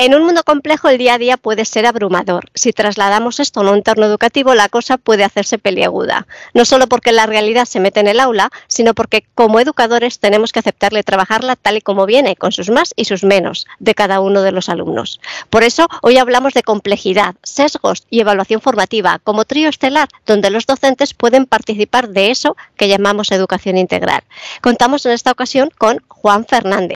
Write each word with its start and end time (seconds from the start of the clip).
En 0.00 0.14
un 0.14 0.22
mundo 0.22 0.44
complejo 0.44 0.88
el 0.88 0.96
día 0.96 1.14
a 1.14 1.18
día 1.18 1.36
puede 1.36 1.64
ser 1.64 1.84
abrumador. 1.84 2.52
Si 2.54 2.72
trasladamos 2.72 3.40
esto 3.40 3.58
a 3.58 3.62
un 3.64 3.78
entorno 3.78 4.06
educativo, 4.06 4.54
la 4.54 4.68
cosa 4.68 4.96
puede 4.96 5.24
hacerse 5.24 5.58
peliaguda. 5.58 6.28
No 6.54 6.64
solo 6.64 6.86
porque 6.86 7.10
la 7.10 7.26
realidad 7.26 7.64
se 7.64 7.80
mete 7.80 7.98
en 7.98 8.06
el 8.06 8.20
aula, 8.20 8.50
sino 8.68 8.94
porque 8.94 9.24
como 9.34 9.58
educadores 9.58 10.20
tenemos 10.20 10.52
que 10.52 10.60
aceptarle 10.60 11.02
trabajarla 11.02 11.56
tal 11.56 11.78
y 11.78 11.80
como 11.80 12.06
viene, 12.06 12.36
con 12.36 12.52
sus 12.52 12.70
más 12.70 12.94
y 12.94 13.06
sus 13.06 13.24
menos 13.24 13.66
de 13.80 13.96
cada 13.96 14.20
uno 14.20 14.42
de 14.42 14.52
los 14.52 14.68
alumnos. 14.68 15.18
Por 15.50 15.64
eso 15.64 15.88
hoy 16.02 16.16
hablamos 16.18 16.54
de 16.54 16.62
complejidad, 16.62 17.34
sesgos 17.42 18.06
y 18.08 18.20
evaluación 18.20 18.60
formativa 18.60 19.18
como 19.24 19.46
trío 19.46 19.68
estelar 19.68 20.08
donde 20.26 20.50
los 20.50 20.66
docentes 20.66 21.12
pueden 21.12 21.44
participar 21.44 22.10
de 22.10 22.30
eso 22.30 22.56
que 22.76 22.86
llamamos 22.86 23.32
educación 23.32 23.76
integral. 23.76 24.22
Contamos 24.60 25.04
en 25.06 25.10
esta 25.12 25.32
ocasión 25.32 25.70
con 25.76 25.98
Juan 26.06 26.46
Fernández. 26.46 26.94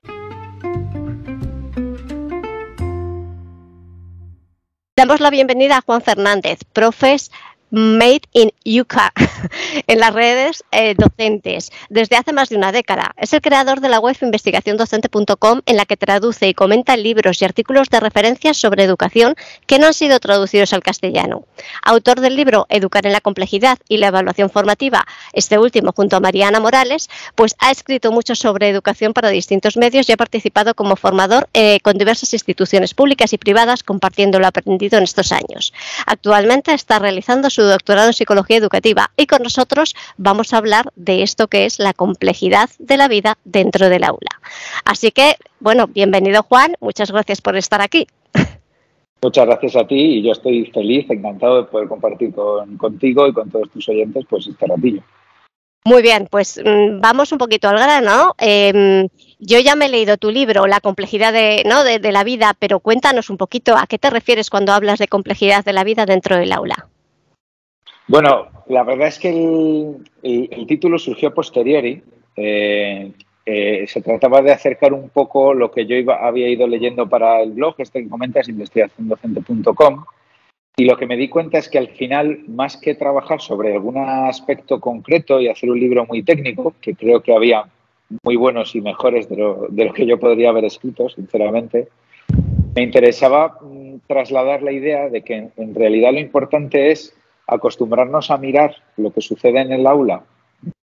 Damos 4.95 5.20
la 5.20 5.30
bienvenida 5.30 5.78
a 5.78 5.80
Juan 5.80 6.02
Fernández, 6.02 6.64
profes 6.70 7.30
Made 7.72 8.28
in 8.34 8.52
UK 8.82 8.94
en 9.86 9.98
las 9.98 10.12
redes 10.12 10.62
eh, 10.72 10.94
docentes 10.94 11.72
desde 11.88 12.16
hace 12.16 12.34
más 12.34 12.50
de 12.50 12.56
una 12.56 12.70
década. 12.70 13.12
Es 13.16 13.32
el 13.32 13.40
creador 13.40 13.80
de 13.80 13.88
la 13.88 13.98
web 13.98 14.14
investigaciondocente.com 14.20 15.62
en 15.64 15.76
la 15.78 15.86
que 15.86 15.96
traduce 15.96 16.48
y 16.48 16.52
comenta 16.52 16.98
libros 16.98 17.40
y 17.40 17.46
artículos 17.46 17.88
de 17.88 18.00
referencia 18.00 18.52
sobre 18.52 18.84
educación 18.84 19.36
que 19.66 19.78
no 19.78 19.86
han 19.86 19.95
sido 19.95 20.20
traducidos 20.20 20.74
al 20.74 20.82
castellano. 20.82 21.46
Autor 21.82 22.20
del 22.20 22.37
libro 22.37 22.66
Educar 22.68 23.06
en 23.06 23.12
la 23.12 23.23
complejidad 23.23 23.79
y 23.88 23.96
la 23.96 24.09
evaluación 24.09 24.51
formativa, 24.51 25.07
este 25.32 25.59
último 25.59 25.92
junto 25.96 26.16
a 26.16 26.20
Mariana 26.20 26.60
Morales, 26.60 27.09
pues 27.34 27.57
ha 27.59 27.70
escrito 27.70 28.12
mucho 28.12 28.34
sobre 28.34 28.68
educación 28.68 29.14
para 29.14 29.30
distintos 29.30 29.79
medios 29.79 30.10
y 30.10 30.12
ha 30.12 30.18
participado 30.18 30.74
como 30.74 30.96
formador 30.96 31.48
eh, 31.54 31.80
con 31.80 31.96
diversas 31.96 32.34
instituciones 32.34 32.92
públicas 32.92 33.32
y 33.32 33.38
privadas 33.38 33.82
compartiendo 33.82 34.38
lo 34.38 34.46
aprendido 34.46 34.98
en 34.98 35.04
estos 35.04 35.32
años. 35.32 35.73
Actualmente 36.07 36.74
está 36.74 36.98
realizando 36.98 37.48
su 37.48 37.62
doctorado 37.66 38.09
en 38.09 38.13
psicología 38.13 38.57
educativa 38.57 39.10
y 39.16 39.27
con 39.27 39.43
nosotros 39.43 39.95
vamos 40.16 40.52
a 40.52 40.59
hablar 40.59 40.93
de 40.96 41.23
esto 41.23 41.49
que 41.49 41.66
es 41.66 41.79
la 41.79 41.93
complejidad 41.93 42.71
de 42.79 42.96
la 42.96 43.09
vida 43.09 43.38
dentro 43.45 43.88
del 43.88 44.04
aula. 44.04 44.41
Así 44.85 45.10
que, 45.10 45.37
bueno, 45.60 45.87
bienvenido 45.87 46.43
Juan, 46.43 46.74
muchas 46.80 47.10
gracias 47.10 47.41
por 47.41 47.57
estar 47.57 47.80
aquí. 47.80 48.07
Muchas 49.23 49.46
gracias 49.46 49.77
a 49.77 49.87
ti 49.87 49.95
y 49.95 50.23
yo 50.23 50.32
estoy 50.32 50.66
feliz, 50.66 51.09
encantado 51.09 51.59
de 51.59 51.69
poder 51.69 51.87
compartir 51.87 52.35
contigo 52.77 53.29
y 53.29 53.32
con 53.32 53.49
todos 53.51 53.71
tus 53.71 53.88
oyentes 53.88 54.24
pues 54.29 54.49
este 54.49 54.66
ratillo. 54.66 55.02
Muy 55.85 56.02
bien, 56.02 56.29
pues 56.30 56.60
mm, 56.65 57.01
vamos 57.01 57.32
un 57.32 57.38
poquito 57.38 57.69
al 57.69 57.76
grano. 57.76 58.35
Em, 58.38 59.09
yo 59.41 59.59
ya 59.59 59.74
me 59.74 59.87
he 59.87 59.88
leído 59.88 60.16
tu 60.16 60.30
libro, 60.30 60.66
La 60.66 60.80
complejidad 60.80 61.32
de, 61.32 61.65
¿no? 61.66 61.82
de, 61.82 62.13
la 62.13 62.23
vida, 62.23 62.54
pero 62.59 62.79
cuéntanos 62.79 63.30
un 63.30 63.37
poquito 63.37 63.76
a 63.76 63.87
qué 63.88 63.99
te 63.99 64.10
refieres 64.10 64.49
cuando 64.49 64.72
hablas 64.72 65.00
de 65.00 65.09
complejidad 65.09 65.65
de 65.65 65.72
la 65.72 65.82
vida 65.82 66.06
dentro 66.06 66.37
del 66.37 66.53
aula. 66.53 66.88
Bueno, 68.08 68.48
la 68.69 68.82
verdad 68.82 69.08
es 69.08 69.19
que 69.19 69.28
el, 69.31 70.66
título 70.66 70.98
surgió 70.98 71.32
posteriori. 71.32 72.03
Eh, 72.36 73.12
eh, 73.44 73.84
se 73.88 74.00
trataba 74.03 74.41
de 74.41 74.53
acercar 74.53 74.92
un 74.92 75.08
poco 75.08 75.53
lo 75.53 75.70
que 75.70 75.86
yo 75.86 75.97
había 76.12 76.48
ido 76.48 76.66
leyendo 76.66 77.08
para 77.08 77.42
el 77.42 77.53
blog, 77.53 77.75
este 77.78 78.03
que 78.03 78.08
comentas, 78.08 78.48
investigaciondocente.com, 78.48 80.04
y 80.76 80.84
lo 80.84 80.97
que 80.97 81.06
me 81.06 81.16
di 81.16 81.28
cuenta 81.28 81.58
es 81.58 81.69
que 81.69 81.78
al 81.78 81.88
final, 81.88 82.41
más 82.48 82.76
que 82.76 82.94
trabajar 82.94 83.41
sobre 83.41 83.72
algún 83.72 83.98
aspecto 83.98 84.80
concreto 84.80 85.41
y 85.41 85.48
hacer 85.48 85.70
un 85.70 85.80
libro 85.80 86.06
muy 86.06 86.22
técnico, 86.22 86.74
que 86.80 86.94
creo 86.94 87.20
que 87.20 87.34
había 87.34 87.64
muy 88.22 88.36
buenos 88.36 88.74
y 88.74 88.80
mejores 88.80 89.28
de 89.28 89.36
lo, 89.36 89.66
de 89.68 89.86
lo 89.86 89.92
que 89.92 90.06
yo 90.06 90.18
podría 90.18 90.50
haber 90.50 90.64
escrito, 90.64 91.08
sinceramente, 91.08 91.88
me 92.74 92.82
interesaba 92.82 93.58
mm, 93.60 93.96
trasladar 94.06 94.62
la 94.62 94.72
idea 94.72 95.08
de 95.08 95.22
que 95.22 95.48
en 95.56 95.74
realidad 95.74 96.12
lo 96.12 96.20
importante 96.20 96.91
es 96.91 97.14
acostumbrarnos 97.54 98.30
a 98.30 98.38
mirar 98.38 98.76
lo 98.96 99.12
que 99.12 99.20
sucede 99.20 99.60
en 99.60 99.72
el 99.72 99.86
aula, 99.86 100.22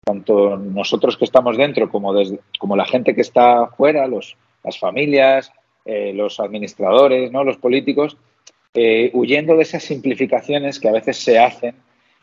tanto 0.04 0.56
nosotros 0.58 1.18
que 1.18 1.26
estamos 1.26 1.58
dentro 1.58 1.90
como, 1.90 2.14
como 2.60 2.76
la 2.76 2.86
gente 2.86 3.16
que 3.16 3.22
está 3.22 3.68
fuera, 3.68 4.08
los, 4.08 4.38
las 4.64 4.78
familias, 4.78 5.52
eh, 5.86 6.14
los 6.14 6.40
administradores, 6.40 7.32
¿no? 7.32 7.44
los 7.44 7.58
políticos, 7.58 8.18
eh, 8.74 9.12
huyendo 9.14 9.56
de 9.56 9.64
esas 9.64 9.84
simplificaciones 9.84 10.80
que 10.80 10.90
a 10.90 10.92
veces 10.92 11.18
se 11.18 11.40
hacen 11.40 11.76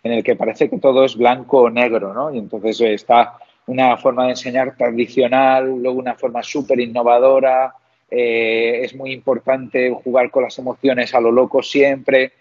en 0.02 0.12
el 0.12 0.24
que 0.24 0.34
parece 0.34 0.68
que 0.68 0.78
todo 0.78 1.04
es 1.04 1.16
blanco 1.16 1.62
o 1.62 1.70
negro, 1.70 2.12
¿no? 2.12 2.34
Y 2.34 2.38
entonces 2.38 2.80
eh, 2.80 2.94
está 2.94 3.38
una 3.66 3.96
forma 3.96 4.24
de 4.24 4.30
enseñar 4.30 4.76
tradicional, 4.76 5.80
luego 5.80 5.98
una 5.98 6.14
forma 6.14 6.42
súper 6.42 6.80
innovadora, 6.80 7.74
es 8.14 8.94
muy 8.94 9.12
importante 9.12 9.90
jugar 10.04 10.30
con 10.30 10.42
las 10.42 10.58
emociones 10.58 11.14
a 11.14 11.20
lo 11.20 11.32
loco 11.32 11.62
siempre. 11.62 12.32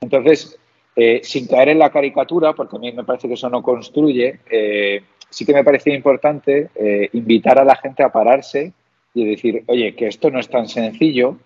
Entonces, 0.00 0.58
eh, 0.94 1.20
sin 1.24 1.46
caer 1.46 1.70
en 1.70 1.78
la 1.78 1.90
caricatura, 1.90 2.52
porque 2.52 2.76
a 2.76 2.78
mí 2.78 2.92
me 2.92 3.04
parece 3.04 3.26
que 3.26 3.34
eso 3.34 3.48
no 3.48 3.62
construye, 3.62 4.40
eh, 4.50 5.02
sí 5.30 5.46
que 5.46 5.54
me 5.54 5.64
parecía 5.64 5.94
importante 5.94 6.68
eh, 6.74 7.08
invitar 7.14 7.58
a 7.58 7.64
la 7.64 7.76
gente 7.76 8.02
a 8.02 8.12
pararse 8.12 8.74
y 9.14 9.24
decir, 9.24 9.64
oye, 9.68 9.94
que 9.94 10.08
esto 10.08 10.30
no 10.30 10.38
es 10.38 10.50
tan 10.50 10.68
sencillo 10.68 11.38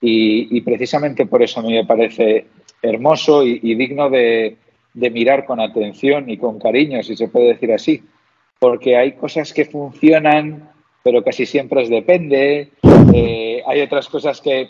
y, 0.00 0.60
precisamente 0.60 1.26
por 1.26 1.42
eso 1.42 1.58
a 1.58 1.62
mí 1.64 1.72
me 1.72 1.84
parece 1.84 2.46
hermoso 2.80 3.44
y, 3.44 3.74
digno 3.74 4.08
de, 4.08 4.56
mirar 4.94 5.46
con 5.46 5.58
atención 5.58 6.30
y 6.30 6.36
con 6.36 6.60
cariño, 6.60 7.02
si 7.02 7.16
se 7.16 7.26
puede 7.26 7.48
decir 7.48 7.72
así, 7.72 8.04
porque 8.60 8.96
hay 8.96 9.12
cosas 9.12 9.52
que 9.52 9.64
funcionan, 9.64 10.70
pero 11.02 11.24
casi 11.24 11.44
siempre 11.44 11.82
es 11.82 11.88
depende, 11.88 12.70
hay 13.66 13.80
otras 13.80 14.08
cosas 14.08 14.40
que, 14.40 14.68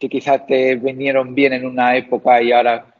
que 0.00 0.08
quizá 0.08 0.44
te 0.44 0.74
vinieron 0.74 1.34
bien 1.34 1.52
en 1.52 1.64
una 1.64 1.96
época 1.96 2.42
y 2.42 2.50
ahora 2.50 2.90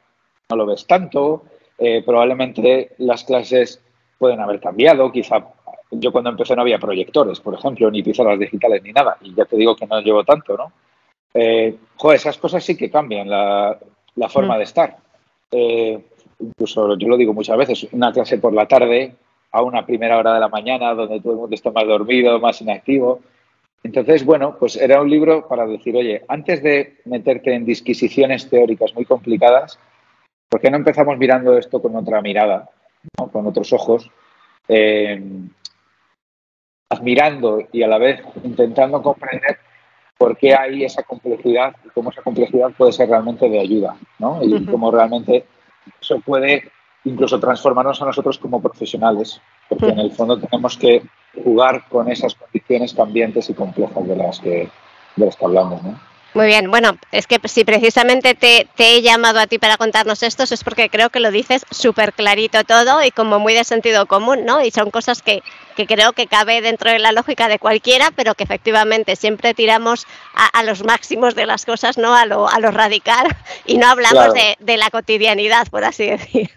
no 0.50 0.56
lo 0.56 0.66
ves 0.66 0.86
tanto. 0.86 1.44
Eh, 1.78 2.02
probablemente 2.04 2.90
las 2.98 3.24
clases 3.24 3.80
pueden 4.18 4.40
haber 4.40 4.60
cambiado. 4.60 5.10
Quizá 5.10 5.46
yo 5.90 6.12
cuando 6.12 6.30
empecé 6.30 6.54
no 6.54 6.62
había 6.62 6.78
proyectores, 6.78 7.40
por 7.40 7.54
ejemplo, 7.54 7.90
ni 7.90 8.02
pizarras 8.02 8.38
digitales 8.38 8.82
ni 8.82 8.92
nada. 8.92 9.16
Y 9.22 9.34
ya 9.34 9.44
te 9.44 9.56
digo 9.56 9.74
que 9.74 9.86
no 9.86 10.00
llevo 10.00 10.24
tanto, 10.24 10.56
¿no? 10.56 10.72
Eh, 11.32 11.76
joder, 11.96 12.16
esas 12.16 12.38
cosas 12.38 12.64
sí 12.64 12.76
que 12.76 12.90
cambian 12.90 13.28
la, 13.28 13.78
forma 14.28 14.56
mm. 14.56 14.58
de 14.58 14.64
estar. 14.64 14.96
Eh, 15.52 15.98
incluso 16.40 16.96
yo 16.96 17.08
lo 17.08 17.16
digo 17.16 17.32
muchas 17.32 17.56
veces, 17.56 17.88
una 17.92 18.12
clase 18.12 18.38
por 18.38 18.52
la 18.52 18.66
tarde 18.66 19.14
a 19.52 19.62
una 19.62 19.84
primera 19.84 20.18
hora 20.18 20.34
de 20.34 20.40
la 20.40 20.48
mañana 20.48 20.94
donde 20.94 21.20
todo 21.20 21.32
el 21.32 21.38
mundo 21.38 21.54
está 21.54 21.70
más 21.70 21.86
dormido, 21.86 22.38
más 22.40 22.60
inactivo. 22.60 23.20
Entonces, 23.82 24.24
bueno, 24.24 24.56
pues 24.58 24.76
era 24.76 25.00
un 25.00 25.08
libro 25.08 25.48
para 25.48 25.66
decir, 25.66 25.96
oye, 25.96 26.22
antes 26.28 26.62
de 26.62 26.98
meterte 27.06 27.54
en 27.54 27.64
disquisiciones 27.64 28.48
teóricas 28.48 28.94
muy 28.94 29.06
complicadas, 29.06 29.78
¿Por 30.50 30.60
qué 30.60 30.68
no 30.68 30.78
empezamos 30.78 31.16
mirando 31.16 31.56
esto 31.56 31.80
con 31.80 31.94
otra 31.94 32.20
mirada, 32.20 32.68
con 33.32 33.46
otros 33.46 33.72
ojos, 33.72 34.10
eh, 34.66 35.22
admirando 36.90 37.60
y 37.70 37.84
a 37.84 37.88
la 37.88 37.98
vez 37.98 38.20
intentando 38.42 39.00
comprender 39.00 39.58
por 40.18 40.36
qué 40.36 40.54
hay 40.54 40.84
esa 40.84 41.04
complejidad 41.04 41.76
y 41.84 41.90
cómo 41.90 42.10
esa 42.10 42.22
complejidad 42.22 42.72
puede 42.76 42.90
ser 42.90 43.08
realmente 43.08 43.48
de 43.48 43.60
ayuda, 43.60 43.96
¿no? 44.18 44.42
Y 44.42 44.66
cómo 44.66 44.90
realmente 44.90 45.46
eso 46.00 46.20
puede 46.20 46.70
incluso 47.04 47.38
transformarnos 47.38 48.02
a 48.02 48.06
nosotros 48.06 48.38
como 48.38 48.60
profesionales, 48.60 49.40
porque 49.68 49.86
en 49.88 50.00
el 50.00 50.10
fondo 50.10 50.36
tenemos 50.36 50.76
que 50.76 51.02
jugar 51.44 51.84
con 51.88 52.10
esas 52.10 52.34
condiciones 52.34 52.92
cambiantes 52.92 53.48
y 53.48 53.54
complejas 53.54 54.06
de 54.06 54.16
las 54.16 54.40
que, 54.40 54.68
de 55.14 55.26
las 55.26 55.36
que 55.36 55.44
hablamos, 55.44 55.80
¿no? 55.84 56.09
Muy 56.32 56.46
bien, 56.46 56.70
bueno, 56.70 56.96
es 57.10 57.26
que 57.26 57.40
si 57.48 57.64
precisamente 57.64 58.34
te, 58.34 58.68
he 58.78 59.02
llamado 59.02 59.40
a 59.40 59.48
ti 59.48 59.58
para 59.58 59.76
contarnos 59.76 60.22
esto 60.22 60.44
es 60.44 60.62
porque 60.62 60.88
creo 60.88 61.10
que 61.10 61.18
lo 61.18 61.32
dices 61.32 61.66
súper 61.70 62.12
clarito 62.12 62.62
todo 62.62 63.02
y 63.02 63.10
como 63.10 63.40
muy 63.40 63.52
de 63.52 63.64
sentido 63.64 64.06
común, 64.06 64.44
¿no? 64.44 64.64
Y 64.64 64.70
son 64.70 64.92
cosas 64.92 65.22
que, 65.22 65.42
creo 65.88 66.12
que 66.12 66.28
cabe 66.28 66.60
dentro 66.60 66.90
de 66.90 67.00
la 67.00 67.10
lógica 67.10 67.48
de 67.48 67.58
cualquiera, 67.58 68.12
pero 68.14 68.34
que 68.34 68.44
efectivamente 68.44 69.16
siempre 69.16 69.54
tiramos 69.54 70.06
a, 70.34 70.62
los 70.62 70.84
máximos 70.84 71.34
de 71.34 71.46
las 71.46 71.64
cosas, 71.64 71.98
¿no? 71.98 72.14
A 72.14 72.26
lo, 72.26 72.48
a 72.48 72.60
lo 72.60 72.70
radical 72.70 73.26
y 73.66 73.78
no 73.78 73.88
hablamos 73.88 74.32
de, 74.32 74.56
de 74.60 74.76
la 74.76 74.90
cotidianidad, 74.90 75.66
por 75.68 75.84
así 75.84 76.06
decir. 76.06 76.50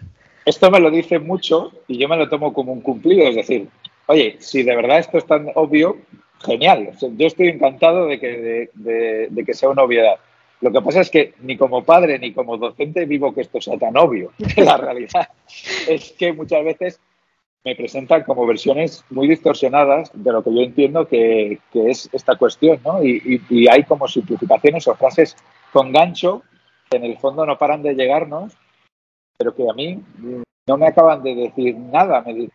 Esto 0.44 0.70
me 0.70 0.78
lo 0.78 0.90
dice 0.90 1.18
mucho 1.18 1.72
y 1.88 1.98
yo 1.98 2.08
me 2.08 2.16
lo 2.16 2.28
tomo 2.28 2.52
como 2.52 2.72
un 2.72 2.80
cumplido, 2.80 3.26
es 3.26 3.34
decir, 3.34 3.66
oye, 4.06 4.36
si 4.38 4.62
de 4.62 4.76
verdad 4.76 4.98
esto 4.98 5.18
es 5.18 5.26
tan 5.26 5.48
obvio, 5.54 5.96
genial. 6.44 6.90
yo 7.00 7.26
estoy 7.26 7.48
encantado 7.48 8.06
de 8.06 8.20
que, 8.20 8.70
de, 8.74 9.44
que 9.44 9.54
sea 9.54 9.68
una 9.68 9.82
obviedad. 9.82 10.16
Lo 10.60 10.72
que 10.72 10.80
pasa 10.80 11.00
es 11.00 11.10
que 11.10 11.34
ni 11.40 11.56
como 11.56 11.84
padre 11.84 12.18
ni 12.18 12.32
como 12.32 12.56
docente 12.56 13.04
vivo 13.04 13.34
que 13.34 13.42
esto 13.42 13.60
sea 13.60 13.76
tan 13.78 13.96
obvio. 13.96 14.32
La 14.56 14.76
realidad 14.76 15.28
es 15.88 16.12
que 16.12 16.32
muchas 16.32 16.64
veces 16.64 17.00
me 17.64 17.74
presentan 17.74 18.24
como 18.24 18.46
versiones 18.46 19.04
muy 19.10 19.26
distorsionadas 19.26 20.10
de 20.12 20.32
lo 20.32 20.42
que 20.42 20.54
yo 20.54 20.60
entiendo 20.60 21.08
que, 21.08 21.58
es 21.72 22.10
esta 22.12 22.36
cuestión, 22.36 22.78
¿no? 22.84 23.02
Y, 23.02 23.42
y, 23.48 23.68
hay 23.68 23.84
como 23.84 24.06
simplificaciones 24.06 24.86
o 24.86 24.94
frases 24.94 25.34
con 25.72 25.90
gancho 25.90 26.42
que 26.90 26.98
en 26.98 27.04
el 27.04 27.16
fondo 27.16 27.46
no 27.46 27.56
paran 27.56 27.82
de 27.82 27.94
llegarnos, 27.94 28.52
pero 29.38 29.54
que 29.54 29.68
a 29.68 29.72
mí 29.72 29.98
no 30.66 30.76
me 30.76 30.86
acaban 30.86 31.22
de 31.22 31.34
decir 31.34 31.76
nada. 31.76 32.22
Me, 32.22 32.48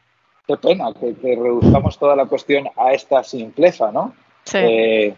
qué 0.49 0.57
pena 0.57 0.91
que, 0.99 1.15
reduzcamos 1.21 1.99
toda 1.99 2.15
la 2.15 2.25
cuestión 2.25 2.67
a 2.75 2.91
esta 2.91 3.23
simpleza, 3.23 3.91
¿no? 3.91 4.15
Sí. 4.45 4.57
Eh, 4.57 5.15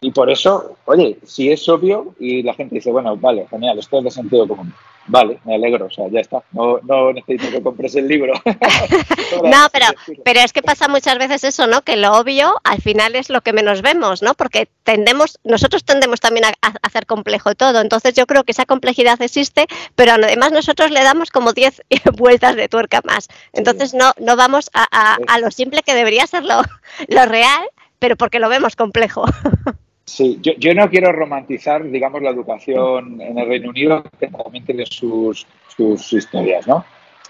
Y 0.00 0.12
por 0.12 0.30
eso, 0.30 0.76
oye, 0.86 1.18
si 1.24 1.50
es 1.50 1.68
obvio 1.68 2.14
y 2.20 2.42
la 2.44 2.54
gente 2.54 2.76
dice, 2.76 2.92
bueno, 2.92 3.16
vale, 3.16 3.46
genial, 3.48 3.78
esto 3.78 3.98
es 3.98 4.04
de 4.04 4.10
sentido 4.12 4.46
común. 4.46 4.72
Vale, 5.08 5.40
me 5.44 5.54
alegro, 5.54 5.86
o 5.86 5.90
sea, 5.90 6.06
ya 6.10 6.20
está. 6.20 6.42
No, 6.52 6.78
no 6.82 7.12
necesito 7.12 7.50
que 7.50 7.62
compres 7.62 7.94
el 7.96 8.06
libro. 8.06 8.34
no, 9.42 9.66
pero, 9.72 9.86
pero 10.22 10.40
es 10.40 10.52
que 10.52 10.62
pasa 10.62 10.86
muchas 10.86 11.18
veces 11.18 11.44
eso, 11.44 11.66
¿no? 11.66 11.82
Que 11.82 11.96
lo 11.96 12.12
obvio 12.12 12.54
al 12.62 12.82
final 12.82 13.16
es 13.16 13.30
lo 13.30 13.40
que 13.40 13.54
menos 13.54 13.80
vemos, 13.80 14.22
¿no? 14.22 14.34
Porque 14.34 14.68
tendemos, 14.84 15.38
nosotros 15.44 15.84
tendemos 15.84 16.20
también 16.20 16.44
a, 16.44 16.52
hacer 16.82 17.06
complejo 17.06 17.54
todo. 17.54 17.80
Entonces 17.80 18.14
yo 18.14 18.26
creo 18.26 18.44
que 18.44 18.52
esa 18.52 18.66
complejidad 18.66 19.20
existe, 19.22 19.66
pero 19.94 20.12
además 20.12 20.52
nosotros 20.52 20.90
le 20.90 21.02
damos 21.02 21.30
como 21.30 21.54
10 21.54 21.82
vueltas 22.16 22.56
de 22.56 22.68
tuerca 22.68 23.00
más. 23.04 23.28
Entonces 23.54 23.94
no, 23.94 24.12
no 24.18 24.36
vamos 24.36 24.70
a, 24.74 25.16
a, 25.26 25.38
lo 25.38 25.50
simple 25.50 25.82
que 25.82 25.94
debería 25.94 26.26
ser 26.26 26.44
lo, 26.44 26.60
lo 27.08 27.24
real, 27.24 27.62
pero 27.98 28.16
porque 28.16 28.40
lo 28.40 28.50
vemos 28.50 28.76
complejo. 28.76 29.24
Sí, 30.08 30.40
yo, 30.40 30.74
no 30.74 30.88
quiero 30.88 31.12
romantizar, 31.12 31.84
digamos, 31.84 32.22
la 32.22 32.30
educación 32.30 33.20
en 33.20 33.38
el 33.38 33.46
Reino 33.46 33.68
Unido, 33.68 34.02
que 34.18 34.28
también 34.28 34.64
tiene 34.64 34.86
sus, 34.86 35.46
sus 35.76 36.12
historias, 36.14 36.66
¿no? 36.66 36.82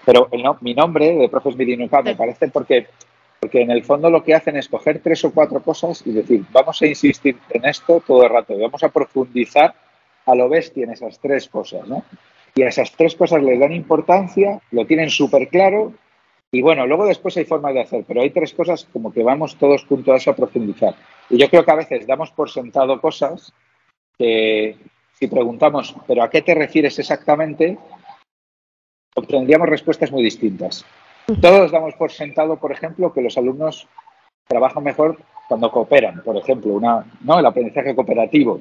Pero 0.05 0.29
mi 0.61 0.73
nombre 0.73 1.13
de 1.13 1.27
Profes 1.27 1.57
Milinuca 1.57 2.01
me 2.01 2.15
parece 2.15 2.47
porque, 2.47 2.87
porque 3.41 3.63
en 3.63 3.71
el 3.71 3.83
fondo 3.83 4.09
lo 4.09 4.23
que 4.23 4.33
hacen 4.33 4.55
es 4.55 4.69
coger 4.69 5.01
tres 5.03 5.25
o 5.25 5.33
cuatro 5.33 5.61
cosas 5.61 6.01
y 6.05 6.13
decir, 6.13 6.45
vamos 6.53 6.81
a 6.81 6.87
insistir 6.87 7.35
en 7.49 7.65
esto 7.65 8.01
todo 8.07 8.23
el 8.23 8.29
rato 8.29 8.53
y 8.53 8.61
vamos 8.61 8.81
a 8.81 8.89
profundizar 8.89 9.75
a 10.25 10.33
lo 10.33 10.47
bestia 10.47 10.85
en 10.85 10.91
esas 10.91 11.19
tres 11.19 11.49
cosas, 11.49 11.85
¿no? 11.85 12.05
Y 12.55 12.63
a 12.63 12.69
esas 12.69 12.93
tres 12.93 13.13
cosas 13.13 13.43
les 13.43 13.59
dan 13.59 13.73
importancia, 13.73 14.61
lo 14.71 14.85
tienen 14.85 15.09
súper 15.09 15.49
claro 15.49 15.91
y 16.51 16.61
bueno, 16.61 16.87
luego 16.87 17.05
después 17.05 17.37
hay 17.37 17.45
formas 17.45 17.73
de 17.73 17.81
hacer, 17.81 18.03
pero 18.07 18.21
hay 18.21 18.31
tres 18.31 18.53
cosas 18.53 18.87
como 18.91 19.13
que 19.13 19.23
vamos 19.23 19.55
todos 19.55 19.85
juntos 19.85 20.13
a 20.13 20.17
eso 20.17 20.31
a 20.31 20.35
profundizar. 20.35 20.95
Y 21.29 21.37
yo 21.37 21.47
creo 21.49 21.63
que 21.63 21.71
a 21.71 21.75
veces 21.75 22.07
damos 22.07 22.31
por 22.31 22.49
sentado 22.49 22.99
cosas 22.99 23.53
que 24.17 24.75
si 25.13 25.27
preguntamos, 25.27 25.95
¿pero 26.07 26.23
a 26.23 26.29
qué 26.29 26.41
te 26.41 26.55
refieres 26.55 26.97
exactamente? 26.97 27.77
Obtendríamos 29.15 29.69
respuestas 29.69 30.11
muy 30.11 30.23
distintas. 30.23 30.85
Todos 31.39 31.71
damos 31.71 31.93
por 31.93 32.11
sentado, 32.11 32.57
por 32.57 32.71
ejemplo, 32.71 33.13
que 33.13 33.21
los 33.21 33.37
alumnos 33.37 33.87
trabajan 34.47 34.83
mejor 34.83 35.19
cuando 35.47 35.71
cooperan, 35.71 36.23
por 36.23 36.35
ejemplo, 36.35 36.73
una, 36.73 37.05
¿no? 37.21 37.37
el 37.37 37.45
aprendizaje 37.45 37.93
cooperativo. 37.93 38.59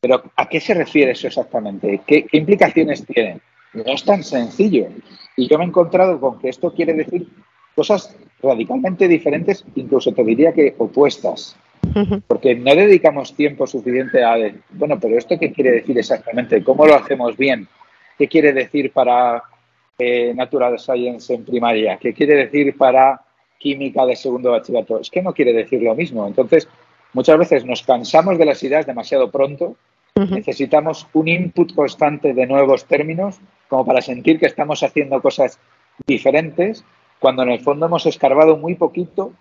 Pero 0.00 0.22
¿a 0.36 0.48
qué 0.48 0.60
se 0.60 0.74
refiere 0.74 1.12
eso 1.12 1.26
exactamente? 1.26 2.02
¿Qué, 2.06 2.24
qué 2.24 2.36
implicaciones 2.36 3.06
tiene? 3.06 3.40
No 3.74 3.84
es 3.86 4.04
tan 4.04 4.22
sencillo. 4.22 4.88
Y 5.36 5.48
yo 5.48 5.58
me 5.58 5.64
he 5.64 5.68
encontrado 5.68 6.18
con 6.20 6.38
que 6.38 6.48
esto 6.48 6.72
quiere 6.72 6.94
decir 6.94 7.28
cosas 7.74 8.16
radicalmente 8.42 9.06
diferentes, 9.06 9.64
incluso 9.76 10.12
te 10.12 10.24
diría 10.24 10.52
que 10.52 10.74
opuestas. 10.78 11.56
Porque 12.26 12.54
no 12.54 12.74
dedicamos 12.74 13.34
tiempo 13.34 13.66
suficiente 13.66 14.22
a, 14.22 14.36
bueno, 14.70 14.98
pero 15.00 15.16
¿esto 15.16 15.38
qué 15.38 15.52
quiere 15.52 15.70
decir 15.70 15.98
exactamente? 15.98 16.62
¿Cómo 16.62 16.86
lo 16.86 16.94
hacemos 16.94 17.36
bien? 17.36 17.66
¿Qué 18.16 18.28
quiere 18.28 18.52
decir 18.52 18.92
para 18.92 19.42
eh, 19.98 20.32
Natural 20.34 20.78
Science 20.78 21.32
en 21.32 21.44
primaria? 21.44 21.96
¿Qué 21.96 22.12
quiere 22.12 22.34
decir 22.34 22.76
para 22.76 23.20
química 23.58 24.04
de 24.06 24.16
segundo 24.16 24.52
bachillerato? 24.52 25.00
Es 25.00 25.10
que 25.10 25.22
no 25.22 25.32
quiere 25.32 25.52
decir 25.52 25.82
lo 25.82 25.94
mismo. 25.94 26.26
Entonces, 26.26 26.68
muchas 27.12 27.38
veces 27.38 27.64
nos 27.64 27.82
cansamos 27.82 28.38
de 28.38 28.44
las 28.44 28.62
ideas 28.62 28.86
demasiado 28.86 29.30
pronto. 29.30 29.76
Necesitamos 30.14 31.06
un 31.12 31.28
input 31.28 31.74
constante 31.74 32.34
de 32.34 32.46
nuevos 32.46 32.86
términos 32.86 33.38
como 33.68 33.84
para 33.84 34.00
sentir 34.00 34.38
que 34.38 34.46
estamos 34.46 34.82
haciendo 34.82 35.20
cosas 35.20 35.58
diferentes, 36.06 36.84
cuando 37.18 37.42
en 37.42 37.50
el 37.50 37.60
fondo 37.60 37.86
hemos 37.86 38.06
escarbado 38.06 38.56
muy 38.56 38.74
poquito 38.74 39.32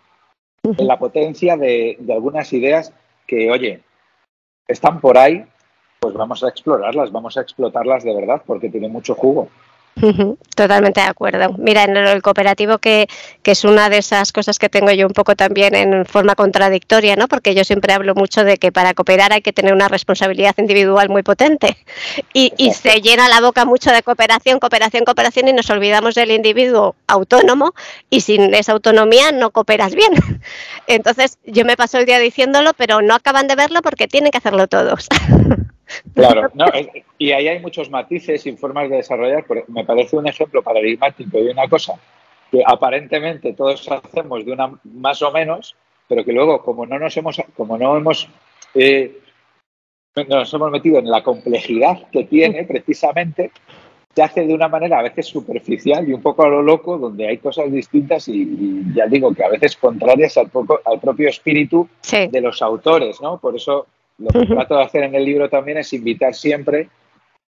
en 0.64 0.88
la 0.88 1.00
potencia 1.00 1.56
de, 1.56 1.98
algunas 2.10 2.52
ideas 2.54 2.94
que, 3.26 3.50
oye, 3.52 3.82
están 4.68 5.00
por 5.00 5.18
ahí, 5.18 5.46
pues 6.00 6.14
vamos 6.14 6.44
a 6.44 6.50
explorarlas, 6.50 7.12
vamos 7.12 7.38
a 7.38 7.42
explotarlas 7.42 8.04
de 8.04 8.14
verdad, 8.14 8.42
porque 8.46 8.70
tiene 8.70 8.90
mucho 8.90 9.16
jugo. 9.16 9.50
Totalmente 10.56 11.02
de 11.02 11.08
acuerdo. 11.08 11.56
Mira, 11.58 11.84
en 11.84 11.98
el 11.98 12.22
cooperativo, 12.22 12.78
que, 12.78 13.08
que, 13.42 13.52
es 13.52 13.64
una 13.64 13.90
de 13.90 13.98
esas 13.98 14.32
cosas 14.32 14.60
que 14.60 14.70
tengo 14.70 14.92
yo 14.92 15.08
un 15.08 15.14
poco 15.14 15.36
también 15.36 15.76
en 15.76 16.06
forma 16.06 16.36
contradictoria, 16.36 17.16
¿no? 17.16 17.28
Porque 17.28 17.56
yo 17.56 17.64
siempre 17.64 17.94
hablo 17.94 18.16
mucho 18.16 18.44
de 18.44 18.58
que 18.58 18.72
para 18.72 18.94
cooperar 18.94 19.34
hay 19.34 19.42
que 19.42 19.54
tener 19.54 19.74
una 19.74 19.88
responsabilidad 19.88 20.56
individual 20.58 21.10
muy 21.10 21.24
potente. 21.24 21.78
Y, 22.34 22.54
y 22.58 22.74
se 22.74 23.02
llena 23.02 23.28
la 23.30 23.42
boca 23.42 23.66
mucho 23.66 23.92
de 23.92 24.04
cooperación, 24.04 24.60
cooperación, 24.60 25.06
cooperación 25.06 25.48
y 25.48 25.54
nos 25.54 25.70
olvidamos 25.70 26.16
del 26.16 26.32
individuo 26.32 26.96
autónomo 27.08 27.74
y 28.10 28.22
sin 28.22 28.54
esa 28.54 28.74
autonomía 28.74 29.32
no 29.32 29.52
cooperas 29.52 29.96
bien. 29.96 30.14
Entonces, 30.88 31.38
yo 31.46 31.66
me 31.66 31.78
paso 31.78 31.98
el 31.98 32.06
día 32.06 32.20
diciéndolo, 32.20 32.74
pero 32.74 33.02
no 33.02 33.16
acaban 33.16 33.48
de 33.48 33.56
verlo 33.56 33.82
porque 33.82 34.08
tienen 34.08 34.32
que 34.32 34.38
hacerlo 34.38 34.68
todos. 34.68 35.08
Claro, 36.14 36.50
no, 36.54 36.66
y 37.18 37.32
ahí 37.32 37.48
hay 37.48 37.60
muchos 37.60 37.90
matices 37.90 38.46
y 38.46 38.58
formas 38.58 38.90
de 38.90 38.98
desarrollar. 38.98 39.46
Me 39.68 39.86
parece 39.86 40.18
un 40.18 40.28
ejemplo 40.28 40.62
paradigmático 40.62 41.38
de 41.38 41.52
una 41.52 41.68
cosa 41.68 41.94
que 42.52 42.64
aparentemente 42.66 43.54
todos 43.54 43.90
hacemos 43.90 44.46
de 44.46 44.52
una 44.52 44.72
más 44.84 45.22
o 45.22 45.32
menos, 45.32 45.76
pero 46.08 46.24
que 46.24 46.32
luego, 46.32 46.62
como 46.62 46.86
no 46.86 46.98
nos 47.00 47.16
hemos, 47.18 47.42
como 47.56 47.78
no 47.78 47.98
hemos, 47.98 48.30
eh, 48.74 49.20
nos 50.28 50.54
hemos 50.54 50.72
metido 50.72 51.00
en 51.00 51.10
la 51.10 51.24
complejidad 51.24 52.10
que 52.12 52.24
tiene 52.24 52.64
precisamente, 52.64 53.52
se 54.16 54.24
hace 54.24 54.48
de 54.48 54.54
una 54.54 54.68
manera 54.68 55.00
a 55.00 55.04
veces 55.04 55.28
superficial 55.28 56.08
y 56.08 56.14
un 56.14 56.22
poco 56.22 56.44
a 56.44 56.50
lo 56.50 56.64
loco, 56.64 56.98
donde 56.98 57.28
hay 57.28 57.38
cosas 57.38 57.72
distintas 57.72 58.28
y, 58.28 58.84
ya 58.96 59.06
digo 59.06 59.34
que 59.34 59.44
a 59.44 59.50
veces 59.50 59.76
contrarias 59.76 60.38
al, 60.38 60.50
poco, 60.50 60.80
al 60.86 61.00
propio 61.00 61.30
espíritu 61.30 61.88
de 62.12 62.42
los 62.42 62.62
autores, 62.62 63.22
¿no? 63.22 63.38
Por 63.38 63.56
eso 63.56 63.86
lo 64.18 64.30
que 64.30 64.46
trato 64.46 64.78
de 64.78 64.84
hacer 64.84 65.04
en 65.04 65.16
el 65.16 65.26
libro 65.26 65.50
también 65.50 65.78
es 65.78 65.94
invitar 65.94 66.34
siempre 66.34 66.90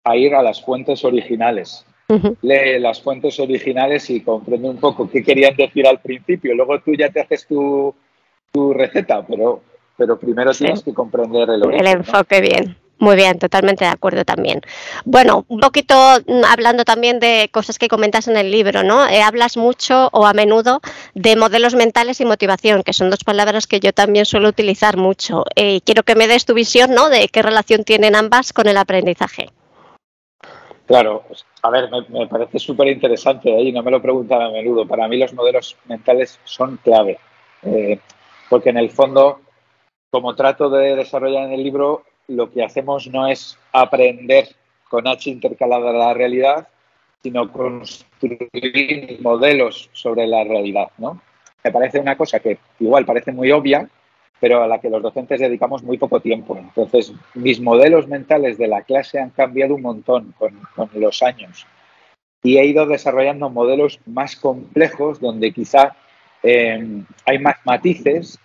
a 0.04 0.16
ir 0.16 0.36
a 0.36 0.42
las 0.42 0.63
fuentes 0.63 1.04
originales. 1.04 1.86
Lee 2.42 2.78
las 2.80 3.02
fuentes 3.02 3.40
originales 3.40 4.10
y 4.10 4.19
comprende 4.19 4.69
un 4.69 4.78
poco 4.78 5.10
qué 5.10 5.24
querían 5.24 5.56
decir 5.56 5.88
al 5.88 6.02
principio. 6.02 6.54
Luego 6.54 6.80
tú 6.81 6.94
ya 6.94 7.10
te 7.10 7.22
haces 7.22 7.48
tu, 7.48 7.94
receta, 8.74 9.25
pero, 9.25 9.62
pero 9.96 10.19
primero 10.19 10.52
tienes 10.52 10.84
que 10.84 10.94
comprender 10.94 11.50
el 11.50 11.74
El 11.74 11.88
enfoque 11.88 12.42
bien. 12.42 12.75
Muy 13.01 13.15
bien, 13.15 13.39
totalmente 13.39 13.83
de 13.83 13.89
acuerdo 13.89 14.24
también. 14.25 14.62
Bueno, 15.05 15.43
un 15.48 15.60
poquito 15.60 15.96
mm, 16.27 16.43
hablando 16.48 16.86
también 16.86 17.20
de 17.20 17.50
cosas 17.51 17.79
que 17.79 17.88
comentas 17.88 18.27
en 18.27 18.38
el 18.38 18.51
libro, 18.51 18.84
¿no? 18.84 19.08
Eh, 19.08 19.24
hablas 19.24 19.58
mucho 19.58 20.10
o 20.12 20.27
a 20.27 20.34
menudo 20.34 20.81
de 21.15 21.36
modelos 21.36 21.74
mentales 21.74 22.22
y 22.22 22.25
motivación, 22.25 22.84
que 22.84 22.93
son 22.93 23.10
dos 23.10 23.24
palabras 23.24 23.65
que 23.65 23.79
yo 23.79 23.91
también 23.91 24.25
suelo 24.27 24.50
utilizar 24.50 24.98
mucho. 24.98 25.46
Eh, 25.55 25.81
quiero 25.81 26.03
que 26.03 26.13
me 26.13 26.27
des 26.27 26.46
tu 26.46 26.53
visión, 26.53 26.93
¿no? 26.93 27.10
De 27.10 27.27
qué 27.27 27.41
relación 27.41 27.84
tienen 27.84 28.15
ambas 28.15 28.53
con 28.53 28.67
el 28.67 28.77
aprendizaje. 28.77 29.50
Claro, 30.86 31.24
pues, 31.27 31.43
a 31.63 31.72
ver, 31.72 31.89
me, 32.10 32.27
parece 32.27 32.60
súper 32.60 32.89
interesante 32.89 33.50
¿eh? 33.50 33.63
y 33.63 33.72
no 33.72 33.81
me 33.81 33.89
lo 33.89 34.00
preguntan 34.00 34.43
a 34.43 34.51
menudo. 34.51 34.88
Para 34.88 35.08
mí 35.08 35.17
los 35.17 35.34
modelos 35.34 35.75
mentales 35.86 36.39
son 36.43 36.77
clave, 36.84 37.17
porque 38.48 38.70
en 38.70 38.77
el 38.77 38.91
fondo, 38.91 39.41
como 40.12 40.36
trato 40.36 40.70
de 40.70 40.96
desarrollar 40.96 41.46
en 41.46 41.53
el 41.53 41.63
libro, 41.63 42.03
lo 42.28 42.51
que 42.51 42.63
hacemos 42.63 43.08
no 43.08 43.28
es 43.28 43.58
aprender 43.72 44.50
con 44.90 45.08
H 45.08 45.30
intercalada 45.30 45.92
la 45.92 46.13
realidad, 46.13 46.68
sino 47.24 47.51
construir 47.51 49.20
modelos 49.22 49.90
sobre 49.94 50.28
la 50.28 50.44
realidad, 50.44 50.90
¿no? 50.98 51.22
Me 51.63 51.72
parece 51.72 52.00
una 52.00 52.18
cosa 52.18 52.40
que 52.40 52.58
igual 52.80 53.06
parece 53.06 53.32
muy 53.32 53.51
obvia, 53.51 53.88
pero 54.40 54.63
a 54.63 54.68
la 54.68 54.80
que 54.80 54.90
los 54.90 55.04
docentes 55.04 55.40
dedicamos 55.40 55.84
muy 55.84 56.00
poco 56.00 56.20
tiempo. 56.20 56.58
Entonces, 56.58 57.13
mis 57.36 57.62
modelos 57.62 58.08
mentales 58.08 58.58
de 58.58 58.68
la 58.68 58.82
clase 58.82 59.20
han 59.20 59.30
cambiado 59.30 59.75
un 59.75 59.84
montón 59.84 60.34
con, 60.38 60.60
los 60.96 61.22
años 61.22 61.68
y 62.44 62.58
he 62.58 62.66
ido 62.66 62.88
desarrollando 62.88 63.51
modelos 63.51 64.00
más 64.08 64.36
complejos 64.36 65.20
donde 65.20 65.51
quizá 65.51 65.96
eh, 66.42 67.04
hay 67.25 67.38
más 67.38 67.58
matices 67.66 68.40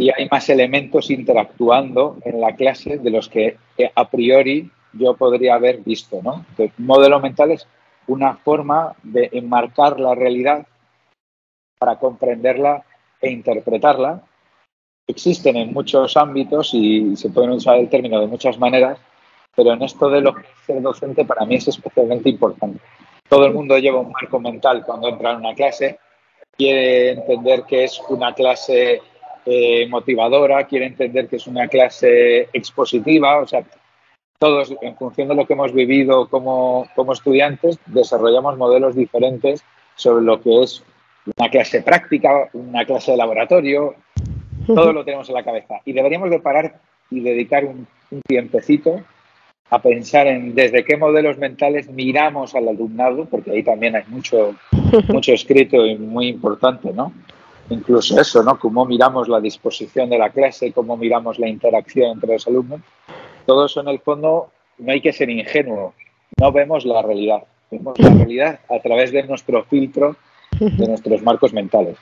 y 0.00 0.10
hay 0.10 0.28
más 0.30 0.48
elementos 0.48 1.10
interactuando 1.10 2.16
en 2.24 2.40
la 2.40 2.56
clase 2.56 2.96
de 2.96 3.10
los 3.10 3.28
que 3.28 3.58
a 3.94 4.08
priori 4.08 4.70
yo 4.94 5.14
podría 5.14 5.56
haber 5.56 5.80
visto. 5.80 6.20
¿no? 6.22 6.46
un 6.56 6.72
modelo 6.78 7.20
mental 7.20 7.50
es 7.50 7.66
una 8.06 8.34
forma 8.36 8.96
de 9.02 9.28
enmarcar 9.32 10.00
la 10.00 10.14
realidad 10.14 10.66
para 11.78 11.98
comprenderla 11.98 12.82
e 13.20 13.30
interpretarla. 13.30 14.22
Existen 15.06 15.56
en 15.56 15.72
muchos 15.72 16.16
ámbitos 16.16 16.70
y 16.72 17.14
se 17.16 17.28
pueden 17.28 17.50
usar 17.50 17.76
el 17.76 17.90
término 17.90 18.20
de 18.20 18.26
muchas 18.26 18.58
maneras, 18.58 18.98
pero 19.54 19.72
en 19.72 19.82
esto 19.82 20.08
de 20.08 20.22
lo 20.22 20.34
que 20.34 20.42
es 20.42 20.48
ser 20.66 20.80
docente 20.80 21.26
para 21.26 21.44
mí 21.44 21.56
es 21.56 21.68
especialmente 21.68 22.30
importante. 22.30 22.80
Todo 23.28 23.44
el 23.44 23.52
mundo 23.52 23.76
lleva 23.78 24.00
un 24.00 24.12
marco 24.12 24.40
mental 24.40 24.82
cuando 24.84 25.08
entra 25.08 25.32
en 25.32 25.38
una 25.38 25.54
clase, 25.54 25.98
quiere 26.56 27.12
entender 27.12 27.64
que 27.64 27.84
es 27.84 28.00
una 28.08 28.34
clase 28.34 29.02
eh, 29.46 29.86
motivadora, 29.88 30.66
quiere 30.66 30.86
entender 30.86 31.28
que 31.28 31.36
es 31.36 31.46
una 31.46 31.68
clase 31.68 32.48
expositiva, 32.52 33.38
o 33.38 33.46
sea, 33.46 33.64
todos 34.38 34.74
en 34.80 34.96
función 34.96 35.28
de 35.28 35.34
lo 35.34 35.46
que 35.46 35.52
hemos 35.52 35.72
vivido 35.72 36.28
como, 36.28 36.88
como 36.94 37.12
estudiantes, 37.12 37.78
desarrollamos 37.86 38.56
modelos 38.56 38.96
diferentes 38.96 39.62
sobre 39.96 40.24
lo 40.24 40.40
que 40.40 40.62
es 40.62 40.82
una 41.36 41.50
clase 41.50 41.82
práctica, 41.82 42.48
una 42.54 42.84
clase 42.84 43.12
de 43.12 43.18
laboratorio, 43.18 43.94
todo 44.66 44.92
lo 44.92 45.04
tenemos 45.04 45.28
en 45.28 45.34
la 45.34 45.44
cabeza. 45.44 45.80
Y 45.84 45.92
deberíamos 45.92 46.30
de 46.30 46.40
parar 46.40 46.80
y 47.10 47.20
dedicar 47.20 47.64
un, 47.64 47.86
tiempecito 48.26 49.02
a 49.68 49.80
pensar 49.80 50.26
en 50.26 50.54
desde 50.54 50.84
qué 50.84 50.96
modelos 50.96 51.38
mentales 51.38 51.88
miramos 51.88 52.54
al 52.56 52.68
alumnado, 52.68 53.26
porque 53.26 53.52
ahí 53.52 53.62
también 53.62 53.94
hay 53.94 54.02
mucho, 54.08 54.56
mucho 55.08 55.32
escrito 55.32 55.86
y 55.86 55.96
muy 55.96 56.28
importante, 56.28 56.92
¿no? 56.92 57.12
Incluso 57.70 58.20
eso, 58.20 58.42
¿no? 58.42 58.58
Cómo 58.58 58.84
miramos 58.84 59.28
la 59.28 59.40
disposición 59.40 60.10
de 60.10 60.18
la 60.18 60.30
clase, 60.30 60.72
cómo 60.72 60.96
miramos 60.96 61.38
la 61.38 61.48
interacción 61.48 62.12
entre 62.12 62.32
los 62.32 62.46
alumnos. 62.46 62.80
Todo 63.46 63.66
eso 63.66 63.80
en 63.80 63.88
el 63.88 64.00
fondo 64.00 64.50
no 64.78 64.92
hay 64.92 65.00
que 65.00 65.12
ser 65.12 65.30
ingenuo, 65.30 65.94
no 66.38 66.52
vemos 66.52 66.84
la 66.84 67.00
realidad, 67.00 67.44
vemos 67.70 67.98
la 67.98 68.10
realidad 68.10 68.60
a 68.68 68.80
través 68.80 69.12
de 69.12 69.22
nuestro 69.22 69.64
filtro, 69.64 70.16
de 70.58 70.86
nuestros 70.86 71.22
marcos 71.22 71.52
mentales. 71.52 71.96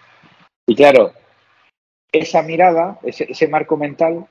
Y 0.67 0.75
claro, 0.75 1.13
esa 2.13 2.43
mirada, 2.43 2.99
ese, 3.03 3.49
marco 3.49 3.77
mental, 3.77 4.27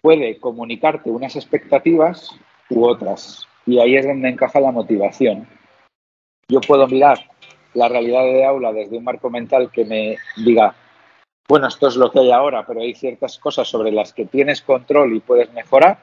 puede 0.00 0.38
comunicarte 0.38 1.10
unas 1.10 1.36
expectativas 1.36 2.30
u 2.70 2.84
otras. 2.86 3.46
Y 3.66 3.78
ahí 3.78 3.96
es 3.96 4.06
donde 4.06 4.28
encaja 4.28 4.60
la 4.60 4.72
motivación. 4.72 5.46
Yo 6.48 6.60
puedo 6.60 6.86
mirar 6.86 7.30
la 7.74 7.88
realidad 7.88 8.22
de 8.22 8.44
aula 8.44 8.72
desde 8.72 8.96
un 8.96 9.04
marco 9.04 9.30
mental 9.30 9.70
que 9.70 9.84
me 9.84 10.16
diga, 10.36 10.74
bueno, 11.46 11.68
esto 11.68 11.88
es 11.88 11.96
lo 11.96 12.10
que 12.10 12.20
hay 12.20 12.30
ahora, 12.30 12.64
pero 12.66 12.80
hay 12.80 12.94
ciertas 12.94 13.38
cosas 13.38 13.68
sobre 13.68 13.92
las 13.92 14.12
que 14.12 14.24
tienes 14.24 14.62
control 14.62 15.14
y 15.14 15.20
puedes 15.20 15.52
mejorar. 15.52 15.98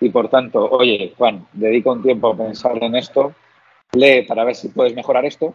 Y 0.00 0.10
por 0.10 0.28
tanto, 0.28 0.68
oye, 0.70 1.14
Juan, 1.16 1.46
dedica 1.52 1.92
un 1.92 2.02
tiempo 2.02 2.28
a 2.28 2.36
pensar 2.36 2.82
en 2.82 2.96
esto, 2.96 3.34
lee 3.92 4.22
para 4.22 4.44
ver 4.44 4.54
si 4.54 4.68
puedes 4.68 4.94
mejorar 4.94 5.24
esto. 5.24 5.54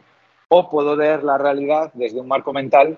O 0.50 0.70
puedo 0.70 0.96
ver 0.96 1.24
la 1.24 1.38
realidad 1.38 1.92
desde 1.94 2.22
un 2.22 2.28
marco 2.28 2.54
mental 2.54 2.98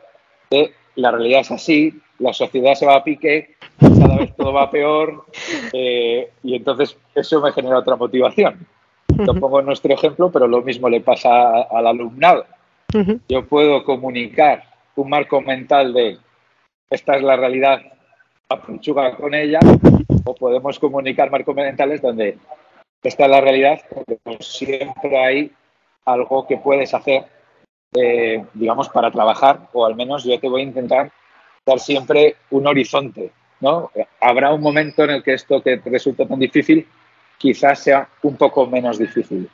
de 0.51 0.71
la 0.95 1.11
realidad 1.11 1.41
es 1.41 1.51
así, 1.51 1.99
la 2.19 2.33
sociedad 2.33 2.75
se 2.75 2.85
va 2.85 2.95
a 2.95 3.03
pique, 3.03 3.55
cada 3.79 4.17
vez 4.17 4.35
todo 4.35 4.53
va 4.53 4.69
peor 4.69 5.25
eh, 5.73 6.31
y 6.43 6.55
entonces 6.55 6.97
eso 7.15 7.41
me 7.41 7.51
genera 7.51 7.79
otra 7.79 7.95
motivación. 7.95 8.67
Lo 9.17 9.33
pongo 9.35 9.59
en 9.59 9.65
nuestro 9.65 9.93
ejemplo, 9.93 10.31
pero 10.31 10.47
lo 10.47 10.61
mismo 10.61 10.87
le 10.89 11.01
pasa 11.01 11.63
al 11.63 11.87
alumnado. 11.87 12.45
Yo 13.27 13.45
puedo 13.45 13.83
comunicar 13.83 14.63
un 14.95 15.09
marco 15.09 15.41
mental 15.41 15.93
de 15.93 16.17
esta 16.89 17.15
es 17.15 17.23
la 17.23 17.35
realidad, 17.35 17.81
apunchuga 18.49 19.15
con 19.15 19.35
ella, 19.35 19.59
o 20.25 20.33
podemos 20.33 20.79
comunicar 20.79 21.29
marcos 21.29 21.55
mentales 21.55 22.01
donde 22.01 22.37
esta 23.03 23.25
es 23.25 23.29
la 23.29 23.41
realidad, 23.41 23.79
pero 23.89 24.41
siempre 24.41 25.17
hay 25.17 25.51
algo 26.05 26.47
que 26.47 26.57
puedes 26.57 26.93
hacer 26.93 27.25
eh, 27.95 28.45
digamos, 28.53 28.87
para 28.89 29.09
trabajar, 29.09 29.67
o 29.73 29.83
al 29.83 29.95
menos 29.95 30.23
yo 30.23 30.39
te 30.39 30.47
voy 30.47 30.61
a 30.61 30.65
intentar 30.65 31.11
dar 31.65 31.79
siempre 31.79 32.35
un 32.51 32.67
horizonte, 32.67 33.31
¿no? 33.61 33.91
Habrá 34.21 34.53
un 34.53 34.61
momento 34.61 35.03
en 35.03 35.09
el 35.11 35.23
que 35.23 35.33
esto 35.33 35.61
que 35.61 35.77
te 35.77 35.89
resulta 35.89 36.27
tan 36.27 36.39
difícil 36.39 36.87
quizás 37.39 37.79
sea 37.79 38.07
un 38.21 38.35
poco 38.35 38.67
menos 38.67 38.99
difícil. 38.99 39.49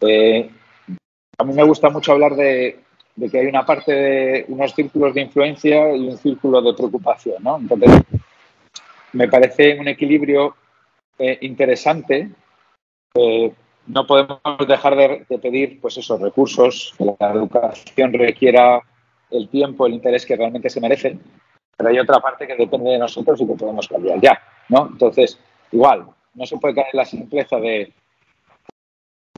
Eh, 0.00 0.50
a 1.38 1.44
mí 1.44 1.54
me 1.54 1.62
gusta 1.62 1.88
mucho 1.88 2.12
hablar 2.12 2.34
de, 2.34 2.80
que 3.30 3.38
hay 3.38 3.46
una 3.46 3.64
parte 3.64 3.92
de 3.92 4.44
unos 4.48 4.74
círculos 4.74 5.14
de 5.14 5.22
influencia 5.22 5.94
y 5.96 6.08
un 6.08 6.18
círculo 6.18 6.60
de 6.60 6.74
preocupación, 6.74 7.42
¿no? 7.42 7.58
Entonces, 7.58 8.02
me 9.12 9.28
parece 9.28 9.78
un 9.78 9.88
equilibrio 9.88 10.56
eh, 11.18 11.38
interesante 11.42 12.30
no 13.88 14.06
podemos 14.06 14.40
dejar 14.66 14.96
de, 14.96 15.38
pedir 15.38 15.80
pues 15.80 15.96
esos 15.96 16.20
recursos, 16.20 16.94
que 16.96 17.04
la 17.04 17.32
educación 17.32 18.12
requiera 18.12 18.80
el 19.30 19.48
tiempo, 19.48 19.86
el 19.86 19.94
interés 19.94 20.26
que 20.26 20.36
realmente 20.36 20.70
se 20.70 20.80
merecen, 20.80 21.20
pero 21.76 21.90
hay 21.90 21.98
otra 21.98 22.20
parte 22.20 22.46
que 22.46 22.56
depende 22.56 22.90
de 22.90 22.98
nosotros 22.98 23.40
y 23.40 23.46
que 23.46 23.54
podemos 23.54 23.88
cambiar 23.88 24.20
ya, 24.20 24.40
¿no? 24.68 24.88
Entonces, 24.92 25.38
igual, 25.72 26.06
no 26.34 26.46
se 26.46 26.56
puede 26.58 26.74
caer 26.74 26.88
en 26.92 26.98
la 26.98 27.04
simpleza 27.04 27.56
de 27.58 27.92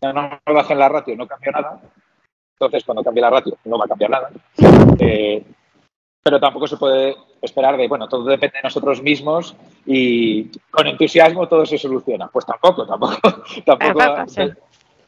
no, 0.03 0.13
no 0.13 0.41
me 0.47 0.53
bajen 0.53 0.79
la 0.79 0.89
ratio, 0.89 1.17
no 1.17 1.27
cambio 1.27 1.53
nada, 1.53 1.81
entonces 2.55 2.85
cuando 2.85 3.03
cambie 3.03 3.23
la 3.23 3.31
ratio 3.31 3.57
no 3.65 3.79
va 3.79 3.85
a 3.85 3.89
cambiar 3.89 4.11
nada. 4.11 4.31
Eh, 4.99 5.43
pero 6.23 6.39
tampoco 6.39 6.67
se 6.67 6.77
puede 6.77 7.17
esperar 7.41 7.77
de, 7.77 7.89
bueno, 7.89 8.07
todo 8.09 8.25
depende 8.25 8.59
de 8.59 8.65
nosotros 8.65 9.03
mismos 9.03 9.57
y 9.87 10.51
con 10.71 10.87
entusiasmo 10.87 11.49
todo 11.49 11.65
se 11.65 11.79
soluciona. 11.79 12.29
Pues 12.29 12.45
tampoco, 12.45 12.87
tampoco, 12.87 13.17
tampoco 13.65 14.01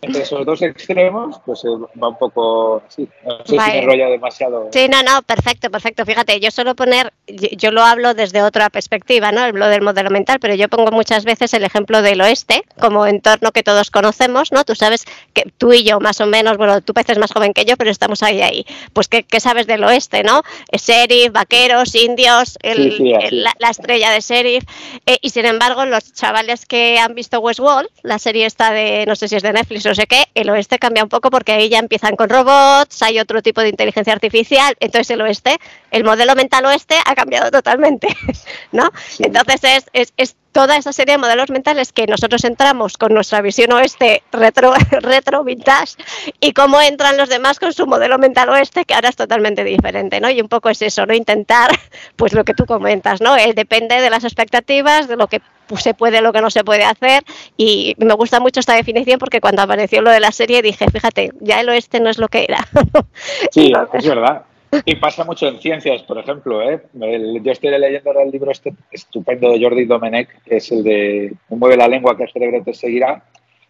entre 0.04 0.22
esos 0.22 0.44
dos 0.44 0.60
extremos, 0.62 1.40
pues 1.46 1.64
eh, 1.64 1.68
va 2.02 2.08
un 2.08 2.18
poco 2.18 2.82
así. 2.88 3.08
No 3.24 3.38
sé 3.38 3.52
si 3.52 3.56
me 3.56 3.78
enrolla 3.78 4.08
demasiado. 4.08 4.68
Sí, 4.72 4.88
no, 4.88 5.00
no, 5.04 5.22
perfecto, 5.22 5.70
perfecto. 5.70 6.04
Fíjate, 6.04 6.40
yo 6.40 6.50
suelo 6.50 6.74
poner, 6.74 7.12
yo 7.28 7.70
lo 7.70 7.84
hablo 7.84 8.12
desde 8.12 8.42
otra 8.42 8.68
perspectiva, 8.68 9.30
¿no? 9.30 9.42
Hablo 9.42 9.68
del 9.68 9.82
modelo 9.82 10.10
mental, 10.10 10.40
pero 10.40 10.56
yo 10.56 10.68
pongo 10.68 10.90
muchas 10.90 11.24
veces 11.24 11.54
el 11.54 11.62
ejemplo 11.62 12.02
del 12.02 12.20
oeste 12.20 12.64
como 12.80 13.06
entorno 13.06 13.52
que 13.52 13.62
todos 13.62 13.92
conocemos, 13.92 14.50
¿no? 14.50 14.64
Tú 14.64 14.74
sabes 14.74 15.04
que 15.34 15.44
tú 15.56 15.72
y 15.72 15.84
yo, 15.84 16.00
más 16.00 16.20
o 16.20 16.26
menos, 16.26 16.56
bueno, 16.56 16.80
tú 16.80 16.94
pareces 16.94 17.18
más 17.18 17.30
joven 17.30 17.52
que 17.52 17.64
yo, 17.64 17.76
pero 17.76 17.92
estamos 17.92 18.24
ahí, 18.24 18.42
ahí. 18.42 18.66
Pues, 18.92 19.06
¿qué, 19.06 19.22
qué 19.22 19.38
sabes 19.38 19.68
del 19.68 19.84
oeste, 19.84 20.24
no? 20.24 20.42
Sheriff, 20.72 21.30
vaqueros, 21.30 21.94
indios, 21.94 22.58
la, 22.64 23.70
estrella 23.70 24.10
de 24.10 24.20
sheriff. 24.20 24.64
Eh, 25.06 25.18
y 25.20 25.30
sin 25.30 25.46
embargo, 25.46 25.84
los 25.86 26.12
chavales 26.12 26.66
que 26.66 26.98
han 26.98 27.14
visto 27.14 27.38
Westworld, 27.38 27.88
la 28.02 28.18
serie 28.18 28.46
esta 28.46 28.72
de, 28.72 29.04
no 29.06 29.14
sé 29.14 29.28
si 29.28 29.36
es 29.36 29.44
de 29.44 29.52
Netflix 29.52 29.91
no 29.92 29.96
sé 29.96 30.06
qué, 30.06 30.24
el 30.34 30.48
oeste 30.48 30.78
cambia 30.78 31.02
un 31.02 31.10
poco 31.10 31.28
porque 31.28 31.52
ahí 31.52 31.68
ya 31.68 31.78
empiezan 31.78 32.16
con 32.16 32.30
robots, 32.30 33.02
hay 33.02 33.18
otro 33.18 33.42
tipo 33.42 33.60
de 33.60 33.68
inteligencia 33.68 34.14
artificial, 34.14 34.74
entonces 34.80 35.10
el 35.10 35.20
oeste, 35.20 35.58
el 35.90 36.02
modelo 36.02 36.34
mental 36.34 36.64
oeste 36.64 36.94
ha 37.04 37.14
cambiado 37.14 37.50
totalmente, 37.50 38.08
¿no? 38.72 38.90
Entonces 39.18 39.84
es, 39.92 40.14
es, 40.16 40.36
toda 40.52 40.76
esa 40.76 40.92
serie 40.92 41.14
de 41.14 41.18
modelos 41.18 41.50
mentales 41.50 41.92
que 41.92 42.06
nosotros 42.06 42.44
entramos 42.44 42.96
con 42.96 43.12
nuestra 43.12 43.40
visión 43.40 43.72
oeste 43.72 44.22
retro, 44.32 44.74
retro 45.00 45.44
vintage 45.44 45.96
y 46.40 46.52
cómo 46.52 46.80
entran 46.80 47.16
los 47.16 47.28
demás 47.28 47.58
con 47.58 47.72
su 47.72 47.86
modelo 47.86 48.18
mental 48.18 48.50
oeste 48.50 48.84
que 48.84 48.94
ahora 48.94 49.08
es 49.08 49.16
totalmente 49.16 49.64
diferente, 49.64 50.20
¿no? 50.20 50.30
Y 50.30 50.40
un 50.40 50.48
poco 50.48 50.68
es 50.68 50.82
eso, 50.82 51.06
¿no? 51.06 51.14
Intentar, 51.14 51.70
pues 52.16 52.32
lo 52.32 52.44
que 52.44 52.54
tú 52.54 52.66
comentas, 52.66 53.20
¿no? 53.20 53.36
Él 53.36 53.54
depende 53.54 54.00
de 54.00 54.10
las 54.10 54.24
expectativas, 54.24 55.08
de 55.08 55.16
lo 55.16 55.26
que 55.26 55.40
se 55.78 55.94
puede, 55.94 56.20
lo 56.20 56.32
que 56.32 56.40
no 56.40 56.50
se 56.50 56.64
puede 56.64 56.84
hacer. 56.84 57.24
Y 57.56 57.94
me 57.98 58.14
gusta 58.14 58.40
mucho 58.40 58.60
esta 58.60 58.74
definición 58.74 59.18
porque 59.18 59.40
cuando 59.40 59.62
apareció 59.62 60.02
lo 60.02 60.10
de 60.10 60.20
la 60.20 60.32
serie 60.32 60.60
dije, 60.62 60.86
fíjate, 60.90 61.32
ya 61.40 61.60
el 61.60 61.68
oeste 61.68 62.00
no 62.00 62.10
es 62.10 62.18
lo 62.18 62.28
que 62.28 62.44
era. 62.44 62.66
Sí, 63.50 63.72
es 63.92 64.06
verdad. 64.06 64.42
Y 64.84 64.96
pasa 64.96 65.24
mucho 65.24 65.46
en 65.48 65.58
ciencias, 65.58 66.02
por 66.02 66.18
ejemplo. 66.18 66.62
¿eh? 66.62 66.82
yo 66.94 67.52
estoy 67.52 67.70
leyendo 67.70 68.10
ahora 68.10 68.22
el 68.22 68.30
libro 68.30 68.50
este 68.50 68.72
estupendo 68.90 69.50
de 69.50 69.62
Jordi 69.62 69.84
Domenech, 69.84 70.42
que 70.44 70.56
es 70.56 70.72
el 70.72 70.82
de 70.82 71.34
mueve 71.50 71.76
la 71.76 71.88
lengua 71.88 72.16
que 72.16 72.24
el 72.24 72.32
cerebro 72.32 72.62
te 72.64 72.72
seguirá. 72.72 73.24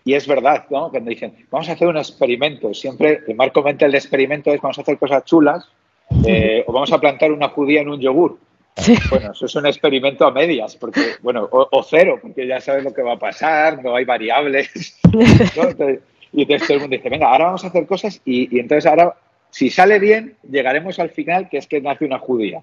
Y 0.05 0.15
es 0.15 0.27
verdad, 0.27 0.67
¿no? 0.71 0.91
Cuando 0.91 1.11
dicen, 1.11 1.35
vamos 1.51 1.69
a 1.69 1.73
hacer 1.73 1.89
un 1.89 1.97
experimento, 1.97 2.75
siempre 2.75 3.21
el 3.27 3.37
marco 3.37 3.63
mental 3.63 3.91
del 3.91 4.01
experimento 4.01 4.53
es 4.53 4.61
vamos 4.61 4.79
a 4.79 4.83
hacer 4.83 4.99
cosas 4.99 5.25
chulas 5.25 5.69
eh, 6.27 6.65
o 6.67 6.73
vamos 6.73 6.93
a 6.93 6.99
plantar 6.99 7.33
una 7.33 7.49
judía 7.49 7.83
en 7.83 7.89
un 7.89 8.01
yogur. 8.01 8.39
Bueno, 9.11 9.33
eso 9.33 9.47
es 9.47 9.55
un 9.55 9.67
experimento 9.67 10.27
a 10.27 10.31
medias, 10.31 10.77
porque, 10.77 11.01
bueno, 11.21 11.47
o, 11.51 11.83
cero, 11.83 12.19
porque 12.21 12.47
ya 12.47 12.61
sabes 12.61 12.85
lo 12.85 12.93
que 12.93 13.03
va 13.03 13.13
a 13.13 13.19
pasar, 13.19 13.83
no 13.83 13.95
hay 13.95 14.05
variables. 14.05 14.99
y 16.33 16.43
entonces 16.43 16.67
todo 16.67 16.77
el 16.77 16.81
mundo 16.81 16.97
dice, 16.97 17.11
venga, 17.11 17.31
ahora 17.31 17.47
vamos 17.47 17.65
a 17.65 17.69
hacer 17.69 17.87
cosas 17.87 18.21
y, 18.25 18.59
entonces 18.59 18.87
ahora, 18.87 19.15
si 19.53 19.69
sale 19.69 19.99
bien, 19.99 20.35
llegaremos 20.51 20.99
al 20.99 21.11
final, 21.11 21.51
que 21.51 21.59
es 21.59 21.67
que 21.67 21.81
nace 21.83 22.07
una 22.07 22.19
judía. 22.19 22.63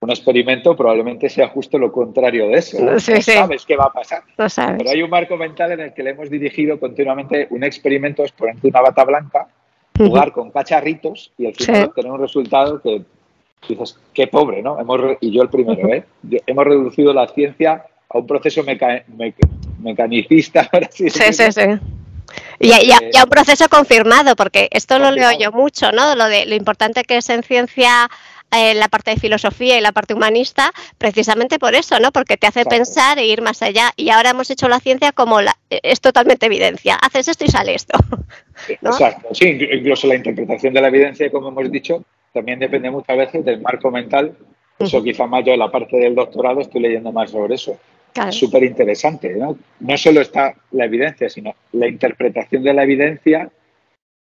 Un 0.00 0.10
experimento 0.10 0.76
probablemente 0.76 1.28
sea 1.28 1.48
justo 1.48 1.78
lo 1.78 1.92
contrario 1.92 2.48
de 2.48 2.54
eso. 2.54 2.80
No, 2.80 2.98
sabes 2.98 3.64
qué 3.64 3.76
va 3.76 3.84
a 3.84 3.92
pasar. 3.92 4.22
Pero 4.36 4.90
hay 4.90 5.02
un 5.02 5.10
marco 5.10 5.36
mental 5.36 5.72
en 5.72 5.80
el 5.80 5.94
que 5.94 6.02
le 6.02 6.10
hemos 6.10 6.28
dirigido 6.28 6.78
continuamente 6.80 7.46
un 7.50 7.62
experimento, 7.62 8.24
es 8.24 8.32
ponerte 8.32 8.66
una 8.66 8.80
bata 8.80 9.04
blanca, 9.04 9.46
jugar 9.96 10.32
con 10.32 10.50
cacharritos 10.50 11.32
y 11.38 11.46
al 11.46 11.54
final 11.54 11.92
tener 11.94 12.10
un 12.10 12.20
resultado 12.20 12.82
que 12.82 13.02
dices, 13.68 13.96
qué 14.12 14.26
pobre, 14.26 14.60
¿no? 14.60 14.78
Hemos, 14.80 15.00
y 15.20 15.30
yo 15.30 15.42
el 15.42 15.50
primero, 15.50 15.86
¿eh? 15.88 16.04
Hemos 16.46 16.64
reducido 16.64 17.12
la 17.12 17.28
ciencia 17.28 17.84
a 18.08 18.18
un 18.18 18.26
proceso 18.26 18.64
mecanicista. 19.78 20.68
sí, 20.90 21.10
sí, 21.10 21.32
sí. 21.32 21.62
Y, 21.62 21.80
ya 22.60 22.78
eh, 22.78 23.10
un 23.22 23.30
proceso 23.30 23.68
confirmado, 23.68 24.36
porque 24.36 24.68
esto 24.70 24.98
lo 24.98 25.10
leo 25.10 25.30
yo 25.38 25.52
mucho, 25.52 25.92
¿no? 25.92 26.14
Lo 26.14 26.26
de 26.26 26.46
lo 26.46 26.54
importante 26.54 27.04
que 27.04 27.18
es 27.18 27.28
en 27.30 27.42
ciencia 27.42 28.08
eh, 28.50 28.74
la 28.74 28.88
parte 28.88 29.10
de 29.10 29.18
filosofía 29.18 29.76
y 29.76 29.82
la 29.82 29.92
parte 29.92 30.14
humanista, 30.14 30.72
precisamente 30.96 31.58
por 31.58 31.74
eso, 31.74 32.00
¿no? 32.00 32.12
Porque 32.12 32.38
te 32.38 32.46
hace 32.46 32.64
pensar 32.64 33.18
e 33.18 33.26
ir 33.26 33.42
más 33.42 33.60
allá. 33.60 33.92
Y 33.96 34.08
ahora 34.08 34.30
hemos 34.30 34.50
hecho 34.50 34.68
la 34.68 34.80
ciencia 34.80 35.12
como 35.12 35.42
la, 35.42 35.54
es 35.68 36.00
totalmente 36.00 36.46
evidencia. 36.46 36.94
Haces 36.94 37.28
esto 37.28 37.44
y 37.44 37.48
sale 37.48 37.74
esto. 37.74 37.98
Exacto. 38.68 39.34
Sí, 39.34 39.48
incluso 39.48 40.06
la 40.06 40.14
interpretación 40.14 40.72
de 40.72 40.80
la 40.80 40.88
evidencia, 40.88 41.30
como 41.30 41.48
hemos 41.48 41.70
dicho, 41.70 42.02
también 42.32 42.58
depende 42.58 42.90
muchas 42.90 43.18
veces 43.18 43.44
del 43.44 43.60
marco 43.60 43.90
mental. 43.90 44.34
Eso 44.78 45.02
quizá 45.02 45.26
más 45.26 45.44
yo 45.44 45.52
en 45.52 45.58
la 45.58 45.70
parte 45.70 45.98
del 45.98 46.14
doctorado 46.14 46.60
estoy 46.60 46.80
leyendo 46.80 47.12
más 47.12 47.30
sobre 47.30 47.56
eso. 47.56 47.78
Es 48.14 48.34
súper 48.34 48.64
interesante. 48.64 49.34
¿no? 49.34 49.58
no 49.80 49.96
solo 49.96 50.20
está 50.20 50.54
la 50.72 50.84
evidencia, 50.84 51.28
sino 51.28 51.54
la 51.72 51.88
interpretación 51.88 52.62
de 52.62 52.74
la 52.74 52.82
evidencia 52.82 53.50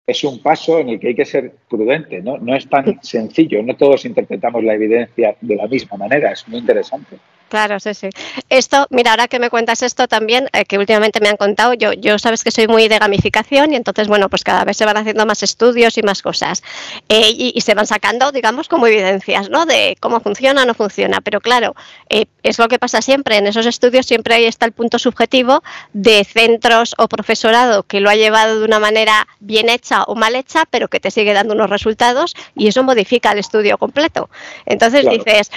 es 0.06 0.24
un 0.24 0.42
paso 0.42 0.80
en 0.80 0.88
el 0.88 1.00
que 1.00 1.08
hay 1.08 1.14
que 1.14 1.24
ser 1.24 1.52
prudente. 1.68 2.20
¿no? 2.20 2.38
no 2.38 2.54
es 2.54 2.68
tan 2.68 3.02
sencillo. 3.02 3.62
No 3.62 3.76
todos 3.76 4.04
interpretamos 4.04 4.62
la 4.64 4.74
evidencia 4.74 5.36
de 5.40 5.56
la 5.56 5.66
misma 5.66 5.96
manera. 5.96 6.32
Es 6.32 6.46
muy 6.48 6.58
interesante. 6.58 7.16
Claro, 7.50 7.80
sí, 7.80 7.95
sí. 7.95 8.09
Esto, 8.49 8.87
mira, 8.90 9.11
ahora 9.11 9.26
que 9.26 9.40
me 9.40 9.50
cuentas 9.50 9.83
esto 9.83 10.07
también, 10.07 10.49
eh, 10.52 10.64
que 10.64 10.78
últimamente 10.78 11.19
me 11.19 11.28
han 11.28 11.37
contado, 11.37 11.75
yo, 11.75 11.92
yo 11.95 12.16
sabes 12.16 12.45
que 12.45 12.52
soy 12.52 12.69
muy 12.69 12.87
de 12.87 13.00
gamificación 13.00 13.73
y 13.73 13.76
entonces, 13.76 14.07
bueno, 14.07 14.28
pues 14.28 14.45
cada 14.45 14.64
vez 14.64 14.76
se 14.76 14.85
van 14.85 14.97
haciendo 14.97 15.26
más 15.26 15.42
estudios 15.42 15.99
y 15.99 16.02
más 16.02 16.23
cosas. 16.23 16.62
Eh, 17.09 17.33
y, 17.37 17.61
se 17.61 17.75
van 17.75 17.88
sacando, 17.88 18.30
digamos, 18.30 18.69
como 18.69 18.87
evidencias, 18.87 19.50
¿no? 19.50 19.66
De 19.66 19.97
cómo 19.99 20.21
funciona 20.21 20.62
o 20.62 20.64
no 20.64 20.75
funciona. 20.75 21.21
Pero 21.23 21.40
claro, 21.40 21.75
eh, 22.09 22.26
es 22.45 22.61
lo 22.61 22.69
que 22.69 22.78
pasa 22.78 23.02
siempre. 23.02 23.37
En 23.37 23.49
esos 23.49 23.66
estudios 23.66 24.07
siempre 24.07 24.37
ahí 24.37 24.45
está 24.45 24.64
el 24.64 24.73
punto 24.73 25.00
subjetivo 25.00 25.64
de 25.92 26.23
centros 26.23 26.95
o 26.99 27.09
profesorado 27.09 27.83
que 27.83 27.99
lo 27.99 28.11
ha 28.11 28.14
llevado 28.14 28.61
de 28.61 28.64
una 28.64 28.78
manera 28.78 29.26
bien 29.40 29.69
hecha 29.69 30.04
o 30.04 30.14
mal 30.14 30.37
hecha, 30.37 30.66
pero 30.71 30.87
que 30.87 31.00
te 31.00 31.11
sigue 31.11 31.33
dando 31.33 31.54
unos 31.54 31.69
resultados 31.69 32.37
y 32.54 32.69
eso 32.69 32.85
modifica 32.85 33.33
el 33.33 33.40
estudio 33.40 33.76
completo. 33.76 34.30
Entonces 34.66 35.04
dices, 35.11 35.50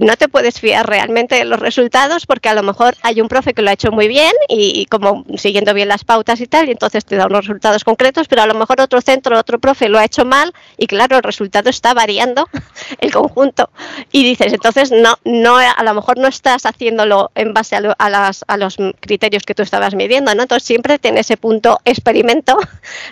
no 0.00 0.16
te 0.16 0.28
puedes 0.28 0.60
fiar 0.60 0.88
realmente 0.88 1.39
de 1.40 1.46
los 1.46 1.60
resultados 1.60 2.26
porque 2.26 2.48
a 2.48 2.54
lo 2.54 2.62
mejor 2.62 2.96
hay 3.02 3.20
un 3.20 3.28
profe 3.28 3.54
que 3.54 3.62
lo 3.62 3.70
ha 3.70 3.72
hecho 3.72 3.90
muy 3.90 4.08
bien 4.08 4.32
y, 4.48 4.86
como 4.86 5.24
siguiendo 5.36 5.74
bien 5.74 5.88
las 5.88 6.04
pautas 6.04 6.40
y 6.40 6.46
tal, 6.46 6.68
y 6.68 6.72
entonces 6.72 7.04
te 7.04 7.16
da 7.16 7.26
unos 7.26 7.46
resultados 7.46 7.84
concretos, 7.84 8.28
pero 8.28 8.42
a 8.42 8.46
lo 8.46 8.54
mejor 8.54 8.80
otro 8.80 9.00
centro, 9.00 9.38
otro 9.38 9.58
profe 9.58 9.88
lo 9.88 9.98
ha 9.98 10.04
hecho 10.04 10.24
mal 10.24 10.52
y 10.76 10.86
claro, 10.86 11.16
el 11.16 11.22
resultado 11.22 11.70
está 11.70 11.94
variando 11.94 12.48
el 12.98 13.12
conjunto. 13.12 13.70
Y 14.12 14.24
dices, 14.24 14.52
entonces 14.52 14.92
no, 14.92 15.18
no, 15.24 15.56
a 15.56 15.82
lo 15.82 15.94
mejor 15.94 16.18
no 16.18 16.28
estás 16.28 16.66
haciéndolo 16.66 17.30
en 17.34 17.54
base 17.54 17.76
a, 17.76 17.78
a, 17.98 18.10
las, 18.10 18.44
a 18.46 18.56
los 18.56 18.76
criterios 19.00 19.44
que 19.44 19.54
tú 19.54 19.62
estabas 19.62 19.94
midiendo, 19.94 20.34
¿no? 20.34 20.42
Entonces 20.42 20.66
siempre 20.66 20.98
tiene 20.98 21.20
ese 21.20 21.36
punto 21.36 21.80
experimento 21.84 22.58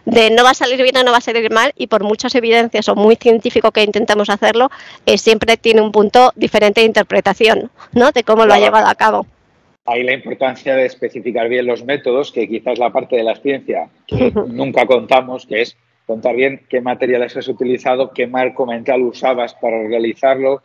de 0.04 0.30
no 0.30 0.44
va 0.44 0.50
a 0.50 0.54
salir 0.54 0.82
bien 0.82 0.97
o 0.97 1.02
no 1.02 1.12
va 1.12 1.18
a 1.18 1.23
salir 1.23 1.50
mal 1.50 1.73
y 1.76 1.87
por 1.87 2.04
muchas 2.04 2.35
evidencias 2.35 2.88
o 2.88 2.94
muy 2.94 3.16
científico 3.16 3.73
que 3.73 3.82
intentemos 3.82 4.30
hacerlo, 4.30 4.70
eh, 5.06 5.18
siempre 5.18 5.56
tiene 5.56 5.80
un 5.80 5.92
punto 5.92 6.32
diferente 6.37 6.80
de 6.80 6.87
interpretación, 6.87 7.70
¿no? 7.92 8.12
De 8.18 8.25
cómo 8.25 8.46
lo 8.46 8.52
ha 8.52 8.58
llevado 8.58 8.88
a 8.88 8.96
cabo. 8.96 9.26
Hay 9.87 10.02
la 10.02 10.12
importancia 10.12 10.75
de 10.75 10.87
especificar 10.87 11.48
bien 11.48 11.66
los 11.66 11.84
métodos, 11.84 12.32
que 12.32 12.48
quizás 12.48 12.76
la 12.76 12.90
parte 12.90 13.14
de 13.14 13.22
la 13.22 13.37
ciencia 13.37 13.90
que 14.08 14.32
nunca 14.48 14.87
contamos, 14.87 15.46
que 15.46 15.62
es 15.62 15.76
contar 16.04 16.34
bien 16.34 16.62
qué 16.68 16.80
materiales 16.80 17.37
has 17.37 17.46
utilizado, 17.46 18.10
qué 18.10 18.26
marco 18.26 18.66
mental 18.66 19.02
usabas 19.02 19.54
para 19.54 19.87
realizarlo, 19.87 20.62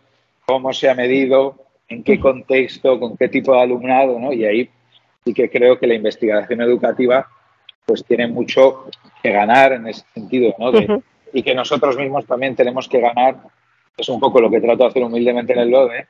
cómo 0.48 0.74
se 0.74 0.90
ha 0.90 0.96
medido, 0.96 1.60
en 1.90 2.04
qué 2.04 2.20
contexto, 2.20 3.00
con 3.00 3.18
qué 3.18 3.30
tipo 3.30 3.54
de 3.54 3.62
alumnado, 3.62 4.18
¿no? 4.18 4.34
Y 4.34 4.46
ahí 4.46 4.70
sí 5.24 5.32
que 5.32 5.52
creo 5.52 5.78
que 5.78 5.86
la 5.86 5.94
investigación 5.94 6.60
educativa 6.62 7.28
pues 7.86 8.04
tiene 8.04 8.26
mucho 8.26 8.86
que 9.22 9.32
ganar 9.32 9.74
en 9.74 9.86
ese 9.86 10.04
sentido, 10.12 10.56
¿no? 10.58 10.72
Y 11.32 11.44
que 11.44 11.54
nosotros 11.54 11.98
mismos 11.98 12.26
también 12.26 12.56
tenemos 12.56 12.90
que 12.90 13.00
ganar 13.00 13.36
es 13.96 14.10
un 14.10 14.20
poco 14.20 14.42
lo 14.42 14.50
que 14.50 14.60
trato 14.60 14.86
de 14.86 14.90
hacer 14.90 15.04
humildemente 15.04 15.54
en 15.54 15.60
el 15.60 15.70
LODE, 15.70 16.08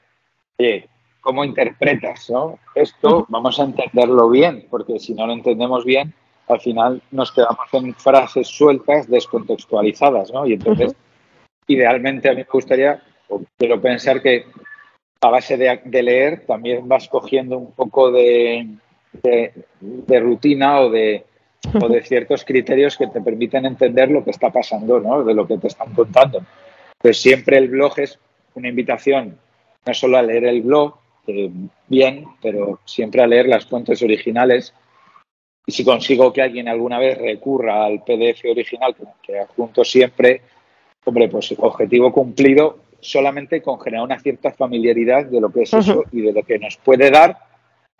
oye, 0.57 0.87
¿cómo 1.23 1.43
interpretas 1.43 2.29
¿no? 2.29 2.59
esto? 2.75 3.25
Vamos 3.29 3.59
a 3.59 3.63
entenderlo 3.63 4.29
bien, 4.29 4.67
porque 4.69 4.99
si 4.99 5.13
no 5.13 5.25
lo 5.25 5.33
entendemos 5.33 5.85
bien, 5.85 6.13
al 6.47 6.59
final 6.59 7.01
nos 7.11 7.31
quedamos 7.31 7.67
en 7.71 7.95
frases 7.95 8.47
sueltas, 8.47 9.09
descontextualizadas, 9.09 10.31
¿no? 10.31 10.45
Y 10.45 10.53
entonces, 10.53 10.93
idealmente 11.67 12.29
a 12.29 12.33
mí 12.33 12.39
me 12.39 12.43
gustaría, 12.43 13.01
o 13.29 13.41
quiero 13.57 13.81
pensar 13.81 14.21
que 14.21 14.45
a 15.21 15.29
base 15.29 15.57
de, 15.57 16.03
leer 16.03 16.45
también 16.45 16.87
vas 16.87 17.07
cogiendo 17.07 17.57
un 17.57 17.71
poco 17.71 18.11
de, 18.11 18.67
de, 19.23 20.19
rutina 20.19 20.81
o 20.81 20.89
de, 20.89 21.23
o 21.81 21.87
de 21.87 22.03
ciertos 22.03 22.43
criterios 22.43 22.97
que 22.97 23.07
te 23.07 23.21
permiten 23.21 23.65
entender 23.65 24.11
lo 24.11 24.25
que 24.25 24.31
está 24.31 24.51
pasando, 24.51 24.99
¿no? 24.99 25.23
De 25.23 25.33
lo 25.33 25.47
que 25.47 25.57
te 25.57 25.67
están 25.67 25.93
contando. 25.93 26.41
Pues 26.97 27.21
siempre 27.21 27.57
el 27.57 27.69
blog 27.69 27.97
es 27.99 28.19
una 28.55 28.67
invitación 28.67 29.37
no 29.85 29.93
solo 29.93 30.17
a 30.17 30.21
leer 30.21 30.45
el 30.45 30.61
blog, 30.61 30.95
bien, 31.87 32.25
pero 32.41 32.79
siempre 32.85 33.21
a 33.21 33.27
leer 33.27 33.47
las 33.47 33.65
fuentes 33.65 34.01
originales. 34.01 34.73
Y 35.65 35.71
si 35.71 35.85
consigo 35.85 36.33
que 36.33 36.41
alguien 36.41 36.67
alguna 36.67 36.99
vez 36.99 37.17
recurra 37.17 37.85
al 37.85 38.03
PDF 38.03 38.43
original 38.49 38.95
que 39.21 39.39
adjunto 39.39 39.83
siempre, 39.85 40.41
hombre, 41.05 41.29
pues 41.29 41.53
objetivo 41.57 42.11
cumplido 42.11 42.79
solamente 42.99 43.61
con 43.61 43.79
generar 43.79 44.05
una 44.05 44.19
cierta 44.19 44.51
familiaridad 44.51 45.25
de 45.25 45.41
lo 45.41 45.51
que 45.51 45.63
es 45.63 45.73
eso 45.73 46.03
y 46.11 46.21
de 46.21 46.33
lo 46.33 46.43
que 46.43 46.57
nos 46.57 46.77
puede 46.77 47.11
dar, 47.11 47.37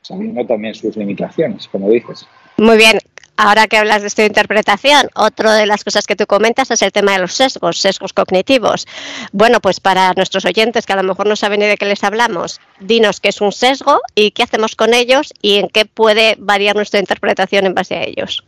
sabiendo 0.02 0.46
también 0.46 0.76
sus 0.76 0.96
limitaciones, 0.96 1.68
como 1.68 1.90
dices. 1.90 2.28
Muy 2.58 2.78
bien, 2.78 2.98
Ahora 3.36 3.68
que 3.68 3.78
hablas 3.78 4.02
de 4.02 4.08
esta 4.08 4.26
interpretación, 4.26 5.10
otra 5.16 5.56
de 5.56 5.66
las 5.66 5.84
cosas 5.84 6.06
que 6.06 6.16
tú 6.16 6.28
comentas 6.28 6.70
es 6.70 6.82
el 6.84 6.92
tema 6.92 7.14
de 7.14 7.20
los 7.20 7.34
sesgos, 7.34 7.80
sesgos 7.80 8.14
cognitivos. 8.14 8.86
Bueno, 9.32 9.60
pues 9.60 9.80
para 9.80 10.14
nuestros 10.14 10.46
oyentes 10.46 10.86
que 10.86 10.94
a 10.94 10.98
lo 10.98 11.04
mejor 11.04 11.26
no 11.26 11.36
saben 11.36 11.60
ni 11.60 11.66
de 11.66 11.78
qué 11.78 11.86
les 11.86 12.04
hablamos, 12.04 12.62
dinos 12.80 13.20
qué 13.20 13.30
es 13.30 13.42
un 13.42 13.52
sesgo 13.52 14.02
y 14.14 14.32
qué 14.32 14.44
hacemos 14.44 14.76
con 14.76 14.94
ellos 14.94 15.34
y 15.42 15.58
en 15.58 15.70
qué 15.70 15.86
puede 15.86 16.36
variar 16.38 16.76
nuestra 16.76 17.00
interpretación 17.00 17.66
en 17.66 17.74
base 17.74 17.96
a 17.96 18.04
ellos. 18.04 18.44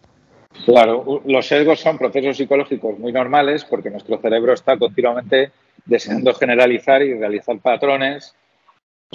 Claro, 0.66 1.22
los 1.26 1.48
sesgos 1.48 1.80
son 1.80 1.98
procesos 1.98 2.38
psicológicos 2.38 2.98
muy 3.00 3.12
normales 3.12 3.66
porque 3.66 3.90
nuestro 3.90 4.20
cerebro 4.20 4.54
está 4.54 4.78
continuamente 4.78 5.52
deseando 5.86 6.34
generalizar 6.34 7.02
y 7.02 7.14
realizar 7.14 7.58
patrones 7.60 8.36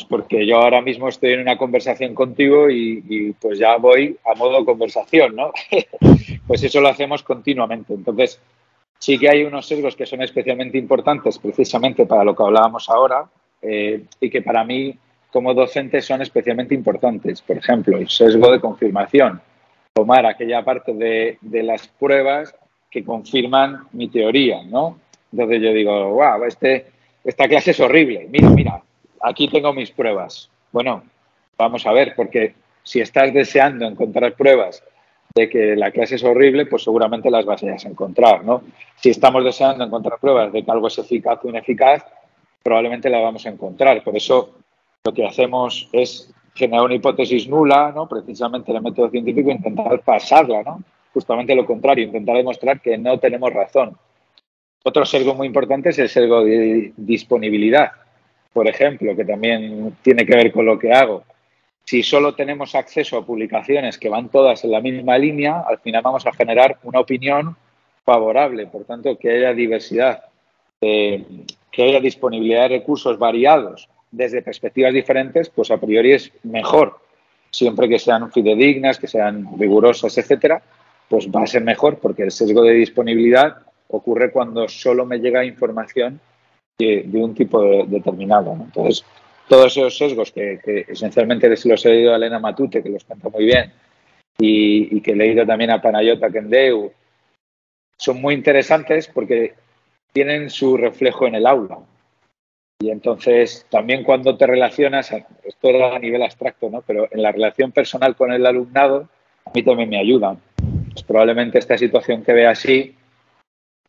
porque 0.08 0.46
yo 0.46 0.56
ahora 0.56 0.80
mismo 0.80 1.08
estoy 1.08 1.32
en 1.32 1.40
una 1.40 1.56
conversación 1.56 2.14
contigo 2.14 2.70
y, 2.70 3.34
pues 3.40 3.58
ya 3.58 3.76
voy 3.76 4.16
a 4.24 4.34
modo 4.34 4.64
conversación, 4.64 5.36
¿no? 5.36 5.52
pues 6.46 6.62
eso 6.62 6.80
lo 6.80 6.88
hacemos 6.88 7.22
continuamente. 7.22 7.94
Entonces, 7.94 8.40
sí 8.98 9.18
que 9.18 9.28
hay 9.28 9.44
unos 9.44 9.66
sesgos 9.66 9.96
que 9.96 10.06
son 10.06 10.22
especialmente 10.22 10.78
importantes 10.78 11.38
precisamente 11.38 12.06
para 12.06 12.24
lo 12.24 12.34
que 12.34 12.42
hablábamos 12.42 12.88
ahora 12.88 13.28
eh, 13.62 14.04
y 14.20 14.30
que 14.30 14.42
para 14.42 14.64
mí 14.64 14.96
como 15.30 15.54
docente 15.54 16.00
son 16.00 16.22
especialmente 16.22 16.74
importantes. 16.74 17.42
Por 17.42 17.58
ejemplo, 17.58 17.98
el 17.98 18.08
sesgo 18.08 18.50
de 18.50 18.60
confirmación. 18.60 19.40
Tomar 19.92 20.26
aquella 20.26 20.64
parte 20.64 20.94
de, 20.94 21.38
de 21.40 21.62
las 21.62 21.88
pruebas 21.88 22.54
que 22.90 23.04
confirman 23.04 23.86
mi 23.92 24.08
teoría, 24.08 24.62
¿no? 24.64 24.98
Entonces 25.32 25.62
yo 25.62 25.72
digo, 25.72 26.10
wow, 26.10 26.44
este, 26.44 26.86
esta 27.24 27.48
clase 27.48 27.70
es 27.70 27.80
horrible. 27.80 28.26
Mira, 28.30 28.50
mira, 28.50 28.82
aquí 29.20 29.48
tengo 29.48 29.72
mis 29.72 29.90
pruebas. 29.90 30.50
Bueno, 30.72 31.02
vamos 31.56 31.86
a 31.86 31.92
ver, 31.92 32.14
porque 32.16 32.54
si 32.82 33.00
estás 33.00 33.32
deseando 33.32 33.86
encontrar 33.86 34.34
pruebas 34.34 34.82
de 35.34 35.48
que 35.48 35.76
la 35.76 35.90
clase 35.90 36.16
es 36.16 36.24
horrible, 36.24 36.66
pues 36.66 36.82
seguramente 36.82 37.30
las 37.30 37.44
vas 37.44 37.62
a 37.62 37.88
encontrar, 37.88 38.44
¿no? 38.44 38.62
Si 38.96 39.10
estamos 39.10 39.44
deseando 39.44 39.84
encontrar 39.84 40.18
pruebas 40.18 40.52
de 40.52 40.64
que 40.64 40.70
algo 40.70 40.88
es 40.88 40.98
eficaz 40.98 41.38
o 41.44 41.48
ineficaz, 41.48 42.04
probablemente 42.62 43.08
la 43.08 43.20
vamos 43.20 43.46
a 43.46 43.50
encontrar. 43.50 44.02
Por 44.02 44.16
eso 44.16 44.56
lo 45.04 45.14
que 45.14 45.26
hacemos 45.26 45.88
es 45.92 46.32
generar 46.54 46.84
una 46.84 46.94
hipótesis 46.94 47.48
nula, 47.48 47.92
¿no? 47.94 48.08
Precisamente 48.08 48.72
el 48.72 48.82
método 48.82 49.08
científico, 49.10 49.50
intentar 49.50 50.00
pasarla, 50.00 50.62
¿no? 50.62 50.82
Justamente 51.14 51.54
lo 51.54 51.64
contrario, 51.64 52.04
intentar 52.04 52.36
demostrar 52.36 52.80
que 52.80 52.98
no 52.98 53.18
tenemos 53.18 53.52
razón. 53.52 53.96
Otro 54.82 55.04
sesgo 55.04 55.34
muy 55.34 55.46
importante 55.46 55.90
es 55.90 55.98
el 55.98 56.08
sesgo 56.08 56.44
de 56.44 56.92
disponibilidad 56.96 57.92
por 58.52 58.68
ejemplo, 58.68 59.14
que 59.14 59.24
también 59.24 59.96
tiene 60.02 60.26
que 60.26 60.36
ver 60.36 60.52
con 60.52 60.66
lo 60.66 60.78
que 60.78 60.92
hago. 60.92 61.24
Si 61.84 62.02
solo 62.02 62.34
tenemos 62.34 62.74
acceso 62.74 63.16
a 63.16 63.26
publicaciones 63.26 63.98
que 63.98 64.08
van 64.08 64.28
todas 64.28 64.64
en 64.64 64.70
la 64.70 64.80
misma 64.80 65.18
línea, 65.18 65.60
al 65.60 65.78
final 65.78 66.02
vamos 66.02 66.26
a 66.26 66.32
generar 66.32 66.78
una 66.82 67.00
opinión 67.00 67.56
favorable. 68.04 68.66
Por 68.66 68.84
tanto, 68.84 69.16
que 69.18 69.30
haya 69.30 69.52
diversidad, 69.52 70.24
que 70.80 71.24
haya 71.78 72.00
disponibilidad 72.00 72.62
de 72.62 72.78
recursos 72.78 73.18
variados 73.18 73.88
desde 74.10 74.42
perspectivas 74.42 74.92
diferentes, 74.92 75.48
pues 75.48 75.70
a 75.70 75.78
priori 75.78 76.12
es 76.12 76.32
mejor. 76.42 76.98
Siempre 77.50 77.88
que 77.88 77.98
sean 77.98 78.30
fidedignas, 78.30 78.98
que 78.98 79.08
sean 79.08 79.58
rigurosas, 79.58 80.16
etcétera, 80.16 80.62
pues 81.08 81.28
va 81.28 81.42
a 81.42 81.46
ser 81.46 81.62
mejor 81.62 81.98
porque 81.98 82.22
el 82.22 82.30
sesgo 82.30 82.62
de 82.62 82.74
disponibilidad 82.74 83.58
ocurre 83.88 84.30
cuando 84.30 84.68
solo 84.68 85.04
me 85.04 85.18
llega 85.18 85.44
información 85.44 86.20
de, 86.86 87.18
un 87.18 87.34
tipo 87.34 87.84
determinado. 87.86 88.52
Entonces, 88.52 89.04
todos 89.48 89.76
esos 89.76 89.96
sesgos 89.96 90.32
que, 90.32 90.60
esencialmente 90.88 91.56
se 91.56 91.68
los 91.68 91.84
he 91.84 91.90
leído 91.90 92.12
a 92.12 92.16
Elena 92.16 92.38
Matute, 92.38 92.82
que 92.82 92.88
los 92.88 93.04
cuenta 93.04 93.28
muy 93.28 93.44
bien, 93.44 93.72
y, 94.38 95.00
que 95.00 95.12
he 95.12 95.16
leído 95.16 95.46
también 95.46 95.70
a 95.70 95.82
Panayota 95.82 96.30
Kendeu, 96.30 96.92
son 97.96 98.20
muy 98.20 98.34
interesantes 98.34 99.08
porque 99.08 99.54
tienen 100.12 100.50
su 100.50 100.76
reflejo 100.76 101.26
en 101.26 101.34
el 101.34 101.46
aula. 101.46 101.78
Y 102.80 102.90
entonces, 102.90 103.66
también 103.68 104.04
cuando 104.04 104.36
te 104.36 104.46
relacionas, 104.46 105.12
esto 105.12 105.68
era 105.68 105.94
a 105.94 105.98
nivel 105.98 106.22
abstracto, 106.22 106.70
¿no? 106.70 106.82
pero 106.86 107.08
en 107.10 107.22
la 107.22 107.30
relación 107.30 107.72
personal 107.72 108.16
con 108.16 108.32
el 108.32 108.46
alumnado, 108.46 109.08
a 109.44 109.50
mí 109.52 109.62
también 109.62 109.90
me 109.90 109.98
ayudan. 109.98 110.38
Pues 110.92 111.02
probablemente 111.02 111.58
esta 111.58 111.76
situación 111.76 112.22
que 112.22 112.32
ve 112.32 112.46
así 112.46 112.96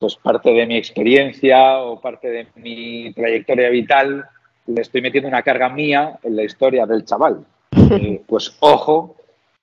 pues 0.02 0.16
parte 0.16 0.52
de 0.52 0.66
mi 0.66 0.78
experiencia 0.78 1.78
o 1.78 2.02
parte 2.02 2.28
de 2.28 2.48
mi 2.56 3.14
trayectoria 3.14 3.70
vital, 3.70 4.26
le 4.66 4.82
estoy 4.82 5.00
metiendo 5.00 5.30
una 5.30 5.44
carga 5.44 5.70
mía 5.70 6.18
en 6.24 6.36
la 6.36 6.44
historia 6.44 6.86
del 6.88 7.06
chaval. 7.06 7.46
Eh, 7.92 8.22
pues 8.26 8.56
ojo, 8.62 9.18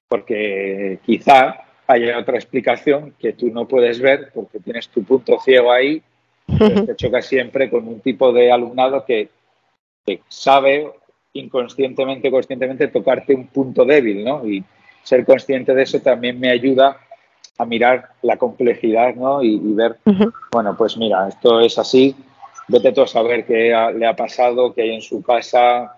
porque 0.07 0.99
quizá 1.05 1.65
haya 1.87 2.19
otra 2.19 2.37
explicación 2.37 3.15
que 3.19 3.33
tú 3.33 3.51
no 3.51 3.67
puedes 3.67 4.01
ver 4.01 4.31
porque 4.35 4.61
tienes 4.61 4.89
tu 4.89 5.03
punto 5.03 5.39
ciego 5.41 5.73
ahí, 5.73 6.03
te 6.47 6.95
chocas 6.97 7.25
siempre 7.25 7.71
con 7.71 7.89
un 7.89 8.01
tipo 8.01 8.31
de 8.31 8.53
alumnado 8.53 9.05
que, 9.07 9.31
sabe 10.29 10.91
inconscientemente, 11.33 12.31
conscientemente 12.31 12.89
tocarte 12.89 13.35
un 13.35 13.47
punto 13.47 13.87
débil, 13.87 14.25
¿no? 14.25 14.47
Y 14.47 14.63
ser 15.03 15.25
consciente 15.25 15.75
de 15.75 15.83
eso 15.83 16.01
también 16.01 16.39
me 16.39 16.51
ayuda 16.51 16.99
a 17.59 17.65
mirar 17.65 18.11
la 18.23 18.37
complejidad, 18.37 19.15
¿no? 19.15 19.43
Y, 19.43 19.59
ver, 19.75 19.97
bueno, 20.53 20.77
pues 20.77 20.97
mira, 20.97 21.29
esto 21.29 21.61
es 21.61 21.79
así, 21.79 22.15
vete 22.69 22.93
tú 22.93 23.03
a 23.03 23.07
saber 23.07 23.45
qué 23.45 23.75
le 23.97 24.07
ha 24.07 24.17
pasado, 24.17 24.73
qué 24.73 24.83
hay 24.83 24.95
en 24.95 25.03
su 25.03 25.23
casa, 25.23 25.97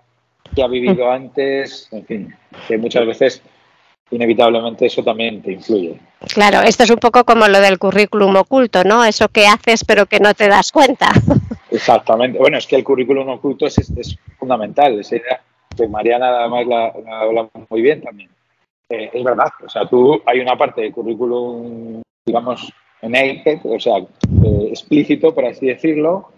qué 0.55 0.63
ha 0.63 0.67
vivido 0.67 1.09
antes, 1.09 1.87
en 1.91 2.05
fin, 2.05 2.35
que 2.67 2.77
muchas 2.77 3.05
veces 3.05 3.41
inevitablemente 4.09 4.85
eso 4.87 5.03
también 5.03 5.41
te 5.41 5.53
influye. 5.53 5.97
Claro, 6.33 6.61
esto 6.61 6.83
es 6.83 6.89
un 6.89 6.97
poco 6.97 7.23
como 7.23 7.47
lo 7.47 7.59
del 7.61 7.79
currículum 7.79 8.35
oculto, 8.35 8.83
¿no? 8.83 9.05
Eso 9.05 9.29
que 9.29 9.47
haces 9.47 9.83
pero 9.85 10.05
que 10.05 10.19
no 10.19 10.33
te 10.33 10.47
das 10.47 10.71
cuenta. 10.71 11.11
Exactamente. 11.71 12.37
Bueno, 12.37 12.57
es 12.57 12.67
que 12.67 12.75
el 12.75 12.83
currículum 12.83 13.29
oculto 13.29 13.65
es, 13.65 13.77
es 13.77 14.17
fundamental. 14.37 14.99
Esa 14.99 15.15
idea 15.15 15.41
que 15.75 15.87
Mariana 15.87 16.39
además 16.39 16.67
la, 16.67 16.93
habla 17.21 17.49
muy 17.69 17.81
bien 17.81 18.01
también. 18.01 18.29
Eh, 18.91 19.09
es 19.13 19.23
verdad. 19.23 19.49
O 19.63 19.69
sea, 19.69 19.87
tú 19.87 20.21
hay 20.25 20.39
una 20.39 20.57
parte 20.57 20.81
del 20.81 20.91
currículum, 20.91 22.01
digamos, 22.25 22.71
naked, 23.01 23.59
o 23.63 23.79
sea, 23.79 23.97
eh, 23.97 24.67
explícito, 24.69 25.33
por 25.33 25.45
así 25.45 25.67
decirlo. 25.67 26.29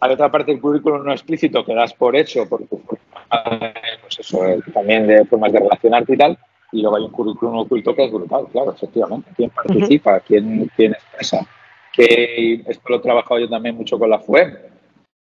Hay 0.00 0.12
otra 0.12 0.30
parte 0.30 0.52
del 0.52 0.60
currículum 0.60 1.02
no 1.02 1.12
explícito 1.12 1.64
que 1.64 1.74
das 1.74 1.94
por 1.94 2.14
hecho, 2.14 2.46
por 2.46 2.66
tu 2.66 2.78
pues 2.78 4.18
eso, 4.18 4.38
también 4.72 5.06
de 5.06 5.24
formas 5.24 5.50
de 5.50 5.58
relacionarte 5.58 6.12
y 6.12 6.16
tal 6.16 6.38
y 6.72 6.82
luego 6.82 6.96
hay 6.96 7.04
un 7.04 7.10
currículum 7.10 7.58
oculto 7.58 7.94
que 7.94 8.04
es 8.04 8.12
brutal, 8.12 8.46
claro, 8.52 8.72
efectivamente. 8.72 9.30
¿Quién 9.36 9.50
participa? 9.50 10.20
¿Quién, 10.20 10.70
quién 10.76 10.92
expresa? 10.92 11.46
Que 11.92 12.62
esto 12.66 12.88
lo 12.88 12.96
he 12.96 13.00
trabajado 13.00 13.40
yo 13.40 13.48
también 13.48 13.76
mucho 13.76 13.98
con 13.98 14.10
la 14.10 14.18
FUE. 14.18 14.58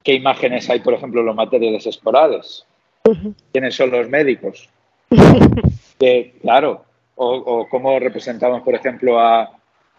¿Qué 0.03 0.13
imágenes 0.13 0.69
hay, 0.69 0.79
por 0.79 0.93
ejemplo, 0.93 1.21
en 1.21 1.27
los 1.27 1.35
materiales 1.35 1.85
escolares? 1.85 2.65
¿Quiénes 3.51 3.75
son 3.75 3.91
los 3.91 4.09
médicos? 4.09 4.69
claro, 6.41 6.85
o, 7.15 7.67
cómo 7.69 7.99
representamos, 7.99 8.61
por 8.63 8.75
ejemplo, 8.75 9.19
a, 9.19 9.51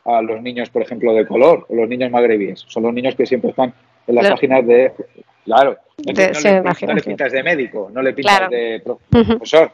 a, 0.05 0.23
los 0.23 0.43
niños, 0.43 0.71
por 0.71 0.83
ejemplo, 0.83 1.12
de 1.12 1.27
color, 1.27 1.67
o 1.69 1.75
los 1.75 1.88
niños 1.88 2.11
magrebíes. 2.11 2.64
Son 2.69 2.83
los 2.83 2.93
niños 2.93 3.14
que 3.14 3.27
siempre 3.27 3.51
están 3.51 3.73
en 4.07 4.14
las 4.14 4.31
páginas 4.31 4.67
de... 4.67 4.93
Claro, 5.45 5.77
no, 5.99 6.95
le, 6.95 7.03
pintas 7.03 7.33
de 7.33 7.43
médico, 7.43 7.90
no 7.93 8.03
le 8.03 8.14
pintas 8.14 8.49
de 8.49 8.83
profesor. 9.11 9.71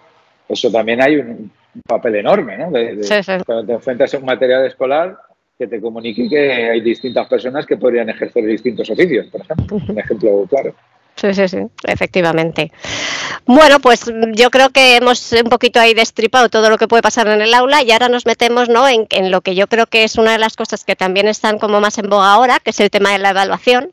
Eso 0.48 0.70
también 0.70 1.00
hay 1.00 1.16
un, 1.16 1.50
papel 1.86 2.16
enorme, 2.16 2.58
¿no? 2.58 2.70
Cuando 3.46 3.66
te 3.66 3.72
enfrentas 3.72 4.12
a 4.12 4.18
un 4.18 4.24
material 4.24 4.66
escolar 4.66 5.16
que 5.56 5.68
te 5.68 5.80
comunique 5.80 6.28
que 6.28 6.70
hay 6.70 6.80
distintas 6.80 7.28
personas 7.28 7.64
que 7.66 7.76
podrían 7.76 8.08
ejercer 8.08 8.44
distintos 8.44 8.90
oficios, 8.90 9.26
por 9.28 9.42
ejemplo. 9.42 9.76
Un 9.88 9.98
ejemplo 9.98 10.46
claro. 10.48 10.74
Sí, 11.20 11.34
sí, 11.34 11.48
sí, 11.48 11.58
efectivamente. 11.84 12.72
Bueno, 13.44 13.78
pues 13.80 14.10
yo 14.32 14.50
creo 14.50 14.70
que 14.70 14.96
hemos 14.96 15.32
un 15.32 15.50
poquito 15.50 15.78
ahí 15.78 15.92
destripado 15.92 16.48
todo 16.48 16.70
lo 16.70 16.78
que 16.78 16.88
puede 16.88 17.02
pasar 17.02 17.28
en 17.28 17.42
el 17.42 17.52
aula 17.52 17.82
y 17.82 17.90
ahora 17.90 18.08
nos 18.08 18.24
metemos 18.24 18.70
¿no? 18.70 18.88
en, 18.88 19.06
en, 19.10 19.30
lo 19.30 19.42
que 19.42 19.54
yo 19.54 19.66
creo 19.66 19.86
que 19.86 20.04
es 20.04 20.16
una 20.16 20.32
de 20.32 20.38
las 20.38 20.56
cosas 20.56 20.82
que 20.82 20.96
también 20.96 21.28
están 21.28 21.58
como 21.58 21.78
más 21.78 21.98
en 21.98 22.08
boga 22.08 22.32
ahora, 22.32 22.58
que 22.58 22.70
es 22.70 22.80
el 22.80 22.90
tema 22.90 23.12
de 23.12 23.18
la 23.18 23.30
evaluación 23.30 23.92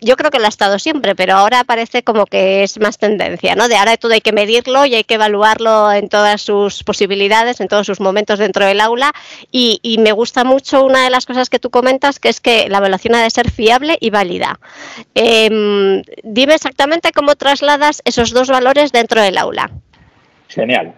yo 0.00 0.16
creo 0.16 0.30
que 0.30 0.38
lo 0.38 0.46
ha 0.46 0.48
estado 0.48 0.78
siempre, 0.78 1.14
pero 1.14 1.34
ahora 1.34 1.64
parece 1.64 2.02
como 2.02 2.26
que 2.26 2.62
es 2.62 2.78
más 2.80 2.98
tendencia, 2.98 3.54
¿no? 3.54 3.68
De 3.68 3.76
ahora 3.76 3.96
todo 3.96 4.12
hay 4.12 4.20
que 4.20 4.32
medirlo 4.32 4.86
y 4.86 4.94
hay 4.94 5.04
que 5.04 5.14
evaluarlo 5.14 5.90
en 5.92 6.08
todas 6.08 6.42
sus 6.42 6.84
posibilidades, 6.84 7.60
en 7.60 7.68
todos 7.68 7.86
sus 7.86 8.00
momentos 8.00 8.38
dentro 8.38 8.64
del 8.64 8.80
aula. 8.80 9.12
Y, 9.50 9.78
me 10.00 10.12
gusta 10.12 10.44
mucho 10.44 10.84
una 10.84 11.04
de 11.04 11.10
las 11.10 11.26
cosas 11.26 11.50
que 11.50 11.58
tú 11.58 11.68
comentas, 11.68 12.18
que 12.20 12.30
es 12.30 12.40
que 12.40 12.68
la 12.70 12.78
evaluación 12.78 13.14
ha 13.16 13.22
de 13.22 13.28
ser 13.28 13.50
fiable 13.50 13.98
y 14.00 14.08
válida. 14.10 14.58
Em, 15.14 16.02
dime 16.22 16.54
exactamente 16.60 17.12
cómo 17.12 17.34
trasladas 17.36 18.02
esos 18.04 18.32
dos 18.32 18.48
valores 18.48 18.92
dentro 18.92 19.22
del 19.22 19.38
aula. 19.38 19.70
Genial. 20.48 20.94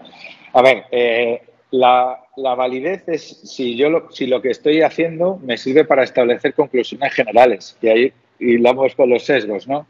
A 0.52 0.62
ver, 0.62 0.84
eh, 0.90 1.42
la, 1.70 2.18
validez 2.36 3.04
es 3.08 3.22
si 3.22 3.76
yo 3.76 3.88
lo, 3.88 4.10
si 4.10 4.26
lo 4.26 4.42
que 4.42 4.50
estoy 4.50 4.82
haciendo 4.82 5.38
me 5.42 5.56
sirve 5.56 5.84
para 5.84 6.02
establecer 6.02 6.54
conclusiones 6.54 7.14
generales. 7.14 7.76
Y 7.80 7.88
ahí 7.88 8.12
y 8.42 8.56
vamos 8.56 8.94
con 8.96 9.08
los 9.08 9.24
sesgos, 9.24 9.68
¿no? 9.68 9.86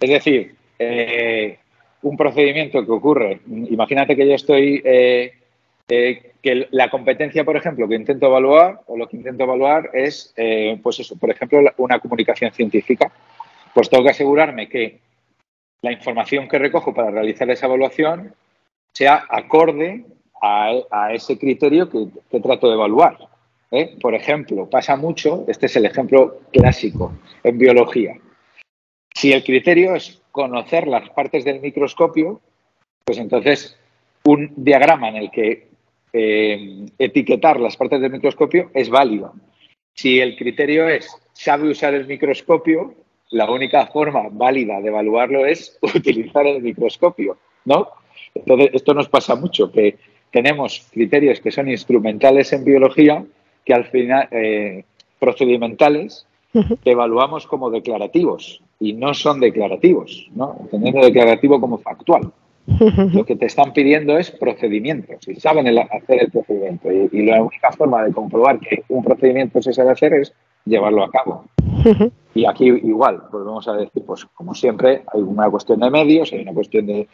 Es 0.00 0.10
decir, 0.10 0.54
eh, 0.78 1.56
un 2.02 2.16
procedimiento 2.16 2.84
que 2.84 2.92
ocurre, 2.92 3.40
imagínate 3.46 4.16
que 4.16 4.26
yo 4.26 4.34
estoy, 4.34 4.82
eh, 4.84 5.32
eh, 5.88 6.32
que 6.42 6.66
la 6.72 6.90
competencia, 6.90 7.44
por 7.44 7.56
ejemplo, 7.56 7.88
que 7.88 7.94
intento 7.94 8.26
evaluar, 8.26 8.80
o 8.86 8.96
lo 8.96 9.08
que 9.08 9.16
intento 9.16 9.44
evaluar 9.44 9.90
es, 9.94 10.34
pues 10.82 10.98
eso, 10.98 11.16
por 11.16 11.30
ejemplo, 11.30 11.60
una 11.76 12.00
comunicación 12.00 12.50
científica, 12.52 13.10
pues 13.76 13.90
tengo 13.90 14.04
que 14.04 14.10
asegurarme 14.12 14.70
que 14.70 15.00
la 15.82 15.92
información 15.92 16.48
que 16.48 16.58
recojo 16.58 16.94
para 16.94 17.10
realizar 17.10 17.50
esa 17.50 17.66
evaluación 17.66 18.34
sea 18.94 19.26
acorde 19.28 20.06
a, 20.40 21.10
ese 21.12 21.36
criterio 21.38 21.90
que, 21.90 22.40
trato 22.40 22.68
de 22.68 22.72
evaluar. 22.72 23.18
¿eh? 23.70 23.94
Por 24.00 24.14
ejemplo, 24.14 24.70
pasa 24.70 24.96
mucho, 24.96 25.44
este 25.46 25.66
es 25.66 25.76
el 25.76 25.84
ejemplo 25.84 26.40
clásico 26.54 27.12
en 27.44 27.58
biología. 27.58 28.14
Si 29.14 29.34
el 29.34 29.44
criterio 29.44 29.94
es 29.94 30.22
conocer 30.32 30.88
las 30.88 31.10
partes 31.10 31.44
del 31.44 31.60
microscopio, 31.60 32.40
pues 33.04 33.18
entonces 33.18 33.78
un 34.24 34.54
diagrama 34.56 35.10
en 35.10 35.16
el 35.16 35.30
que 35.30 35.68
eh, 36.14 36.86
etiquetar 36.98 37.60
las 37.60 37.76
partes 37.76 38.00
del 38.00 38.12
microscopio 38.12 38.70
es 38.72 38.88
válido. 38.88 39.34
Si 39.92 40.18
el 40.18 40.34
criterio 40.34 40.88
es 40.88 41.14
sabe 41.34 41.68
usar 41.68 41.92
el 41.92 42.06
microscopio, 42.06 42.94
la 43.30 43.50
única 43.50 43.86
forma 43.86 44.28
válida 44.30 44.80
de 44.80 44.88
evaluarlo 44.88 45.46
es 45.46 45.78
utilizar 45.94 46.46
el 46.46 46.62
microscopio, 46.62 47.36
¿no? 47.64 47.88
Entonces, 48.34 48.70
esto 48.72 48.94
nos 48.94 49.08
pasa 49.08 49.34
mucho, 49.34 49.70
que 49.70 49.96
tenemos 50.30 50.86
criterios 50.92 51.40
que 51.40 51.50
son 51.50 51.68
instrumentales 51.68 52.52
en 52.52 52.64
biología 52.64 53.24
que 53.64 53.74
al 53.74 53.86
final, 53.86 54.28
eh, 54.30 54.84
procedimentales, 55.18 56.26
que 56.82 56.90
evaluamos 56.90 57.46
como 57.46 57.70
declarativos 57.70 58.62
y 58.80 58.94
no 58.94 59.12
son 59.12 59.40
declarativos, 59.40 60.28
¿no? 60.34 60.56
entendiendo 60.60 61.04
declarativo 61.04 61.60
como 61.60 61.78
factual. 61.78 62.32
Lo 63.12 63.24
que 63.24 63.36
te 63.36 63.46
están 63.46 63.72
pidiendo 63.72 64.18
es 64.18 64.30
procedimientos 64.30 65.28
y 65.28 65.36
saben 65.36 65.66
hacer 65.78 66.22
el 66.22 66.30
procedimiento. 66.30 66.90
Y, 66.90 67.24
la 67.24 67.40
única 67.40 67.70
forma 67.72 68.02
de 68.04 68.12
comprobar 68.12 68.58
que 68.58 68.82
un 68.88 69.04
procedimiento 69.04 69.62
se 69.62 69.72
sabe 69.72 69.92
hacer 69.92 70.14
es 70.14 70.32
llevarlo 70.64 71.04
a 71.04 71.10
cabo. 71.10 71.44
Y 72.34 72.44
aquí 72.44 72.66
igual, 72.66 73.22
volvemos 73.30 73.66
a 73.68 73.74
decir, 73.74 74.02
pues 74.04 74.24
como 74.26 74.54
siempre, 74.54 75.04
hay 75.12 75.22
una 75.22 75.48
cuestión 75.50 75.80
de 75.80 75.90
medios, 75.90 76.32
hay 76.32 76.42
una 76.42 76.52
cuestión 76.52 76.86
de 76.86 77.08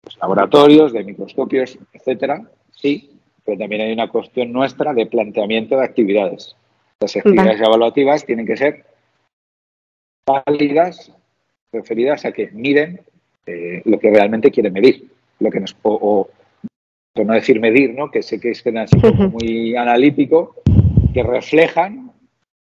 pues, 0.00 0.16
laboratorios, 0.18 0.92
de 0.92 1.04
microscopios, 1.04 1.78
etcétera, 1.92 2.42
sí, 2.70 3.10
pero 3.44 3.58
también 3.58 3.82
hay 3.82 3.92
una 3.92 4.08
cuestión 4.08 4.52
nuestra 4.52 4.92
de 4.94 5.06
planteamiento 5.06 5.76
de 5.76 5.84
actividades. 5.84 6.56
Las 7.00 7.16
actividades 7.16 7.60
evaluativas 7.60 8.24
tienen 8.24 8.46
que 8.46 8.56
ser 8.56 8.84
válidas, 10.26 11.12
referidas 11.72 12.24
a 12.24 12.32
que 12.32 12.50
miden 12.52 13.00
eh, 13.46 13.82
lo 13.84 13.98
que 13.98 14.10
realmente 14.10 14.50
quieren 14.50 14.72
medir, 14.72 15.10
lo 15.38 15.50
que 15.50 15.60
nos, 15.60 15.74
o, 15.82 16.28
por 17.12 17.26
no 17.26 17.34
decir 17.34 17.58
medir, 17.58 17.94
¿no? 17.94 18.10
que 18.10 18.22
sé 18.22 18.38
que 18.38 18.50
es 18.50 18.64
muy 19.32 19.74
analítico, 19.74 20.56
que 21.12 21.22
reflejan 21.22 22.09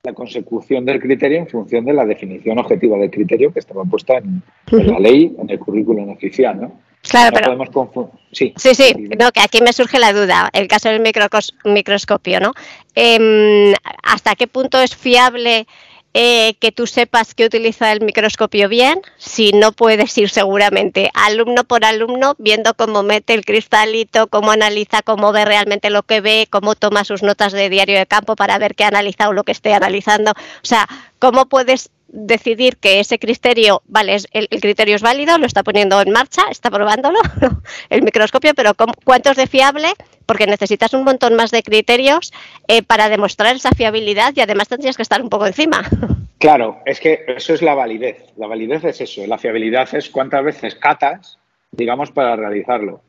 la 0.05 0.13
consecución 0.13 0.83
del 0.83 0.99
criterio 0.99 1.37
en 1.37 1.47
función 1.47 1.85
de 1.85 1.93
la 1.93 2.05
definición 2.05 2.59
objetiva 2.59 2.97
del 2.97 3.09
criterio 3.09 3.53
que 3.53 3.59
estaba 3.59 3.85
puesta 3.85 4.17
en, 4.17 4.43
en 4.69 4.87
la 4.87 4.99
ley, 4.99 5.33
en 5.39 5.49
el 5.49 5.57
currículum 5.57 6.09
oficial. 6.09 6.59
¿no? 6.59 6.77
Claro, 7.03 7.33
pero. 7.33 8.01
Sí, 8.33 8.53
sí, 8.57 8.75
sí 8.75 8.93
no, 9.17 9.31
que 9.31 9.39
aquí 9.39 9.61
me 9.61 9.71
surge 9.71 9.99
la 9.99 10.11
duda, 10.11 10.49
el 10.51 10.67
caso 10.67 10.89
del 10.89 11.01
microscopio, 11.01 12.41
¿no? 12.41 12.51
Em, 12.95 13.73
¿Hasta 14.03 14.35
qué 14.35 14.47
punto 14.47 14.77
es 14.81 14.93
fiable 14.93 15.67
eh, 16.13 16.55
que 16.59 16.71
tú 16.71 16.87
sepas 16.87 17.33
que 17.33 17.45
utiliza 17.45 17.91
el 17.91 18.01
microscopio 18.01 18.69
bien? 18.69 19.01
Si 19.17 19.51
no 19.51 19.71
puedes 19.71 20.17
ir 20.17 20.29
seguramente 20.29 21.09
alumno 21.13 21.63
por 21.63 21.85
alumno 21.85 22.35
viendo 22.37 22.73
cómo 22.75 23.03
mete 23.03 23.33
el 23.33 23.45
cristalito, 23.45 24.27
cómo 24.27 24.51
analiza, 24.51 25.01
cómo 25.01 25.31
ve 25.31 25.45
realmente 25.45 25.89
lo 25.89 26.03
que 26.03 26.21
ve, 26.21 26.47
cómo 26.49 26.75
toma 26.75 27.03
sus 27.03 27.23
notas 27.23 27.53
de 27.53 27.69
diario 27.69 27.97
de 27.97 28.05
campo 28.05 28.35
para 28.35 28.57
ver 28.57 28.75
qué 28.75 28.83
ha 28.83 28.89
analizado 28.89 29.33
lo 29.33 29.43
que 29.43 29.51
esté 29.51 29.73
analizando. 29.73 30.31
O 30.31 30.65
sea, 30.65 30.87
¿cómo 31.19 31.47
puedes 31.47 31.89
decidir 32.13 32.77
que 32.77 32.99
ese 32.99 33.17
criterio, 33.17 33.81
vale, 33.87 34.15
el, 34.31 34.47
criterio 34.61 34.95
es 34.95 35.01
válido, 35.01 35.37
lo 35.39 35.47
está 35.47 35.63
poniendo 35.63 35.99
en 35.99 36.11
marcha, 36.11 36.43
está 36.51 36.69
probándolo 36.69 37.19
el 37.89 38.03
microscopio, 38.03 38.53
pero 38.53 38.73
¿cuánto 39.03 39.31
es 39.31 39.37
de 39.37 39.47
fiable? 39.47 39.87
Porque 40.27 40.45
necesitas 40.45 40.93
un 40.93 41.03
montón 41.03 41.35
más 41.35 41.49
de 41.49 41.63
criterios 41.63 42.31
eh, 42.67 42.83
para 42.83 43.09
demostrar 43.09 43.55
esa 43.55 43.71
fiabilidad 43.71 44.31
y 44.35 44.41
además 44.41 44.67
tendrías 44.69 44.95
que 44.95 45.01
estar 45.01 45.21
un 45.21 45.29
poco 45.29 45.47
encima. 45.47 45.83
Claro, 46.39 46.81
es 46.85 46.99
que 46.99 47.23
eso 47.25 47.53
es 47.53 47.61
la 47.61 47.73
validez. 47.73 48.33
La 48.35 48.47
validez 48.47 48.83
es 48.83 48.99
eso. 48.99 49.25
La 49.25 49.37
fiabilidad 49.37 49.87
es 49.95 50.09
cuántas 50.09 50.43
veces 50.43 50.75
catas, 50.75 51.39
digamos, 51.71 52.11
para 52.11 52.35
realizarlo. 52.35 52.99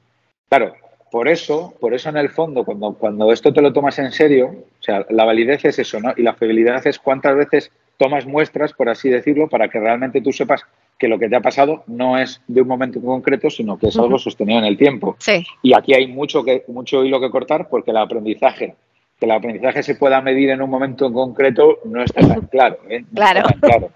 Claro, 0.49 0.77
por 1.11 1.27
eso, 1.27 1.75
por 1.81 1.95
eso 1.95 2.11
en 2.11 2.17
el 2.17 2.31
fondo, 2.31 2.65
cuando, 2.65 2.95
cuando 2.95 3.33
esto 3.33 3.53
te 3.53 3.61
lo 3.61 3.73
tomas 3.73 3.99
en 3.99 4.13
serio, 4.13 4.55
o 4.79 4.83
sea, 4.83 5.05
la 5.11 5.25
validez 5.25 5.65
es 5.65 5.81
eso, 5.81 5.99
¿no? 5.99 6.15
Y 6.17 6.23
la 6.23 6.35
fiabilidad 6.35 6.87
es 6.87 7.01
cuántas 7.01 7.35
veces 7.35 7.73
tomas 7.97 8.27
muestras, 8.27 8.73
por 8.73 8.89
así 8.89 9.09
decirlo, 9.09 9.49
para 9.49 9.69
que 9.69 9.81
realmente 9.81 10.21
tú 10.21 10.33
sepas 10.33 10.65
que 10.99 11.09
lo 11.09 11.19
que 11.19 11.29
te 11.29 11.37
ha 11.37 11.41
pasado 11.41 11.85
no 11.87 12.19
es 12.19 12.41
de 12.47 12.63
un 12.63 12.69
momento 12.69 13.01
concreto, 13.01 13.51
sino 13.51 13.79
que 13.79 13.89
es 13.89 13.99
algo 13.99 14.19
sostenido 14.19 14.59
en 14.59 14.65
el 14.65 14.77
tiempo. 14.77 15.17
Sí. 15.19 15.45
Y 15.63 15.75
aquí 15.75 15.95
hay 15.95 16.07
mucho, 16.07 16.45
que, 16.45 16.65
mucho 16.69 17.05
hilo 17.05 17.21
que 17.21 17.31
cortar 17.31 17.69
porque 17.69 17.91
el 17.91 17.97
aprendizaje, 17.97 18.75
que 19.19 19.27
el 19.27 19.33
aprendizaje 19.33 19.83
se 19.83 19.97
pueda 19.97 20.21
medir 20.21 20.51
en 20.51 20.63
un 20.63 20.71
momento 20.71 21.13
concreto, 21.13 21.81
no 21.85 22.03
está 22.03 22.27
tan 22.27 22.43
claro. 22.43 22.79
¿eh? 22.89 23.05
claro. 23.15 23.43
claro. 23.61 23.91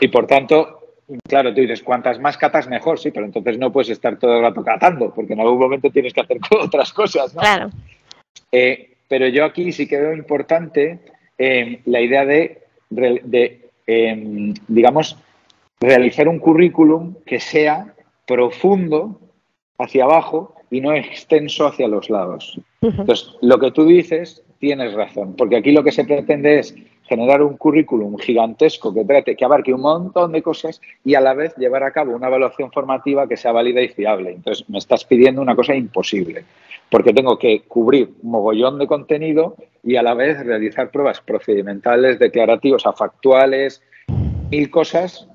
Y 0.00 0.08
por 0.08 0.26
tanto, 0.26 0.94
claro, 1.28 1.52
tú 1.54 1.60
dices, 1.60 1.82
cuantas 1.82 2.18
más 2.18 2.36
catas 2.36 2.68
mejor, 2.68 2.98
sí, 2.98 3.10
pero 3.10 3.26
entonces 3.26 3.58
no 3.58 3.72
puedes 3.72 3.90
estar 3.90 4.18
todo 4.18 4.36
el 4.36 4.42
rato 4.42 4.64
catando, 4.64 5.12
porque 5.12 5.34
en 5.34 5.40
algún 5.40 5.58
momento 5.58 5.90
tienes 5.90 6.12
que 6.12 6.20
hacer 6.20 6.38
otras 6.60 6.92
cosas. 6.92 7.34
¿no? 7.34 7.40
Claro. 7.40 7.70
Eh, 8.52 8.96
pero 9.08 9.28
yo 9.28 9.44
aquí 9.44 9.72
sí 9.72 9.86
que 9.86 9.98
veo 9.98 10.14
importante 10.14 11.00
eh, 11.36 11.80
la 11.86 12.00
idea 12.00 12.24
de, 12.24 12.59
de 12.90 13.70
eh, 13.92 14.54
digamos, 14.68 15.16
realizar 15.80 16.28
un 16.28 16.38
currículum 16.38 17.14
que 17.26 17.40
sea 17.40 17.92
profundo 18.24 19.20
hacia 19.78 20.04
abajo 20.04 20.54
y 20.70 20.80
no 20.80 20.92
extenso 20.92 21.66
hacia 21.66 21.88
los 21.88 22.08
lados. 22.08 22.60
Entonces, 22.80 23.34
lo 23.40 23.58
que 23.58 23.72
tú 23.72 23.84
dices, 23.86 24.44
tienes 24.60 24.92
razón, 24.94 25.34
porque 25.36 25.56
aquí 25.56 25.72
lo 25.72 25.82
que 25.82 25.90
se 25.90 26.04
pretende 26.04 26.60
es 26.60 26.76
generar 27.10 27.42
un 27.42 27.56
currículum 27.56 28.16
gigantesco 28.18 28.94
que 28.94 29.04
trate, 29.04 29.34
que 29.34 29.44
abarque 29.44 29.74
un 29.74 29.80
montón 29.80 30.30
de 30.30 30.42
cosas 30.42 30.80
y 31.04 31.16
a 31.16 31.20
la 31.20 31.34
vez 31.34 31.56
llevar 31.56 31.82
a 31.82 31.90
cabo 31.90 32.14
una 32.14 32.28
evaluación 32.28 32.70
formativa 32.70 33.26
que 33.26 33.36
sea 33.36 33.50
válida 33.50 33.82
y 33.82 33.88
fiable. 33.88 34.30
Entonces, 34.30 34.64
me 34.70 34.78
estás 34.78 35.04
pidiendo 35.04 35.42
una 35.42 35.56
cosa 35.56 35.74
imposible, 35.74 36.44
porque 36.88 37.12
tengo 37.12 37.36
que 37.36 37.62
cubrir 37.62 38.10
un 38.22 38.30
mogollón 38.30 38.78
de 38.78 38.86
contenido 38.86 39.56
y 39.82 39.96
a 39.96 40.04
la 40.04 40.14
vez 40.14 40.38
realizar 40.46 40.92
pruebas 40.92 41.20
procedimentales, 41.20 42.20
declarativas, 42.20 42.86
o 42.86 42.92
factuales, 42.92 43.82
mil 44.48 44.70
cosas 44.70 45.26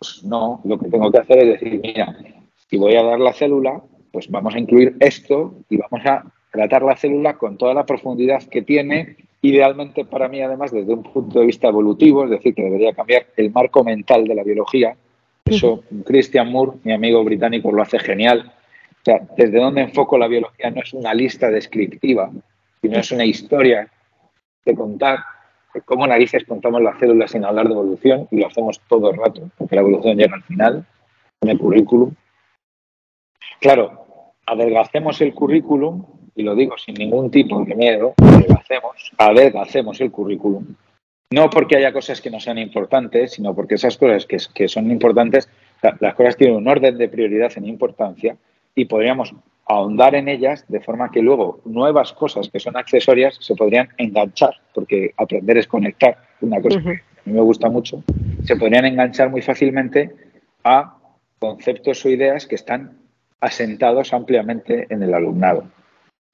pues 0.00 0.24
no, 0.24 0.60
lo 0.64 0.78
que 0.78 0.88
tengo 0.88 1.12
que 1.12 1.18
hacer 1.18 1.38
es 1.38 1.60
decir, 1.60 1.78
mira, 1.82 2.16
si 2.68 2.78
voy 2.78 2.96
a 2.96 3.02
dar 3.02 3.20
la 3.20 3.34
célula, 3.34 3.82
pues 4.10 4.30
vamos 4.30 4.54
a 4.54 4.58
incluir 4.58 4.96
esto 4.98 5.54
y 5.68 5.76
vamos 5.76 6.04
a 6.06 6.24
tratar 6.50 6.82
la 6.82 6.96
célula 6.96 7.36
con 7.36 7.58
toda 7.58 7.74
la 7.74 7.84
profundidad 7.84 8.42
que 8.44 8.62
tiene, 8.62 9.16
idealmente 9.42 10.04
para 10.04 10.28
mí 10.28 10.42
además 10.42 10.70
desde 10.70 10.92
un 10.92 11.02
punto 11.02 11.40
de 11.40 11.46
vista 11.46 11.68
evolutivo, 11.68 12.24
es 12.24 12.30
decir, 12.30 12.54
que 12.54 12.62
debería 12.62 12.92
cambiar 12.92 13.26
el 13.36 13.50
marco 13.50 13.82
mental 13.84 14.24
de 14.24 14.34
la 14.34 14.42
biología. 14.42 14.96
Eso 15.44 15.82
Christian 16.04 16.50
Moore, 16.50 16.78
mi 16.84 16.92
amigo 16.92 17.24
británico, 17.24 17.72
lo 17.72 17.82
hace 17.82 17.98
genial. 17.98 18.52
O 19.00 19.04
sea, 19.04 19.20
desde 19.36 19.58
donde 19.58 19.82
enfoco 19.82 20.18
la 20.18 20.28
biología 20.28 20.70
no 20.70 20.82
es 20.82 20.92
una 20.92 21.14
lista 21.14 21.50
descriptiva, 21.50 22.30
sino 22.82 22.98
es 22.98 23.10
una 23.10 23.24
historia 23.24 23.88
de 24.64 24.74
contar 24.74 25.20
cómo 25.84 26.06
narices 26.06 26.44
contamos 26.44 26.82
las 26.82 26.98
células 26.98 27.30
sin 27.30 27.44
hablar 27.44 27.66
de 27.66 27.72
evolución 27.72 28.28
y 28.30 28.40
lo 28.40 28.48
hacemos 28.48 28.80
todo 28.88 29.10
el 29.10 29.16
rato, 29.16 29.48
porque 29.56 29.76
la 29.76 29.82
evolución 29.82 30.18
llega 30.18 30.34
al 30.34 30.42
final, 30.42 30.86
en 31.40 31.48
el 31.48 31.58
currículum. 31.58 32.12
Claro, 33.60 34.32
adelgacemos 34.46 35.20
el 35.20 35.32
currículum, 35.32 36.04
y 36.34 36.42
lo 36.42 36.54
digo 36.54 36.76
sin 36.78 36.94
ningún 36.94 37.30
tipo 37.30 37.64
de 37.64 37.74
miedo, 37.74 38.14
adelgacemos, 38.18 39.12
adelgacemos 39.18 40.00
el 40.00 40.10
currículum. 40.10 40.66
No 41.32 41.48
porque 41.48 41.76
haya 41.76 41.92
cosas 41.92 42.20
que 42.20 42.30
no 42.30 42.40
sean 42.40 42.58
importantes, 42.58 43.32
sino 43.32 43.54
porque 43.54 43.76
esas 43.76 43.96
cosas 43.96 44.26
que, 44.26 44.38
que 44.52 44.68
son 44.68 44.90
importantes, 44.90 45.48
las 46.00 46.14
cosas 46.14 46.36
tienen 46.36 46.56
un 46.56 46.68
orden 46.68 46.98
de 46.98 47.08
prioridad 47.08 47.52
en 47.56 47.66
importancia 47.66 48.36
y 48.74 48.86
podríamos 48.86 49.34
ahondar 49.66 50.16
en 50.16 50.28
ellas 50.28 50.64
de 50.68 50.80
forma 50.80 51.10
que 51.10 51.22
luego 51.22 51.60
nuevas 51.64 52.12
cosas 52.12 52.48
que 52.48 52.58
son 52.58 52.76
accesorias 52.76 53.36
se 53.40 53.54
podrían 53.54 53.88
enganchar, 53.98 54.54
porque 54.74 55.12
aprender 55.16 55.58
es 55.58 55.68
conectar, 55.68 56.18
una 56.40 56.60
cosa 56.60 56.82
que 56.82 56.90
a 56.90 56.92
mí 57.24 57.32
me 57.32 57.40
gusta 57.40 57.68
mucho, 57.68 58.02
se 58.42 58.56
podrían 58.56 58.86
enganchar 58.86 59.30
muy 59.30 59.42
fácilmente 59.42 60.10
a 60.64 60.96
conceptos 61.38 62.04
o 62.04 62.08
ideas 62.08 62.46
que 62.46 62.56
están 62.56 62.98
asentados 63.40 64.12
ampliamente 64.12 64.86
en 64.90 65.02
el 65.02 65.14
alumnado. 65.14 65.64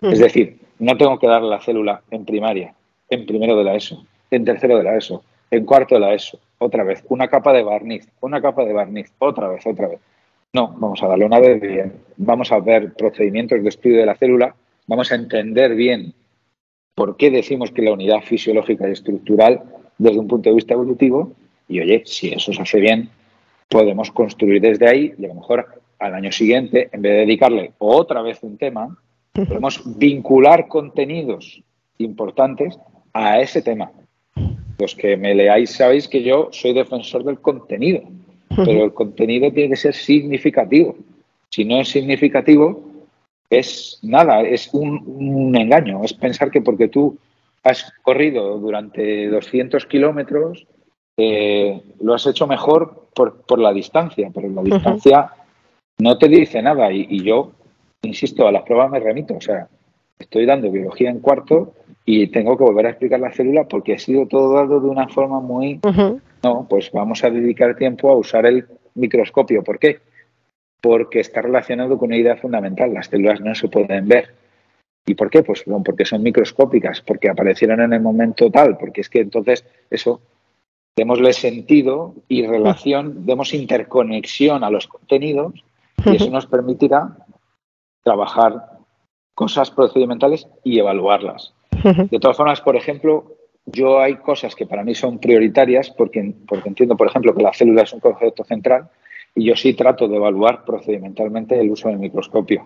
Es 0.01 0.19
decir, 0.19 0.59
no 0.79 0.97
tengo 0.97 1.19
que 1.19 1.27
dar 1.27 1.43
la 1.43 1.61
célula 1.61 2.03
en 2.11 2.25
primaria, 2.25 2.75
en 3.09 3.25
primero 3.27 3.57
de 3.57 3.65
la 3.65 3.75
ESO, 3.75 4.05
en 4.31 4.45
tercero 4.45 4.77
de 4.77 4.85
la 4.85 4.97
ESO, 4.97 5.23
en 5.51 5.65
cuarto 5.65 5.95
de 5.95 6.01
la 6.01 6.15
ESO, 6.15 6.39
otra 6.59 6.85
vez, 6.85 7.03
una 7.09 7.29
capa 7.29 7.53
de 7.53 7.63
barniz, 7.63 8.09
una 8.21 8.41
capa 8.41 8.65
de 8.65 8.73
barniz, 8.73 9.13
otra 9.19 9.49
vez, 9.49 9.67
otra 9.67 9.89
vez. 9.89 10.01
No, 10.53 10.69
vamos 10.79 11.03
a 11.03 11.09
darle 11.09 11.25
una 11.25 11.41
vez 11.41 11.61
bien. 11.61 11.95
Vamos 12.17 12.53
a 12.53 12.61
ver 12.61 12.95
procedimientos 12.95 13.63
de 13.63 13.69
estudio 13.69 13.99
de 13.99 14.07
la 14.07 14.15
célula, 14.15 14.55
vamos 14.87 15.11
a 15.13 15.15
entender 15.15 15.75
bien 15.75 16.15
por 16.95 17.17
qué 17.17 17.31
decimos 17.31 17.71
que 17.71 17.83
la 17.83 17.93
unidad 17.93 18.23
fisiológica 18.23 18.89
y 18.89 18.93
estructural 18.93 19.63
desde 19.99 20.19
un 20.19 20.29
punto 20.29 20.49
de 20.49 20.57
vista 20.57 20.75
evolutivo 20.75 21.33
y 21.69 21.81
oye, 21.81 22.03
si 22.07 22.33
eso 22.33 22.53
se 22.53 22.63
hace 22.63 22.81
bien, 22.81 23.11
podemos 23.69 24.11
construir 24.13 24.61
desde 24.61 24.89
ahí 24.89 25.15
y 25.19 25.25
a 25.25 25.29
lo 25.29 25.35
mejor 25.35 25.67
al 25.99 26.15
año 26.15 26.33
siguiente, 26.33 26.89
en 26.93 27.03
vez 27.03 27.13
de 27.13 27.19
dedicarle 27.21 27.73
otra 27.79 28.23
vez 28.23 28.39
un 28.43 28.57
tema, 28.57 28.97
podemos 29.44 29.83
vincular 29.99 30.68
contenidos 30.68 31.62
importantes 31.99 32.79
a 33.12 33.40
ese 33.40 33.62
tema. 33.62 33.90
Los 34.79 34.94
que 34.94 35.16
me 35.16 35.35
leáis 35.35 35.70
sabéis 35.70 36.09
que 36.09 36.22
yo 36.22 36.49
soy 36.53 36.72
defensor 36.72 37.25
del 37.25 37.40
contenido 37.40 38.03
pero 38.64 38.85
el 38.85 38.94
contenido 38.94 39.51
tiene 39.53 39.70
que 39.70 39.77
ser 39.77 39.94
significativo. 39.94 40.96
Si 41.51 41.64
no 41.64 41.81
es 41.81 41.88
significativo, 41.88 42.83
es 43.51 43.99
nada, 44.03 44.42
es 44.42 44.72
un, 44.72 45.55
engaño. 45.57 46.03
Es 46.05 46.12
pensar 46.12 46.51
que 46.51 46.61
porque 46.61 46.88
tú 46.88 47.18
has 47.62 47.92
corrido 48.03 48.59
durante 48.59 49.29
200 49.29 49.87
kilómetros, 49.87 50.66
eh, 51.16 51.81
lo 52.01 52.14
has 52.14 52.27
hecho 52.27 52.46
mejor 52.46 53.09
por, 53.14 53.59
la 53.59 53.72
distancia, 53.72 54.31
pero 54.33 54.49
la 54.51 54.62
distancia 54.62 55.31
no 55.99 56.18
te 56.18 56.29
dice 56.29 56.62
nada. 56.62 56.92
Y, 56.92 57.22
yo, 57.22 57.53
insisto, 58.03 58.47
a 58.47 58.53
las 58.53 58.63
pruebas 58.63 58.91
me 58.91 59.01
remito. 59.01 59.35
O 59.35 59.41
sea, 59.41 59.69
estoy 60.19 60.47
dando 60.47 60.71
biología 60.71 61.11
en 61.11 61.21
cuarto 61.21 61.75
y 62.05 62.29
tengo 62.29 62.57
que 62.57 62.65
volver 62.65 62.87
a 62.87 62.91
explicar 62.91 63.21
la 63.21 63.33
célula 63.33 63.65
porque 63.65 63.95
ha 63.95 63.99
sido 63.99 64.27
todo 64.27 64.55
dado 64.55 64.81
de 64.81 64.89
una 64.89 65.09
forma 65.09 65.41
muy 65.41 65.81
no, 66.43 66.67
pues 66.69 66.93
vamos 66.93 67.25
a 67.25 67.31
dedicar 67.31 67.77
tiempo 67.77 68.11
a 68.11 68.17
usar 68.17 68.47
el 68.47 68.67
microscopio. 68.95 69.65
¿Por 69.65 69.81
qué? 69.81 69.99
Porque 70.81 71.21
está 71.21 71.43
relacionado 71.43 71.99
con 71.99 72.09
una 72.09 72.19
idea 72.19 72.37
fundamental. 72.37 72.95
Las 72.95 73.07
células 73.07 73.41
no 73.41 73.55
se 73.55 73.69
pueden 73.69 74.07
ver. 74.07 74.35
¿Y 75.07 75.15
por 75.15 75.29
qué? 75.29 75.43
Pues 75.43 75.65
porque 75.85 76.05
son 76.05 76.23
microscópicas, 76.23 77.01
porque 77.01 77.29
aparecieron 77.29 77.81
en 77.81 77.93
el 77.93 78.01
momento 78.01 78.51
tal, 78.51 78.77
porque 78.77 79.01
es 79.01 79.09
que 79.09 79.21
entonces 79.21 79.65
eso, 79.91 80.21
démosle 80.97 81.33
sentido 81.33 82.15
y 82.29 82.47
relación, 82.47 83.27
demos 83.27 83.55
interconexión 83.55 84.65
a 84.65 84.71
los 84.71 84.89
contenidos 84.89 85.65
y 86.05 86.17
eso 86.17 86.31
nos 86.31 86.47
permitirá 86.47 87.17
trabajar 88.07 88.71
cosas 89.35 89.73
procedimentales 89.73 90.47
y 90.62 90.79
evaluarlas. 90.79 91.53
De 91.83 92.21
todas 92.21 92.37
formas, 92.37 92.61
por 92.61 92.77
ejemplo, 92.77 93.35
yo 93.66 94.01
hay 94.01 94.14
cosas 94.14 94.55
que 94.55 94.64
para 94.64 94.85
mí 94.85 94.95
son 94.95 95.19
prioritarias 95.19 95.90
porque, 95.90 96.35
porque 96.47 96.69
entiendo, 96.69 96.97
por 96.97 97.09
ejemplo, 97.09 97.35
que 97.35 97.42
la 97.42 97.53
célula 97.53 97.83
es 97.83 97.92
un 97.92 97.99
concepto 97.99 98.45
central 98.45 98.88
y 99.35 99.45
yo 99.45 99.57
sí 99.57 99.75
trato 99.75 100.07
de 100.07 100.16
evaluar 100.16 100.64
procedimentalmente 100.64 101.61
el 101.61 101.69
uso 101.69 101.88
del 101.88 101.99
microscopio. 101.99 102.64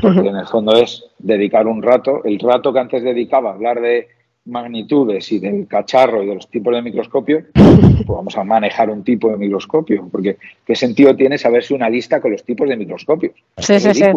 Porque 0.00 0.28
en 0.28 0.36
el 0.36 0.46
fondo 0.46 0.72
es 0.72 1.04
dedicar 1.18 1.66
un 1.66 1.82
rato, 1.82 2.24
el 2.24 2.38
rato 2.38 2.72
que 2.72 2.78
antes 2.78 3.02
dedicaba 3.02 3.50
a 3.50 3.54
hablar 3.54 3.80
de 3.80 4.08
magnitudes 4.48 5.30
y 5.32 5.38
del 5.38 5.66
cacharro 5.66 6.22
y 6.22 6.26
de 6.26 6.34
los 6.34 6.48
tipos 6.48 6.74
de 6.74 6.82
microscopio, 6.82 7.44
pues 7.54 8.06
vamos 8.06 8.36
a 8.36 8.44
manejar 8.44 8.90
un 8.90 9.04
tipo 9.04 9.30
de 9.30 9.36
microscopio, 9.36 10.08
porque 10.10 10.38
¿qué 10.66 10.74
sentido 10.74 11.14
tiene 11.14 11.38
saberse 11.38 11.74
una 11.74 11.88
lista 11.88 12.20
con 12.20 12.32
los 12.32 12.44
tipos 12.44 12.68
de 12.68 12.76
microscopios? 12.76 13.34
Sí, 13.58 13.78
sí, 13.78 13.94
sí. 13.94 14.04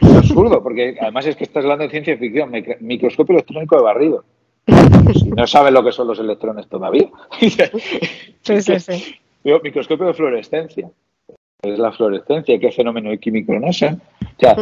Es 0.00 0.12
absurdo, 0.14 0.62
porque 0.62 0.96
además 1.00 1.26
es 1.26 1.36
que 1.36 1.44
estás 1.44 1.64
hablando 1.64 1.84
de 1.84 1.90
ciencia 1.90 2.16
ficción, 2.16 2.52
microscopio 2.80 3.34
electrónico 3.34 3.76
de 3.76 3.82
barrido 3.82 4.24
no 5.36 5.46
saben 5.46 5.74
lo 5.74 5.84
que 5.84 5.92
son 5.92 6.08
los 6.08 6.18
electrones 6.18 6.68
todavía. 6.68 7.08
sí, 7.40 8.60
sí, 8.60 8.80
sí. 8.80 9.14
microscopio 9.62 10.06
de 10.06 10.14
fluorescencia. 10.14 10.90
Es 11.62 11.78
la 11.78 11.92
fluorescencia, 11.92 12.58
qué 12.58 12.70
fenómeno 12.70 13.16
químico 13.18 13.54
no 13.58 13.72
sé. 13.72 13.96
O 14.20 14.40
sea, 14.40 14.56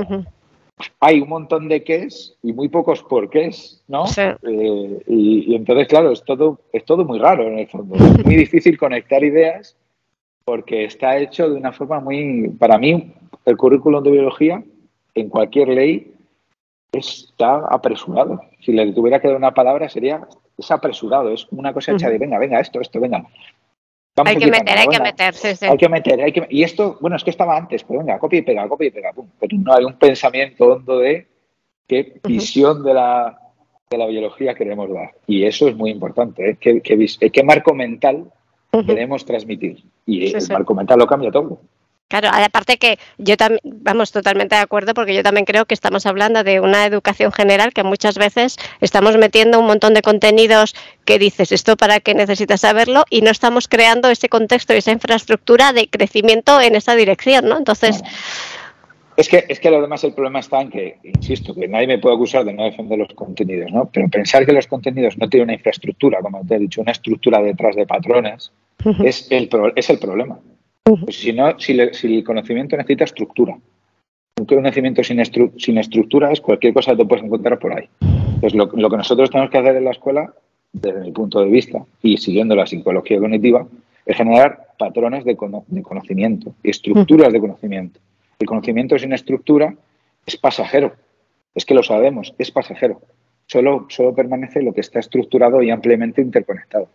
hay 1.00 1.20
un 1.20 1.28
montón 1.28 1.68
de 1.68 1.84
qués 1.84 2.36
y 2.42 2.52
muy 2.52 2.68
pocos 2.68 3.02
por 3.02 3.30
qué, 3.30 3.50
¿no? 3.88 4.04
Eh, 4.16 5.02
y, 5.06 5.54
entonces, 5.54 5.86
claro, 5.88 6.10
es 6.12 6.24
todo, 6.24 6.60
es 6.72 6.84
todo 6.84 7.04
muy 7.04 7.18
raro 7.18 7.46
en 7.46 7.58
el 7.58 7.68
fondo. 7.68 7.94
Es 7.94 8.24
muy 8.24 8.36
difícil 8.36 8.78
conectar 8.78 9.22
ideas 9.22 9.76
porque 10.44 10.84
está 10.84 11.18
hecho 11.18 11.48
de 11.48 11.56
una 11.56 11.72
forma 11.72 12.00
muy. 12.00 12.48
Para 12.58 12.78
mí, 12.78 13.12
el 13.44 13.56
currículum 13.56 14.02
de 14.02 14.10
biología, 14.10 14.64
en 15.14 15.28
cualquier 15.28 15.68
ley, 15.68 16.12
está 16.92 17.66
apresurado. 17.68 18.40
Si 18.60 18.72
le 18.72 18.92
tuviera 18.92 19.20
que 19.20 19.28
dar 19.28 19.36
una 19.36 19.54
palabra 19.54 19.88
sería 19.88 20.26
es 20.56 20.70
apresurado, 20.70 21.30
es 21.30 21.46
una 21.50 21.72
cosa 21.72 21.92
hecha 21.92 22.08
de 22.08 22.18
venga, 22.18 22.38
venga, 22.38 22.60
esto, 22.60 22.80
esto, 22.80 23.00
venga. 23.00 23.26
Hay 24.16 24.36
que 24.36 24.46
meter, 24.46 24.78
hay 24.78 24.86
que 24.86 25.00
meter, 25.00 25.34
sí, 25.34 25.56
sí. 25.56 25.66
Hay 25.66 25.76
que 25.76 25.88
meter, 25.88 26.20
hay 26.20 26.32
que 26.32 26.46
Y 26.48 26.62
esto, 26.62 26.98
bueno, 27.00 27.16
es 27.16 27.24
que 27.24 27.30
estaba 27.30 27.56
antes, 27.56 27.82
pero 27.82 28.00
venga, 28.00 28.18
copia 28.18 28.38
y 28.38 28.42
pega, 28.42 28.68
copia 28.68 28.88
y 28.88 28.90
pega, 28.90 29.12
pum. 29.12 29.28
Pero 29.40 29.56
no 29.58 29.74
hay 29.74 29.84
un 29.84 29.94
pensamiento 29.94 30.66
hondo 30.66 30.98
de 30.98 31.26
qué 31.88 32.20
visión 32.22 32.84
de 32.84 32.94
la, 32.94 33.38
de 33.90 33.98
la 33.98 34.06
biología 34.06 34.54
queremos 34.54 34.92
dar. 34.92 35.12
Y 35.26 35.44
eso 35.44 35.68
es 35.68 35.76
muy 35.76 35.90
importante, 35.90 36.50
¿eh? 36.50 36.56
¿Qué, 36.60 36.80
qué, 36.80 37.42
marco 37.42 37.74
mental 37.74 38.30
queremos 38.86 39.24
transmitir? 39.24 39.82
Y 40.06 40.32
el 40.32 40.48
marco 40.48 40.74
mental 40.74 40.98
lo 40.98 41.06
cambia 41.06 41.32
todo. 41.32 41.60
Claro, 42.08 42.28
aparte 42.32 42.76
que 42.76 42.98
yo 43.18 43.36
también, 43.36 43.60
vamos, 43.64 44.12
totalmente 44.12 44.54
de 44.54 44.60
acuerdo, 44.60 44.92
porque 44.92 45.14
yo 45.14 45.22
también 45.22 45.46
creo 45.46 45.64
que 45.64 45.74
estamos 45.74 46.04
hablando 46.04 46.44
de 46.44 46.60
una 46.60 46.84
educación 46.84 47.32
general 47.32 47.72
que 47.72 47.82
muchas 47.82 48.18
veces 48.18 48.56
estamos 48.80 49.16
metiendo 49.16 49.58
un 49.58 49.66
montón 49.66 49.94
de 49.94 50.02
contenidos 50.02 50.74
que 51.06 51.18
dices, 51.18 51.50
esto 51.50 51.76
para 51.76 52.00
qué 52.00 52.14
necesitas 52.14 52.60
saberlo, 52.60 53.04
y 53.08 53.22
no 53.22 53.30
estamos 53.30 53.68
creando 53.68 54.10
ese 54.10 54.28
contexto 54.28 54.74
y 54.74 54.78
esa 54.78 54.92
infraestructura 54.92 55.72
de 55.72 55.88
crecimiento 55.88 56.60
en 56.60 56.76
esa 56.76 56.94
dirección, 56.94 57.48
¿no? 57.48 57.56
Entonces... 57.56 58.02
Es 59.16 59.28
que, 59.28 59.44
es 59.48 59.60
que 59.60 59.70
lo 59.70 59.80
demás 59.80 60.02
el 60.02 60.12
problema 60.12 60.40
está 60.40 60.60
en 60.60 60.70
que, 60.70 60.98
insisto, 61.04 61.54
que 61.54 61.68
nadie 61.68 61.86
me 61.86 61.98
puede 61.98 62.16
acusar 62.16 62.44
de 62.44 62.52
no 62.52 62.64
defender 62.64 62.98
los 62.98 63.14
contenidos, 63.14 63.70
¿no? 63.72 63.88
Pero 63.92 64.08
pensar 64.08 64.44
que 64.44 64.52
los 64.52 64.66
contenidos 64.66 65.16
no 65.18 65.28
tienen 65.28 65.46
una 65.46 65.54
infraestructura, 65.54 66.18
como 66.20 66.44
te 66.44 66.56
he 66.56 66.58
dicho, 66.58 66.80
una 66.80 66.92
estructura 66.92 67.40
detrás 67.40 67.76
de 67.76 67.86
patrones, 67.86 68.52
es, 69.04 69.28
el, 69.30 69.48
es 69.76 69.88
el 69.88 69.98
problema. 70.00 70.38
Si, 71.08 71.32
no, 71.32 71.58
si, 71.58 71.72
el 71.72 72.24
conocimiento 72.24 72.76
necesita 72.76 73.04
estructura. 73.04 73.56
Un 74.38 74.44
conocimiento 74.44 75.02
sin, 75.02 75.22
sin, 75.56 75.78
estructura 75.78 76.30
es 76.30 76.42
cualquier 76.42 76.74
cosa 76.74 76.90
que 76.90 76.98
te 76.98 77.04
puedes 77.06 77.24
encontrar 77.24 77.58
por 77.58 77.72
ahí. 77.72 77.88
Lo, 78.52 78.68
que 78.68 78.96
nosotros 78.96 79.30
tenemos 79.30 79.50
que 79.50 79.56
hacer 79.56 79.76
en 79.76 79.84
la 79.84 79.92
escuela, 79.92 80.34
desde 80.74 81.00
mi 81.00 81.12
punto 81.12 81.40
de 81.40 81.48
vista, 81.48 81.82
y 82.02 82.18
siguiendo 82.18 82.54
la 82.54 82.66
psicología 82.66 83.18
cognitiva, 83.18 83.66
es 84.04 84.14
generar 84.14 84.74
patrones 84.78 85.24
de, 85.24 85.36
conocimiento 85.36 86.52
y 86.62 86.68
estructuras 86.68 87.32
de 87.32 87.40
conocimiento. 87.40 88.00
El 88.38 88.46
conocimiento 88.46 88.98
sin 88.98 89.14
estructura 89.14 89.74
es 90.26 90.36
pasajero. 90.36 90.92
Es 91.54 91.64
que 91.64 91.72
lo 91.72 91.82
sabemos, 91.82 92.34
es 92.36 92.50
pasajero. 92.50 93.00
Solo, 93.46 93.86
solo 93.88 94.14
permanece 94.14 94.60
lo 94.60 94.74
que 94.74 94.82
está 94.82 94.98
estructurado 94.98 95.62
y 95.62 95.70
ampliamente 95.70 96.20
interconectado. 96.20 96.88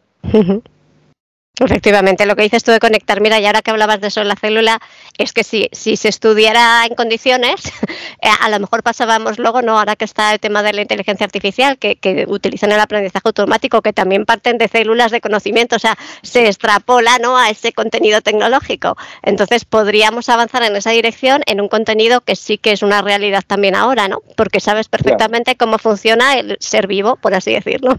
Efectivamente, 1.59 2.25
lo 2.25 2.35
que 2.35 2.43
dices 2.43 2.63
tú 2.63 2.71
de 2.71 2.79
conectar, 2.79 3.19
mira, 3.19 3.39
y 3.39 3.45
ahora 3.45 3.61
que 3.61 3.71
hablabas 3.71 3.99
de 3.99 4.07
eso 4.07 4.21
en 4.21 4.29
la 4.29 4.35
célula, 4.35 4.79
es 5.17 5.33
que 5.33 5.43
si, 5.43 5.67
si 5.73 5.97
se 5.97 6.07
estudiara 6.07 6.85
en 6.85 6.95
condiciones, 6.95 7.65
eh, 8.21 8.29
a 8.41 8.49
lo 8.49 8.59
mejor 8.59 8.81
pasábamos 8.81 9.39
luego, 9.39 9.61
¿no? 9.61 9.77
Ahora 9.77 9.97
que 9.97 10.05
está 10.05 10.31
el 10.31 10.39
tema 10.39 10.63
de 10.63 10.71
la 10.71 10.81
inteligencia 10.81 11.25
artificial, 11.25 11.77
que, 11.77 11.97
que, 11.97 12.25
utilizan 12.27 12.71
el 12.71 12.79
aprendizaje 12.79 13.27
automático, 13.27 13.81
que 13.81 13.91
también 13.91 14.25
parten 14.25 14.57
de 14.57 14.69
células 14.69 15.11
de 15.11 15.19
conocimiento, 15.19 15.75
o 15.75 15.79
sea, 15.79 15.97
se 16.21 16.47
extrapola, 16.47 17.19
¿no? 17.19 17.37
A 17.37 17.49
ese 17.49 17.73
contenido 17.73 18.21
tecnológico. 18.21 18.95
Entonces, 19.21 19.65
podríamos 19.65 20.29
avanzar 20.29 20.63
en 20.63 20.75
esa 20.75 20.91
dirección 20.91 21.41
en 21.45 21.59
un 21.59 21.67
contenido 21.67 22.21
que 22.21 22.35
sí 22.37 22.57
que 22.57 22.71
es 22.71 22.83
una 22.83 23.01
realidad 23.01 23.43
también 23.45 23.75
ahora, 23.75 24.07
¿no? 24.07 24.21
Porque 24.37 24.61
sabes 24.61 24.87
perfectamente 24.87 25.57
cómo 25.57 25.77
funciona 25.77 26.35
el 26.35 26.57
ser 26.61 26.87
vivo, 26.87 27.17
por 27.17 27.33
así 27.33 27.51
decirlo. 27.51 27.97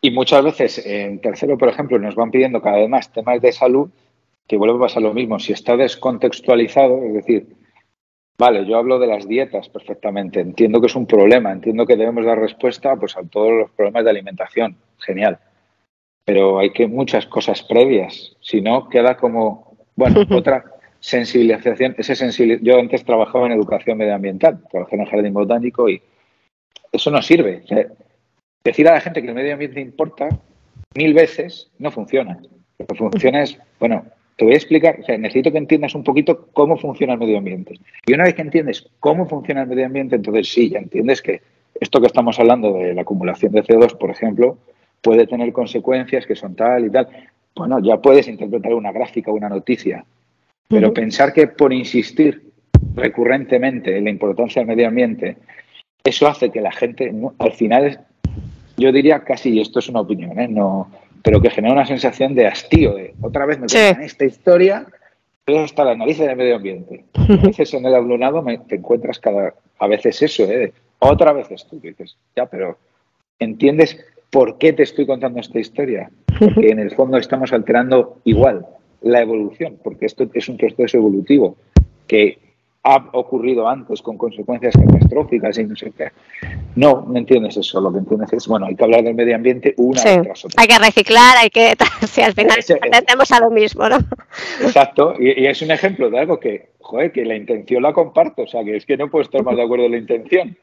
Y 0.00 0.10
muchas 0.10 0.44
veces 0.44 0.84
en 0.86 1.20
tercero, 1.20 1.56
por 1.56 1.68
ejemplo, 1.68 1.98
nos 1.98 2.14
van 2.14 2.30
pidiendo 2.30 2.60
cada 2.60 2.78
vez 2.78 2.88
más 2.88 3.12
temas 3.12 3.40
de 3.40 3.52
salud, 3.52 3.90
que 4.46 4.56
vuelve 4.56 4.76
a 4.76 4.80
pasar 4.80 5.02
lo 5.02 5.14
mismo. 5.14 5.38
Si 5.38 5.52
está 5.52 5.76
descontextualizado, 5.76 7.02
es 7.04 7.14
decir, 7.14 7.46
vale, 8.38 8.66
yo 8.66 8.76
hablo 8.76 8.98
de 8.98 9.06
las 9.06 9.26
dietas 9.26 9.68
perfectamente, 9.68 10.40
entiendo 10.40 10.80
que 10.80 10.86
es 10.86 10.96
un 10.96 11.06
problema, 11.06 11.52
entiendo 11.52 11.86
que 11.86 11.96
debemos 11.96 12.24
dar 12.24 12.38
respuesta 12.38 12.96
pues, 12.96 13.16
a 13.16 13.22
todos 13.22 13.52
los 13.52 13.70
problemas 13.70 14.04
de 14.04 14.10
alimentación, 14.10 14.76
genial. 14.98 15.38
Pero 16.24 16.58
hay 16.58 16.70
que 16.70 16.86
muchas 16.86 17.26
cosas 17.26 17.62
previas, 17.62 18.36
si 18.40 18.60
no 18.60 18.88
queda 18.88 19.16
como, 19.16 19.76
bueno, 19.94 20.22
otra 20.30 20.64
sensibilización, 21.00 21.94
ese 21.98 22.58
yo 22.62 22.78
antes 22.78 23.04
trabajaba 23.04 23.46
en 23.46 23.52
educación 23.52 23.98
medioambiental, 23.98 24.62
trabajé 24.70 24.96
en 24.96 25.02
el 25.02 25.08
jardín 25.08 25.34
botánico 25.34 25.88
y 25.88 26.00
eso 26.90 27.10
no 27.10 27.20
sirve 27.20 27.62
decir 28.64 28.88
a 28.88 28.94
la 28.94 29.00
gente 29.00 29.20
que 29.20 29.28
el 29.28 29.34
medio 29.34 29.52
ambiente 29.52 29.80
importa 29.80 30.28
mil 30.94 31.12
veces 31.12 31.70
no 31.78 31.90
funciona. 31.90 32.38
Lo 32.78 32.86
que 32.86 32.94
funciona 32.94 33.42
es, 33.42 33.58
bueno, 33.78 34.04
te 34.36 34.44
voy 34.44 34.54
a 34.54 34.56
explicar, 34.56 34.98
o 35.00 35.04
sea, 35.04 35.18
necesito 35.18 35.52
que 35.52 35.58
entiendas 35.58 35.94
un 35.94 36.02
poquito 36.02 36.48
cómo 36.52 36.76
funciona 36.76 37.12
el 37.12 37.18
medio 37.18 37.38
ambiente. 37.38 37.78
Y 38.06 38.14
una 38.14 38.24
vez 38.24 38.34
que 38.34 38.42
entiendes 38.42 38.88
cómo 39.00 39.28
funciona 39.28 39.62
el 39.62 39.68
medio 39.68 39.86
ambiente, 39.86 40.16
entonces 40.16 40.48
sí, 40.48 40.70
ya 40.70 40.78
entiendes 40.78 41.22
que 41.22 41.42
esto 41.78 42.00
que 42.00 42.06
estamos 42.06 42.38
hablando 42.38 42.72
de 42.72 42.94
la 42.94 43.02
acumulación 43.02 43.52
de 43.52 43.62
CO2, 43.62 43.96
por 43.98 44.10
ejemplo, 44.10 44.58
puede 45.02 45.26
tener 45.26 45.52
consecuencias 45.52 46.26
que 46.26 46.34
son 46.34 46.56
tal 46.56 46.86
y 46.86 46.90
tal. 46.90 47.08
Bueno, 47.54 47.78
ya 47.80 47.98
puedes 47.98 48.26
interpretar 48.26 48.74
una 48.74 48.90
gráfica 48.90 49.30
o 49.30 49.34
una 49.34 49.48
noticia, 49.48 50.04
pero 50.68 50.92
pensar 50.92 51.32
que 51.32 51.46
por 51.46 51.72
insistir 51.72 52.50
recurrentemente 52.94 53.96
en 53.96 54.04
la 54.04 54.10
importancia 54.10 54.60
del 54.60 54.68
medio 54.68 54.88
ambiente, 54.88 55.36
eso 56.02 56.26
hace 56.26 56.50
que 56.50 56.60
la 56.60 56.72
gente 56.72 57.12
al 57.38 57.52
final 57.52 58.00
yo 58.76 58.92
diría 58.92 59.20
casi, 59.20 59.50
y 59.50 59.60
esto 59.60 59.78
es 59.78 59.88
una 59.88 60.00
opinión, 60.00 60.38
¿eh? 60.38 60.48
no, 60.48 60.90
pero 61.22 61.40
que 61.40 61.50
genera 61.50 61.74
una 61.74 61.86
sensación 61.86 62.34
de 62.34 62.46
hastío, 62.46 62.94
de 62.94 63.14
otra 63.20 63.46
vez 63.46 63.58
me 63.58 63.66
cuentan 63.66 64.02
esta 64.02 64.24
historia, 64.24 64.86
pero 65.44 65.60
hasta 65.60 65.84
la 65.84 65.94
nariz 65.94 66.18
del 66.18 66.36
medio 66.36 66.56
ambiente. 66.56 67.04
A 67.14 67.36
veces 67.46 67.72
en 67.74 67.86
el 67.86 67.94
alumnado 67.94 68.42
me, 68.42 68.58
te 68.58 68.76
encuentras 68.76 69.18
cada, 69.18 69.54
a 69.78 69.86
veces 69.86 70.20
eso, 70.22 70.44
¿eh? 70.44 70.72
otra 70.98 71.32
vez 71.32 71.50
esto, 71.50 71.76
dices, 71.76 72.16
ya, 72.34 72.46
pero 72.46 72.78
¿entiendes 73.38 73.98
por 74.30 74.58
qué 74.58 74.72
te 74.72 74.82
estoy 74.82 75.06
contando 75.06 75.40
esta 75.40 75.60
historia? 75.60 76.10
Porque 76.38 76.70
en 76.70 76.80
el 76.80 76.90
fondo 76.90 77.16
estamos 77.16 77.52
alterando 77.52 78.20
igual 78.24 78.66
la 79.02 79.20
evolución, 79.20 79.78
porque 79.82 80.06
esto 80.06 80.28
es 80.32 80.48
un 80.48 80.56
proceso 80.56 80.96
evolutivo 80.96 81.56
que 82.06 82.38
ha 82.86 83.08
ocurrido 83.12 83.66
antes 83.66 84.02
con 84.02 84.18
consecuencias 84.18 84.74
catastróficas 84.76 85.56
y 85.58 85.64
no 85.64 85.74
sé 85.74 85.90
qué. 85.96 86.08
No, 86.76 87.06
no 87.08 87.18
entiendes 87.18 87.56
eso. 87.56 87.80
Lo 87.80 87.90
que 87.90 87.98
entiendes 87.98 88.30
es, 88.34 88.46
bueno, 88.46 88.66
hay 88.66 88.76
que 88.76 88.84
hablar 88.84 89.02
del 89.02 89.14
medio 89.14 89.34
ambiente 89.34 89.72
una 89.78 90.00
sí. 90.00 90.20
tras 90.22 90.44
otra. 90.44 90.62
Hay 90.62 90.68
que 90.68 90.78
reciclar, 90.78 91.36
hay 91.38 91.50
que. 91.50 91.74
Si 92.06 92.20
al 92.20 92.34
final 92.34 92.58
tendemos 92.92 93.32
a 93.32 93.40
lo 93.40 93.50
mismo, 93.50 93.88
¿no? 93.88 93.98
Exacto. 94.60 95.14
Y, 95.18 95.46
es 95.46 95.62
un 95.62 95.70
ejemplo 95.70 96.10
de 96.10 96.18
algo 96.18 96.38
que, 96.38 96.72
joder, 96.80 97.10
que 97.10 97.24
la 97.24 97.34
intención 97.34 97.82
la 97.82 97.94
comparto. 97.94 98.42
O 98.42 98.46
sea, 98.46 98.62
que 98.62 98.76
es 98.76 98.84
que 98.84 98.98
no 98.98 99.10
puedo 99.10 99.22
estar 99.22 99.42
más 99.42 99.56
de 99.56 99.62
acuerdo 99.62 99.86
en 99.86 99.92
la 99.92 99.98
intención. 99.98 100.56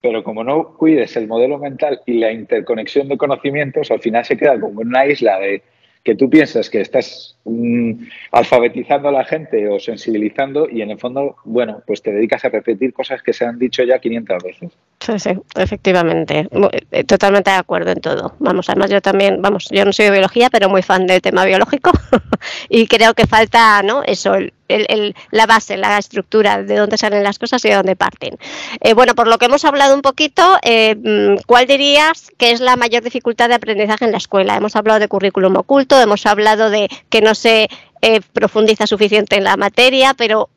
Pero 0.00 0.24
como 0.24 0.42
no 0.44 0.76
cuides 0.76 1.16
el 1.16 1.28
modelo 1.28 1.58
mental 1.58 2.00
y 2.06 2.14
la 2.14 2.32
interconexión 2.32 3.08
de 3.08 3.16
conocimientos, 3.16 3.90
al 3.90 4.00
final 4.00 4.24
se 4.24 4.36
queda 4.36 4.58
como 4.58 4.80
una 4.80 5.06
isla 5.06 5.38
de 5.38 5.62
que 6.08 6.14
tú 6.14 6.30
piensas 6.30 6.70
que 6.70 6.80
estás 6.80 7.36
mm, 7.44 7.92
alfabetizando 8.32 9.10
a 9.10 9.12
la 9.12 9.26
gente 9.26 9.68
o 9.68 9.78
sensibilizando 9.78 10.66
y 10.66 10.80
en 10.80 10.90
el 10.90 10.98
fondo, 10.98 11.36
bueno, 11.44 11.82
pues 11.86 12.00
te 12.00 12.10
dedicas 12.10 12.46
a 12.46 12.48
repetir 12.48 12.94
cosas 12.94 13.22
que 13.22 13.34
se 13.34 13.44
han 13.44 13.58
dicho 13.58 13.82
ya 13.82 13.98
500 13.98 14.42
veces. 14.42 14.72
Sí, 15.00 15.18
sí, 15.20 15.30
efectivamente. 15.54 16.48
Eh, 16.90 17.04
totalmente 17.04 17.50
de 17.50 17.56
acuerdo 17.56 17.92
en 17.92 18.00
todo. 18.00 18.34
Vamos, 18.40 18.68
además 18.68 18.90
yo 18.90 19.00
también, 19.00 19.40
vamos, 19.40 19.68
yo 19.70 19.84
no 19.84 19.92
soy 19.92 20.06
de 20.06 20.10
biología, 20.10 20.50
pero 20.50 20.68
muy 20.68 20.82
fan 20.82 21.06
del 21.06 21.22
tema 21.22 21.44
biológico 21.44 21.92
y 22.68 22.86
creo 22.88 23.14
que 23.14 23.26
falta, 23.26 23.80
¿no? 23.82 24.02
Eso, 24.02 24.34
el, 24.34 25.14
la 25.30 25.46
base, 25.46 25.76
la 25.76 25.98
estructura, 25.98 26.62
de 26.64 26.76
dónde 26.76 26.98
salen 26.98 27.22
las 27.22 27.38
cosas 27.38 27.64
y 27.64 27.68
de 27.68 27.76
dónde 27.76 27.94
parten. 27.94 28.38
Eh, 28.80 28.92
bueno, 28.94 29.14
por 29.14 29.28
lo 29.28 29.38
que 29.38 29.46
hemos 29.46 29.64
hablado 29.64 29.94
un 29.94 30.02
poquito, 30.02 30.58
eh, 30.62 30.96
mm, 30.96 31.42
¿cuál 31.46 31.66
dirías 31.66 32.32
que 32.36 32.50
es 32.50 32.60
la 32.60 32.76
mayor 32.76 33.04
dificultad 33.04 33.48
de 33.48 33.54
aprendizaje 33.54 34.04
en 34.04 34.12
la 34.12 34.18
escuela? 34.18 34.56
Hemos 34.56 34.74
hablado 34.74 34.98
de 34.98 35.08
currículum 35.08 35.56
oculto, 35.56 36.00
hemos 36.00 36.26
hablado 36.26 36.70
de 36.70 36.88
que 37.08 37.20
no 37.20 37.36
se 37.36 37.68
eh, 38.02 38.20
profundiza 38.32 38.86
suficiente 38.86 39.36
en 39.36 39.44
la 39.44 39.56
materia, 39.56 40.14
pero 40.14 40.50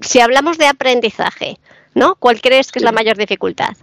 si 0.00 0.20
hablamos 0.20 0.58
de 0.58 0.66
aprendizaje, 0.66 1.58
¿no? 1.94 2.14
¿Cuál 2.16 2.42
crees 2.42 2.72
que 2.72 2.78
es 2.78 2.84
la 2.84 2.92
mayor 2.92 3.16
dificultad? 3.16 3.74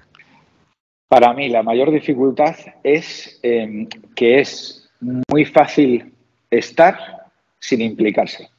Para 1.13 1.31
mí, 1.31 1.47
la 1.47 1.61
mayor 1.61 1.91
dificultad 1.91 2.55
es 2.81 3.39
em, 3.43 3.87
que 4.15 4.39
es 4.39 4.89
muy 4.99 5.45
fácil 5.45 6.11
estar 6.49 7.27
sin 7.59 7.81
implicarse. 7.81 8.49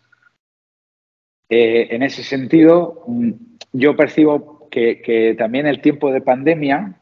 Eh, 1.48 1.88
en 1.90 2.04
ese 2.04 2.22
sentido, 2.22 3.02
mm, 3.08 3.30
yo 3.72 3.96
percibo 3.96 4.68
que, 4.70 5.34
también 5.36 5.66
el 5.66 5.80
tiempo 5.80 6.12
de 6.12 6.20
pandemia 6.20 6.94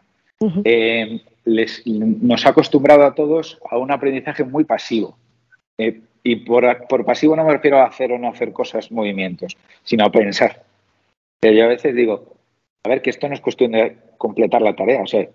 eh, 0.64 1.20
les, 1.44 1.86
nos 1.86 2.46
ha 2.46 2.48
acostumbrado 2.48 3.05
a 3.05 3.14
todos 3.14 3.59
a 3.70 3.76
un 3.76 3.92
aprendizaje 3.92 4.44
muy 4.44 4.64
pasivo. 4.64 5.18
Eh, 5.76 6.00
y 6.22 6.36
por, 6.36 7.05
pasivo 7.05 7.36
no 7.36 7.44
me 7.44 7.53
refiero 7.53 7.78
a 7.78 7.88
hacer 7.88 8.11
o 8.11 8.18
no 8.18 8.30
hacer 8.30 8.55
cosas, 8.55 8.90
movimientos, 8.90 9.59
sino 9.84 10.07
a 10.07 10.11
pensar. 10.11 10.62
yo 11.42 11.64
a 11.64 11.68
veces 11.68 11.94
digo, 11.94 12.36
a 12.84 12.88
ver, 12.88 13.03
que 13.03 13.11
esto 13.11 13.28
no 13.28 13.34
es 13.34 13.42
cuestión 13.42 13.72
de 13.72 13.98
completar 14.23 14.62
la 14.62 14.77
tarea. 14.77 15.03
O 15.03 15.07
sea, 15.07 15.29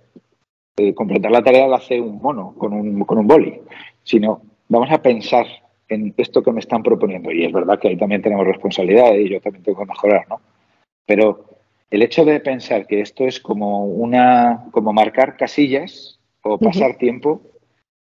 completar 0.95 1.29
la 1.29 1.43
tarea 1.43 1.67
la 1.67 1.75
hace 1.75 1.99
un 1.99 2.21
mono 2.21 2.55
con 2.57 2.71
un, 2.71 3.03
con 3.03 3.17
un 3.17 3.27
boli, 3.27 3.59
sino 4.03 4.41
vamos 4.69 4.89
a 4.91 5.01
pensar 5.01 5.45
en 5.89 6.13
esto 6.15 6.41
que 6.41 6.53
me 6.53 6.61
están 6.61 6.83
proponiendo. 6.83 7.29
Y 7.31 7.43
es 7.43 7.51
verdad 7.51 7.77
que 7.79 7.89
ahí 7.89 7.97
también 7.97 8.21
tenemos 8.21 8.47
responsabilidad 8.47 9.13
y 9.15 9.29
yo 9.29 9.41
también 9.41 9.63
tengo 9.63 9.79
que 9.79 9.85
mejorar, 9.85 10.25
¿no? 10.29 10.39
Pero 11.05 11.45
el 11.91 12.01
hecho 12.01 12.23
de 12.23 12.39
pensar 12.39 12.87
que 12.87 13.01
esto 13.01 13.25
es 13.25 13.41
como 13.41 13.85
una, 13.85 14.67
como 14.71 14.93
marcar 14.93 15.35
casillas 15.35 16.19
o 16.43 16.57
pasar 16.57 16.95
tiempo 16.97 17.41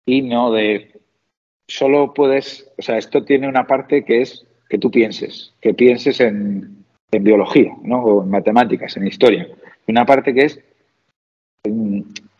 y 0.07 0.23
no 0.23 0.51
de 0.51 0.93
solo 1.69 2.15
puedes, 2.15 2.73
o 2.79 2.83
sea, 2.83 2.97
esto 2.97 3.25
tiene 3.25 3.49
una 3.49 3.67
parte 3.67 4.05
que 4.05 4.23
es 4.23 4.47
que 4.69 4.79
tú 4.79 4.91
pienses, 4.91 5.53
que 5.61 5.75
pienses 5.75 6.21
en, 6.21 6.79
biología, 7.13 7.73
¿no? 7.83 8.03
O 8.03 8.23
en 8.23 8.31
matemáticas, 8.31 8.97
en 8.97 9.07
historia. 9.07 9.49
Y 9.87 9.91
una 9.91 10.07
parte 10.07 10.33
que 10.33 10.45
es 10.45 10.61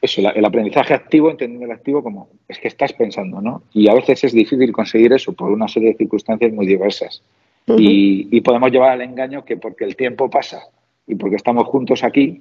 eso, 0.01 0.23
el 0.35 0.45
aprendizaje 0.45 0.95
activo, 0.95 1.31
entendiendo 1.31 1.67
el 1.67 1.73
activo 1.73 2.03
como 2.03 2.29
es 2.49 2.59
que 2.59 2.69
estás 2.69 2.93
pensando, 2.93 3.41
¿no? 3.41 3.63
Y 3.73 3.89
a 3.89 3.95
veces 3.95 4.25
es 4.25 4.33
difícil 4.33 4.73
conseguir 4.73 5.13
eso 5.13 5.33
por 5.33 5.51
una 5.51 5.69
serie 5.69 5.91
de 5.91 5.97
circunstancias 5.97 6.53
muy 6.53 6.67
diversas. 6.67 7.23
y, 7.67 8.41
podemos 8.41 8.73
llevar 8.73 8.91
al 8.91 9.03
engaño 9.03 9.45
que 9.45 9.57
porque 9.57 9.85
el 9.85 9.95
tiempo 9.95 10.29
pasa 10.29 10.63
y 11.07 11.15
porque 11.15 11.37
estamos 11.37 11.65
juntos 11.69 12.03
aquí, 12.03 12.41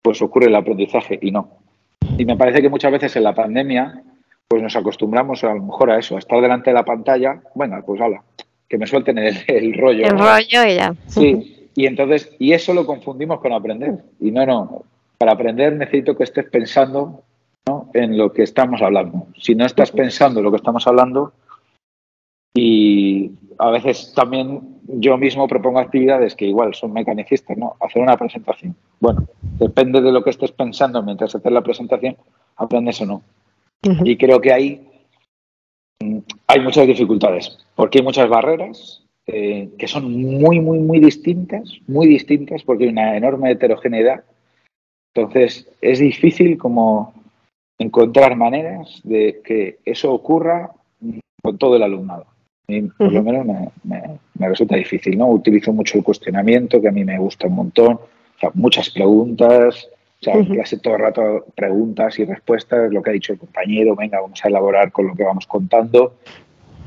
pues 0.00 0.22
ocurre 0.22 0.46
el 0.46 0.54
aprendizaje 0.54 1.18
y 1.20 1.30
no. 1.32 1.48
Y 2.16 2.24
me 2.24 2.36
parece 2.36 2.62
que 2.62 2.68
muchas 2.68 2.92
veces 2.92 3.16
en 3.16 3.24
la 3.24 3.34
pandemia, 3.34 4.02
pues 4.48 4.62
nos 4.62 4.76
acostumbramos 4.76 5.42
a 5.44 5.52
lo 5.52 5.62
mejor 5.62 5.90
a 5.90 5.98
eso, 5.98 6.16
a 6.16 6.20
estar 6.20 6.40
delante 6.40 6.70
de 6.70 6.74
la 6.74 6.84
pantalla, 6.84 7.42
bueno, 7.54 7.82
pues 7.84 8.00
hala, 8.00 8.22
que 8.68 8.78
me 8.78 8.86
suelten 8.86 9.18
el, 9.18 9.74
rollo. 9.74 10.06
El 10.06 10.18
rollo 10.18 10.64
y 10.64 10.76
ya. 10.76 10.94
Sí, 11.08 11.68
y 11.74 11.86
entonces, 11.86 12.32
y 12.38 12.52
eso 12.52 12.72
lo 12.72 12.86
confundimos 12.86 13.40
con 13.40 13.52
aprender. 13.52 13.98
Y 14.20 14.30
no, 14.30 14.46
no, 14.46 14.84
para 15.18 15.32
aprender 15.32 15.74
necesito 15.74 16.16
que 16.16 16.24
estés 16.24 16.46
pensando 16.46 17.22
en 17.94 18.16
lo 18.16 18.32
que 18.32 18.42
estamos 18.42 18.82
hablando. 18.82 19.26
Si 19.38 19.54
no 19.54 19.64
estás 19.64 19.90
pensando 19.90 20.40
en 20.40 20.44
lo 20.44 20.50
que 20.50 20.58
estamos 20.58 20.86
hablando, 20.86 21.32
y 22.54 23.32
a 23.58 23.70
veces 23.70 24.12
también 24.14 24.80
yo 24.86 25.16
mismo 25.18 25.46
propongo 25.48 25.78
actividades 25.78 26.34
que 26.34 26.46
igual 26.46 26.74
son 26.74 26.92
mecanicistas, 26.92 27.56
¿no? 27.56 27.76
Hacer 27.80 28.02
una 28.02 28.16
presentación. 28.16 28.74
Bueno, 29.00 29.26
depende 29.58 30.00
de 30.00 30.12
lo 30.12 30.22
que 30.22 30.30
estés 30.30 30.52
pensando 30.52 31.02
mientras 31.02 31.34
haces 31.34 31.52
la 31.52 31.62
presentación, 31.62 32.16
aprendes 32.56 33.00
o 33.00 33.06
no. 33.06 33.22
Y 34.04 34.16
creo 34.16 34.40
que 34.40 34.52
hay, 34.52 34.88
mm, 36.02 36.18
hay 36.46 36.60
muchas 36.60 36.86
dificultades, 36.86 37.58
porque 37.74 37.98
hay 37.98 38.04
muchas 38.04 38.28
barreras 38.28 39.02
eh, 39.26 39.70
que 39.78 39.88
son 39.88 40.10
muy, 40.10 40.60
muy, 40.60 40.78
muy 40.78 41.00
distintas, 41.00 41.70
muy 41.86 42.06
distintas, 42.06 42.62
porque 42.62 42.84
hay 42.84 42.90
una 42.90 43.16
enorme 43.16 43.50
heterogeneidad 43.50 44.24
entonces, 45.16 45.66
es 45.80 45.98
difícil 45.98 46.58
como 46.58 47.14
encontrar 47.78 48.36
maneras 48.36 49.00
de 49.04 49.40
que 49.44 49.78
eso 49.84 50.12
ocurra 50.12 50.70
con 51.42 51.58
todo 51.58 51.76
el 51.76 51.82
alumnado. 51.82 52.26
Y 52.68 52.82
por 52.82 53.12
lo 53.12 53.22
menos 53.22 53.46
me, 53.84 54.48
resulta 54.48 54.76
difícil, 54.76 55.16
¿no? 55.16 55.28
Utilizo 55.28 55.72
mucho 55.72 55.98
el 55.98 56.04
cuestionamiento, 56.04 56.80
que 56.80 56.88
a 56.88 56.92
mí 56.92 57.04
me 57.04 57.18
gusta 57.18 57.46
un 57.46 57.54
montón, 57.54 57.94
o 57.94 58.38
sea, 58.40 58.50
muchas 58.54 58.90
preguntas, 58.90 59.88
o 60.20 60.24
sea, 60.24 60.34
en 60.34 60.46
clase 60.46 60.78
todo 60.78 60.96
el 60.96 61.00
rato 61.00 61.46
preguntas 61.54 62.18
y 62.18 62.24
respuestas, 62.24 62.92
lo 62.92 63.02
que 63.02 63.10
ha 63.10 63.12
dicho 63.12 63.32
el 63.32 63.38
compañero, 63.38 63.94
venga, 63.94 64.20
vamos 64.20 64.44
a 64.44 64.48
elaborar 64.48 64.90
con 64.90 65.06
lo 65.06 65.14
que 65.14 65.22
vamos 65.22 65.46
contando. 65.46 66.14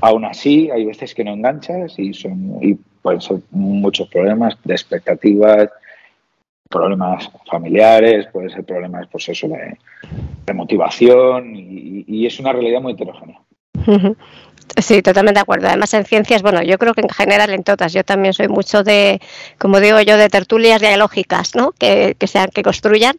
Aún 0.01 0.25
así, 0.25 0.69
hay 0.69 0.85
veces 0.85 1.15
que 1.15 1.23
no 1.23 1.31
enganchas 1.31 1.97
y, 1.97 2.13
son, 2.13 2.57
y 2.61 2.73
pueden 3.01 3.21
ser 3.21 3.39
muchos 3.51 4.09
problemas 4.09 4.57
de 4.63 4.73
expectativas, 4.73 5.69
problemas 6.69 7.29
familiares, 7.49 8.27
puede 8.31 8.49
ser 8.49 8.63
problemas 8.63 9.07
pues 9.11 9.29
eso, 9.29 9.47
de, 9.47 10.53
motivación 10.53 11.53
y, 11.55 12.25
es 12.25 12.39
una 12.39 12.53
realidad 12.53 12.81
muy 12.81 12.93
heterogénea. 12.93 13.39
Sí, 14.77 15.01
totalmente 15.01 15.39
de 15.39 15.41
acuerdo. 15.41 15.67
Además, 15.67 15.93
en 15.93 16.05
ciencias, 16.05 16.41
bueno, 16.41 16.61
yo 16.61 16.77
creo 16.77 16.93
que 16.93 17.01
en 17.01 17.09
general 17.09 17.49
en 17.49 17.63
todas, 17.63 17.91
yo 17.93 18.03
también 18.03 18.33
soy 18.33 18.47
mucho 18.47 18.83
de, 18.83 19.19
como 19.57 19.79
digo 19.79 19.99
yo, 20.01 20.17
de 20.17 20.29
tertulias 20.29 20.79
dialógicas, 20.79 21.55
¿no? 21.55 21.71
Que, 21.71 22.15
que 22.17 22.27
sean, 22.27 22.49
que 22.53 22.61
construyan. 22.61 23.17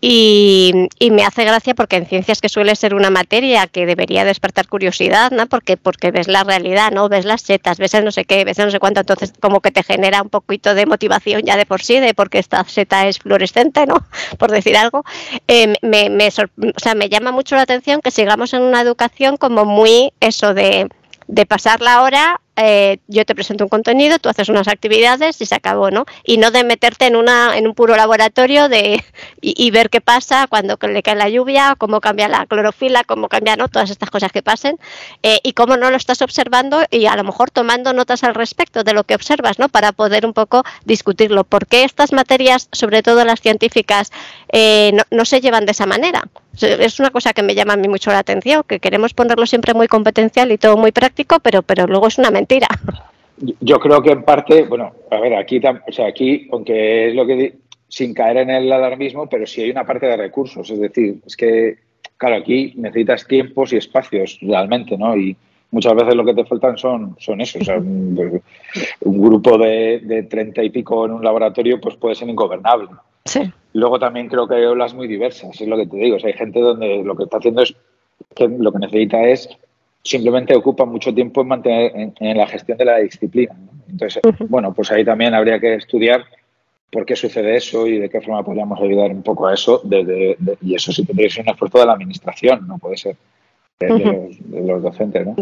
Y, 0.00 0.88
me 1.10 1.24
hace 1.24 1.44
gracia 1.44 1.74
porque 1.74 1.96
en 1.96 2.06
ciencias 2.06 2.40
que 2.40 2.48
suele 2.48 2.76
ser 2.76 2.94
una 2.94 3.10
materia 3.10 3.66
que 3.66 3.86
debería 3.86 4.24
despertar 4.24 4.68
curiosidad, 4.68 5.32
¿no? 5.32 5.46
Porque, 5.46 5.76
porque 5.76 6.12
ves 6.12 6.28
la 6.28 6.44
realidad, 6.44 6.92
¿no? 6.92 7.08
Ves 7.08 7.24
las 7.24 7.42
setas, 7.42 7.78
ves 7.78 7.94
el 7.94 8.04
no 8.04 8.12
sé 8.12 8.24
qué, 8.24 8.44
ves 8.44 8.58
el 8.58 8.66
no 8.66 8.70
sé 8.70 8.78
cuánto, 8.78 9.00
entonces 9.00 9.32
como 9.40 9.60
que 9.60 9.72
te 9.72 9.82
genera 9.82 10.22
un 10.22 10.28
poquito 10.28 10.74
de 10.74 10.86
motivación 10.86 11.42
ya 11.42 11.56
de 11.56 11.66
por 11.66 11.82
sí, 11.82 11.98
de 11.98 12.14
porque 12.14 12.38
esta 12.38 12.62
seta 12.64 13.08
es 13.08 13.18
fluorescente, 13.18 13.86
¿no? 13.86 14.06
Por 14.38 14.50
decir 14.52 14.76
algo. 14.76 15.04
Eh, 15.48 15.74
me, 15.82 16.10
me, 16.10 16.28
o 16.28 16.78
sea, 16.80 16.94
me 16.94 17.08
llama 17.08 17.32
mucho 17.32 17.56
la 17.56 17.62
atención 17.62 18.00
que 18.00 18.10
sigamos 18.10 18.54
en 18.54 18.62
una 18.62 18.80
educación 18.80 19.36
como 19.36 19.64
muy 19.64 20.12
eso 20.20 20.54
de 20.54 20.88
de 21.28 21.44
pasar 21.44 21.82
la 21.82 22.02
hora, 22.02 22.40
eh, 22.60 22.98
yo 23.06 23.24
te 23.24 23.34
presento 23.34 23.64
un 23.64 23.70
contenido, 23.70 24.18
tú 24.18 24.28
haces 24.28 24.48
unas 24.48 24.66
actividades 24.66 25.40
y 25.40 25.46
se 25.46 25.54
acabó, 25.54 25.90
¿no? 25.90 26.06
Y 26.24 26.38
no 26.38 26.50
de 26.50 26.64
meterte 26.64 27.06
en 27.06 27.14
una 27.14 27.56
en 27.56 27.66
un 27.66 27.74
puro 27.74 27.96
laboratorio 27.96 28.68
de 28.68 29.04
y, 29.40 29.70
ver 29.70 29.90
qué 29.90 30.00
pasa 30.00 30.46
cuando 30.48 30.76
le 30.80 31.02
cae 31.02 31.14
la 31.14 31.28
lluvia, 31.28 31.76
cómo 31.78 32.00
cambia 32.00 32.26
la 32.28 32.46
clorofila, 32.46 33.04
cómo 33.04 33.28
cambian 33.28 33.58
¿no? 33.58 33.68
todas 33.68 33.90
estas 33.90 34.10
cosas 34.10 34.32
que 34.32 34.42
pasen 34.42 34.78
eh, 35.22 35.38
y 35.42 35.52
cómo 35.52 35.76
no 35.76 35.90
lo 35.90 35.96
estás 35.96 36.20
observando 36.22 36.82
y 36.90 37.06
a 37.06 37.14
lo 37.16 37.24
mejor 37.24 37.50
tomando 37.50 37.92
notas 37.92 38.24
al 38.24 38.34
respecto 38.34 38.82
de 38.82 38.92
lo 38.92 39.04
que 39.04 39.14
observas, 39.14 39.58
¿no? 39.58 39.68
Para 39.68 39.92
poder 39.92 40.26
un 40.26 40.32
poco 40.32 40.64
discutirlo. 40.84 41.44
¿Por 41.44 41.66
qué 41.66 41.84
estas 41.84 42.12
materias, 42.12 42.68
sobre 42.72 43.02
todo 43.02 43.24
las 43.24 43.40
científicas, 43.40 44.10
eh, 44.52 44.90
no, 44.94 45.04
no 45.10 45.24
se 45.24 45.40
llevan 45.40 45.64
de 45.64 45.72
esa 45.72 45.86
manera? 45.86 46.24
Es 46.60 46.98
una 46.98 47.10
cosa 47.10 47.32
que 47.32 47.44
me 47.44 47.54
llama 47.54 47.74
a 47.74 47.76
mí 47.76 47.86
mucho 47.86 48.10
la 48.10 48.18
atención, 48.18 48.64
que 48.66 48.80
queremos 48.80 49.14
ponerlo 49.14 49.46
siempre 49.46 49.74
muy 49.74 49.86
competencial 49.86 50.50
y 50.50 50.58
todo 50.58 50.76
muy 50.76 50.90
práctico, 50.90 51.38
pero, 51.38 51.62
pero 51.62 51.86
luego 51.86 52.08
es 52.08 52.18
una 52.18 52.32
mentira. 52.32 52.47
Yo 53.60 53.78
creo 53.78 54.02
que 54.02 54.10
en 54.10 54.24
parte, 54.24 54.64
bueno, 54.64 54.92
a 55.10 55.20
ver, 55.20 55.34
aquí, 55.34 55.60
o 55.86 55.92
sea, 55.92 56.06
aquí, 56.06 56.48
aunque 56.50 57.08
es 57.08 57.14
lo 57.14 57.26
que 57.26 57.56
sin 57.88 58.12
caer 58.12 58.38
en 58.38 58.50
el 58.50 58.70
alarmismo, 58.72 59.28
pero 59.28 59.46
sí 59.46 59.62
hay 59.62 59.70
una 59.70 59.86
parte 59.86 60.06
de 60.06 60.16
recursos, 60.16 60.68
es 60.70 60.78
decir, 60.78 61.20
es 61.24 61.36
que, 61.36 61.78
claro, 62.16 62.36
aquí 62.36 62.74
necesitas 62.76 63.26
tiempos 63.26 63.72
y 63.72 63.76
espacios 63.76 64.38
realmente, 64.42 64.98
¿no? 64.98 65.16
Y 65.16 65.36
muchas 65.70 65.94
veces 65.94 66.14
lo 66.14 66.24
que 66.24 66.34
te 66.34 66.44
faltan 66.44 66.76
son, 66.76 67.16
son 67.18 67.40
eso, 67.40 67.58
o 67.60 67.64
sea, 67.64 67.78
un, 67.78 68.32
grupo 69.00 69.56
de 69.56 70.26
treinta 70.28 70.62
y 70.62 70.70
pico 70.70 71.06
en 71.06 71.12
un 71.12 71.24
laboratorio, 71.24 71.80
pues 71.80 71.96
puede 71.96 72.16
ser 72.16 72.28
ingobernable. 72.28 72.88
Luego 73.74 73.98
también 73.98 74.28
creo 74.28 74.48
que 74.48 74.56
hay 74.56 74.64
olas 74.64 74.94
muy 74.94 75.06
diversas, 75.06 75.60
es 75.60 75.68
lo 75.68 75.76
que 75.76 75.86
te 75.86 75.96
digo. 75.96 76.16
hay 76.22 76.32
gente 76.32 76.60
donde 76.60 77.02
lo 77.04 77.16
que 77.16 77.24
está 77.24 77.36
haciendo 77.38 77.62
es 77.62 77.74
que 78.34 78.48
lo 78.48 78.72
que 78.72 78.78
necesita 78.78 79.22
es 79.22 79.48
simplemente 80.02 80.54
ocupa 80.56 80.84
mucho 80.84 81.14
tiempo 81.14 81.42
en 81.42 81.48
mantener 81.48 82.12
en, 82.18 82.36
la 82.36 82.46
gestión 82.46 82.78
de 82.78 82.84
la 82.84 82.98
disciplina. 82.98 83.54
Entonces, 83.88 84.22
bueno, 84.48 84.72
pues 84.72 84.90
ahí 84.90 85.04
también 85.04 85.34
habría 85.34 85.58
que 85.58 85.74
estudiar 85.74 86.24
por 86.90 87.04
qué 87.04 87.16
sucede 87.16 87.56
eso 87.56 87.86
y 87.86 87.98
de 87.98 88.08
qué 88.08 88.20
forma 88.20 88.42
podríamos 88.42 88.80
ayudar 88.80 89.10
un 89.10 89.22
poco 89.22 89.46
a 89.46 89.54
eso. 89.54 89.82
y 90.62 90.74
eso 90.74 90.92
sí 90.92 91.04
tendría 91.04 91.28
que 91.28 91.34
ser 91.34 91.44
un 91.44 91.50
esfuerzo 91.50 91.78
de 91.78 91.86
la 91.86 91.92
administración, 91.92 92.66
no 92.66 92.78
puede 92.78 92.96
ser 92.96 93.16
de, 93.78 94.36
los, 94.50 94.82
docentes. 94.82 95.26
¿no? 95.26 95.34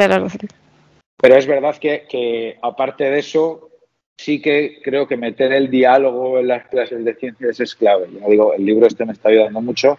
Pero 1.19 1.37
es 1.37 1.47
verdad 1.47 1.77
que, 1.77 2.05
que 2.09 2.59
aparte 2.63 3.05
de 3.05 3.19
eso, 3.19 3.71
sí 4.17 4.41
que 4.41 4.81
creo 4.83 5.07
que 5.07 5.17
meter 5.17 5.53
el 5.53 5.71
diálogo 5.71 6.39
en 6.39 6.49
las 6.49 6.67
clases 6.67 7.05
de 7.05 7.15
ciencias 7.15 7.61
es 7.61 7.75
clave. 7.75 8.09
Ya 8.21 8.27
digo, 8.29 8.53
el 8.55 8.65
libro 8.65 8.87
este 8.87 9.05
me 9.05 9.13
está 9.13 9.29
ayudando 9.29 9.61
mucho 9.61 9.99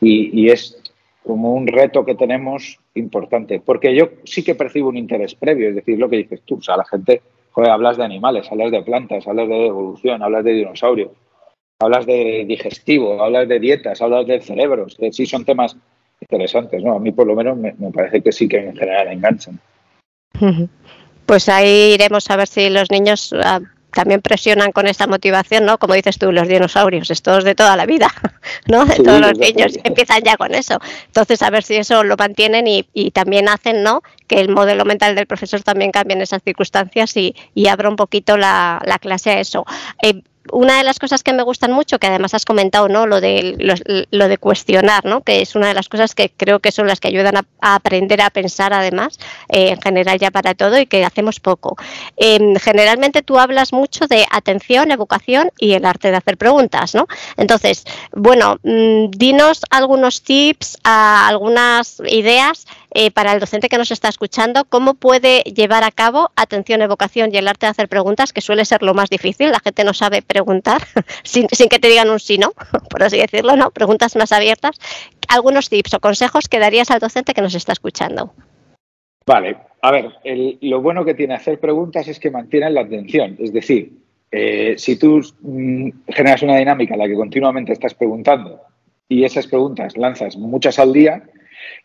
y, 0.00 0.50
es 0.50 0.80
como 1.24 1.52
un 1.52 1.66
reto 1.66 2.04
que 2.04 2.14
tenemos 2.14 2.78
importante, 2.94 3.60
porque 3.60 3.94
yo 3.94 4.08
sí 4.24 4.42
que 4.42 4.54
percibo 4.54 4.88
un 4.88 4.96
interés 4.96 5.34
previo, 5.34 5.68
es 5.68 5.74
decir, 5.74 5.98
lo 5.98 6.08
que 6.08 6.16
dices 6.16 6.42
tú, 6.44 6.56
o 6.56 6.62
sea, 6.62 6.76
la 6.76 6.84
gente, 6.84 7.22
joder, 7.50 7.70
hablas 7.70 7.96
de 7.96 8.04
animales, 8.04 8.50
hablas 8.50 8.70
de 8.70 8.82
plantas, 8.82 9.26
hablas 9.26 9.48
de 9.48 9.66
evolución, 9.66 10.22
hablas 10.22 10.44
de 10.44 10.52
dinosaurios, 10.52 11.10
hablas 11.80 12.06
de 12.06 12.44
digestivo, 12.46 13.22
hablas 13.22 13.48
de 13.48 13.60
dietas, 13.60 14.00
hablas 14.00 14.26
de 14.26 14.40
cerebros, 14.40 14.96
sí 15.12 15.26
son 15.26 15.44
temas 15.44 15.76
interesantes, 16.20 16.82
¿no? 16.82 16.94
A 16.94 16.98
mí 16.98 17.12
por 17.12 17.26
lo 17.26 17.34
menos 17.34 17.56
me, 17.56 17.74
me 17.78 17.90
parece 17.90 18.22
que 18.22 18.32
sí 18.32 18.48
que 18.48 18.58
en 18.58 18.76
general 18.76 19.08
enganchan 19.08 19.60
pues 21.26 21.48
ahí 21.48 21.94
iremos 21.94 22.30
a 22.30 22.36
ver 22.36 22.46
si 22.46 22.70
los 22.70 22.90
niños 22.90 23.34
ah, 23.44 23.60
también 23.92 24.20
presionan 24.20 24.72
con 24.72 24.86
esta 24.86 25.06
motivación, 25.06 25.64
¿no? 25.64 25.78
Como 25.78 25.94
dices 25.94 26.18
tú, 26.18 26.30
los 26.32 26.46
dinosaurios, 26.46 27.10
estos 27.10 27.44
de 27.44 27.54
toda 27.54 27.76
la 27.76 27.86
vida, 27.86 28.08
¿no? 28.66 28.84
De 28.84 28.96
todos 28.96 29.20
los 29.20 29.38
niños 29.38 29.72
empiezan 29.84 30.22
ya 30.22 30.36
con 30.36 30.54
eso. 30.54 30.78
Entonces, 31.06 31.42
a 31.42 31.50
ver 31.50 31.62
si 31.62 31.76
eso 31.76 32.04
lo 32.04 32.16
mantienen 32.16 32.66
y, 32.66 33.10
también 33.12 33.48
hacen, 33.48 33.82
¿no? 33.82 34.02
Que 34.26 34.40
el 34.40 34.50
modelo 34.50 34.84
mental 34.84 35.14
del 35.14 35.26
profesor 35.26 35.62
también 35.62 35.90
cambie 35.90 36.14
en 36.14 36.22
esas 36.22 36.42
circunstancias 36.42 37.16
y, 37.16 37.34
abra 37.68 37.88
un 37.88 37.96
poquito 37.96 38.36
la, 38.36 38.80
clase 39.00 39.30
a 39.30 39.40
eso. 39.40 39.64
Eh, 40.02 40.22
una 40.52 40.78
de 40.78 40.84
las 40.84 40.98
cosas 40.98 41.22
que 41.22 41.32
me 41.32 41.42
gustan 41.42 41.72
mucho, 41.72 41.98
que 41.98 42.06
además 42.06 42.34
has 42.34 42.44
comentado, 42.44 42.88
¿no? 42.88 43.06
Lo 43.06 43.20
de, 43.20 43.56
lo, 44.10 44.28
de 44.28 44.38
cuestionar, 44.38 45.04
¿no? 45.04 45.22
Que 45.22 45.42
es 45.42 45.54
una 45.54 45.68
de 45.68 45.74
las 45.74 45.88
cosas 45.88 46.14
que 46.14 46.30
creo 46.36 46.60
que 46.60 46.72
son 46.72 46.86
las 46.86 47.00
que 47.00 47.08
ayudan 47.08 47.36
a, 47.36 47.44
aprender 47.60 48.20
a 48.20 48.30
pensar, 48.30 48.72
además, 48.72 49.18
eh, 49.48 49.70
en 49.70 49.80
general 49.80 50.18
ya 50.18 50.30
para 50.30 50.54
todo 50.54 50.78
y 50.78 50.86
que 50.86 51.04
hacemos 51.04 51.40
poco. 51.40 51.76
Em, 52.16 52.54
generalmente 52.56 53.22
tú 53.22 53.38
hablas 53.38 53.72
mucho 53.72 54.06
de 54.06 54.26
atención, 54.30 54.90
educación 54.90 55.50
y 55.58 55.72
el 55.72 55.84
arte 55.84 56.10
de 56.10 56.16
hacer 56.16 56.36
preguntas, 56.36 56.94
¿no? 56.94 57.06
Entonces, 57.36 57.84
bueno, 58.12 58.58
mm, 58.62 59.10
dinos 59.10 59.62
algunos 59.70 60.22
tips, 60.22 60.78
algunas 60.84 62.00
ideas 62.06 62.66
eh, 62.90 63.10
para 63.10 63.32
el 63.32 63.40
docente 63.40 63.68
que 63.68 63.78
nos 63.78 63.90
está 63.90 64.08
escuchando, 64.08 64.64
cómo 64.64 64.94
puede 64.94 65.40
llevar 65.42 65.84
a 65.84 65.90
cabo 65.90 66.30
atención, 66.36 66.82
evocación 66.82 67.30
y 67.32 67.36
el 67.36 67.48
arte 67.48 67.66
de 67.66 67.70
hacer 67.70 67.88
preguntas, 67.88 68.32
que 68.32 68.40
suele 68.40 68.64
ser 68.64 68.82
lo 68.82 68.94
más 68.94 69.10
difícil. 69.10 69.50
La 69.50 69.60
gente 69.60 69.84
no 69.84 69.94
sabe 69.94 70.22
preguntar 70.22 70.82
sin, 71.22 71.46
que 71.48 71.78
te 71.78 71.88
digan 71.88 72.10
un 72.10 72.20
sí, 72.20 72.38
no, 72.38 72.52
por 72.90 73.02
así 73.02 73.18
decirlo, 73.18 73.56
¿no? 73.56 73.70
Preguntas 73.70 74.16
más 74.16 74.32
abiertas. 74.32 74.76
Algunos 75.28 75.68
tips 75.68 75.94
o 75.94 76.00
consejos 76.00 76.48
que 76.48 76.58
darías 76.58 76.90
al 76.90 77.00
docente 77.00 77.34
que 77.34 77.42
nos 77.42 77.54
está 77.54 77.72
escuchando. 77.72 78.32
Vale, 79.26 79.58
a 79.82 79.90
ver, 79.90 80.12
lo 80.62 80.80
bueno 80.80 81.04
que 81.04 81.14
tiene 81.14 81.34
hacer 81.34 81.60
preguntas 81.60 82.08
es 82.08 82.18
que 82.18 82.30
mantienen 82.30 82.72
la 82.72 82.80
atención. 82.80 83.36
Es 83.38 83.52
decir, 83.52 83.92
eh, 84.30 84.74
si 84.78 84.98
tú 84.98 85.20
mm, 85.40 85.90
generas 86.08 86.42
una 86.42 86.56
dinámica 86.56 86.94
en 86.94 87.00
la 87.00 87.08
que 87.08 87.14
continuamente 87.14 87.72
estás 87.72 87.94
preguntando 87.94 88.62
y 89.08 89.24
esas 89.24 89.46
preguntas 89.46 89.96
lanzas 89.96 90.36
muchas 90.36 90.78
al 90.78 90.92
día, 90.92 91.22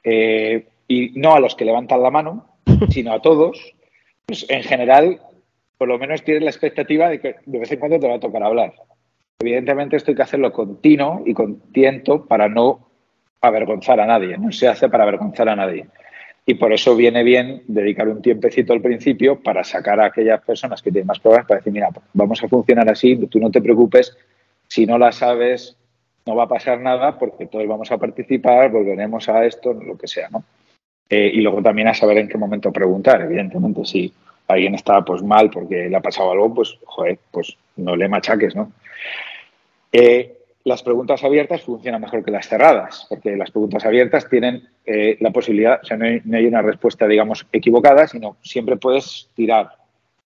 eh, 0.03 0.65
y 0.87 1.11
no 1.15 1.33
a 1.33 1.39
los 1.39 1.55
que 1.55 1.65
levantan 1.65 2.03
la 2.03 2.11
mano, 2.11 2.47
sino 2.89 3.13
a 3.13 3.21
todos, 3.21 3.75
pues 4.25 4.45
en 4.49 4.63
general, 4.63 5.19
por 5.77 5.87
lo 5.87 5.97
menos 5.97 6.23
tienes 6.23 6.43
la 6.43 6.49
expectativa 6.49 7.09
de 7.09 7.19
que 7.19 7.35
de 7.45 7.59
vez 7.59 7.71
en 7.71 7.79
cuando 7.79 7.99
te 7.99 8.07
va 8.07 8.15
a 8.15 8.19
tocar 8.19 8.43
hablar. 8.43 8.73
Evidentemente 9.39 9.97
esto 9.97 10.11
hay 10.11 10.15
que 10.15 10.21
hacerlo 10.21 10.53
continuo 10.53 11.23
y 11.25 11.33
con 11.33 11.59
tiento 11.71 12.25
para 12.25 12.47
no 12.47 12.87
avergonzar 13.41 13.99
a 13.99 14.05
nadie, 14.05 14.37
no 14.37 14.51
se 14.51 14.67
hace 14.67 14.87
para 14.89 15.03
avergonzar 15.03 15.49
a 15.49 15.55
nadie. 15.55 15.87
Y 16.45 16.55
por 16.55 16.73
eso 16.73 16.95
viene 16.95 17.23
bien 17.23 17.63
dedicar 17.67 18.07
un 18.07 18.21
tiempecito 18.21 18.73
al 18.73 18.81
principio 18.81 19.41
para 19.41 19.63
sacar 19.63 19.99
a 19.99 20.07
aquellas 20.07 20.41
personas 20.41 20.81
que 20.81 20.91
tienen 20.91 21.07
más 21.07 21.19
problemas 21.19 21.47
para 21.47 21.59
decir, 21.59 21.71
mira, 21.71 21.89
vamos 22.13 22.43
a 22.43 22.47
funcionar 22.49 22.89
así, 22.89 23.15
tú 23.27 23.39
no 23.39 23.49
te 23.49 23.61
preocupes, 23.61 24.15
si 24.67 24.85
no 24.85 24.97
la 24.97 25.11
sabes, 25.11 25.77
no 26.25 26.35
va 26.35 26.43
a 26.43 26.47
pasar 26.47 26.79
nada 26.79 27.17
porque 27.17 27.45
todos 27.45 27.67
vamos 27.67 27.91
a 27.91 27.97
participar, 27.97 28.71
volveremos 28.71 29.27
a 29.29 29.45
esto, 29.45 29.73
lo 29.73 29.97
que 29.97 30.07
sea, 30.07 30.29
¿no? 30.29 30.43
Eh, 31.09 31.31
y 31.33 31.41
luego 31.41 31.61
también 31.61 31.87
a 31.87 31.93
saber 31.93 32.17
en 32.17 32.27
qué 32.27 32.37
momento 32.37 32.71
preguntar, 32.71 33.21
evidentemente, 33.21 33.85
si 33.85 34.13
alguien 34.47 34.75
está 34.75 35.03
pues 35.03 35.21
mal 35.21 35.49
porque 35.49 35.89
le 35.89 35.95
ha 35.95 36.01
pasado 36.01 36.31
algo, 36.31 36.53
pues, 36.53 36.77
pues 37.31 37.57
no 37.77 37.95
le 37.95 38.07
machaques, 38.07 38.55
¿no? 38.55 38.71
Eh, 39.91 40.37
las 40.63 40.81
preguntas 40.81 41.23
abiertas 41.23 41.61
funcionan 41.61 42.01
mejor 42.01 42.23
que 42.23 42.31
las 42.31 42.47
cerradas, 42.47 43.05
porque 43.09 43.35
las 43.35 43.51
preguntas 43.51 43.85
abiertas 43.85 44.29
tienen 44.29 44.69
eh, 44.85 45.17
la 45.19 45.31
posibilidad, 45.31 45.79
o 45.81 45.85
sea, 45.85 45.97
no 45.97 46.05
hay, 46.05 46.21
no 46.23 46.37
hay, 46.37 46.45
una 46.45 46.61
respuesta, 46.61 47.05
digamos, 47.05 47.45
equivocada, 47.51 48.07
sino 48.07 48.37
siempre 48.41 48.77
puedes 48.77 49.29
tirar. 49.35 49.69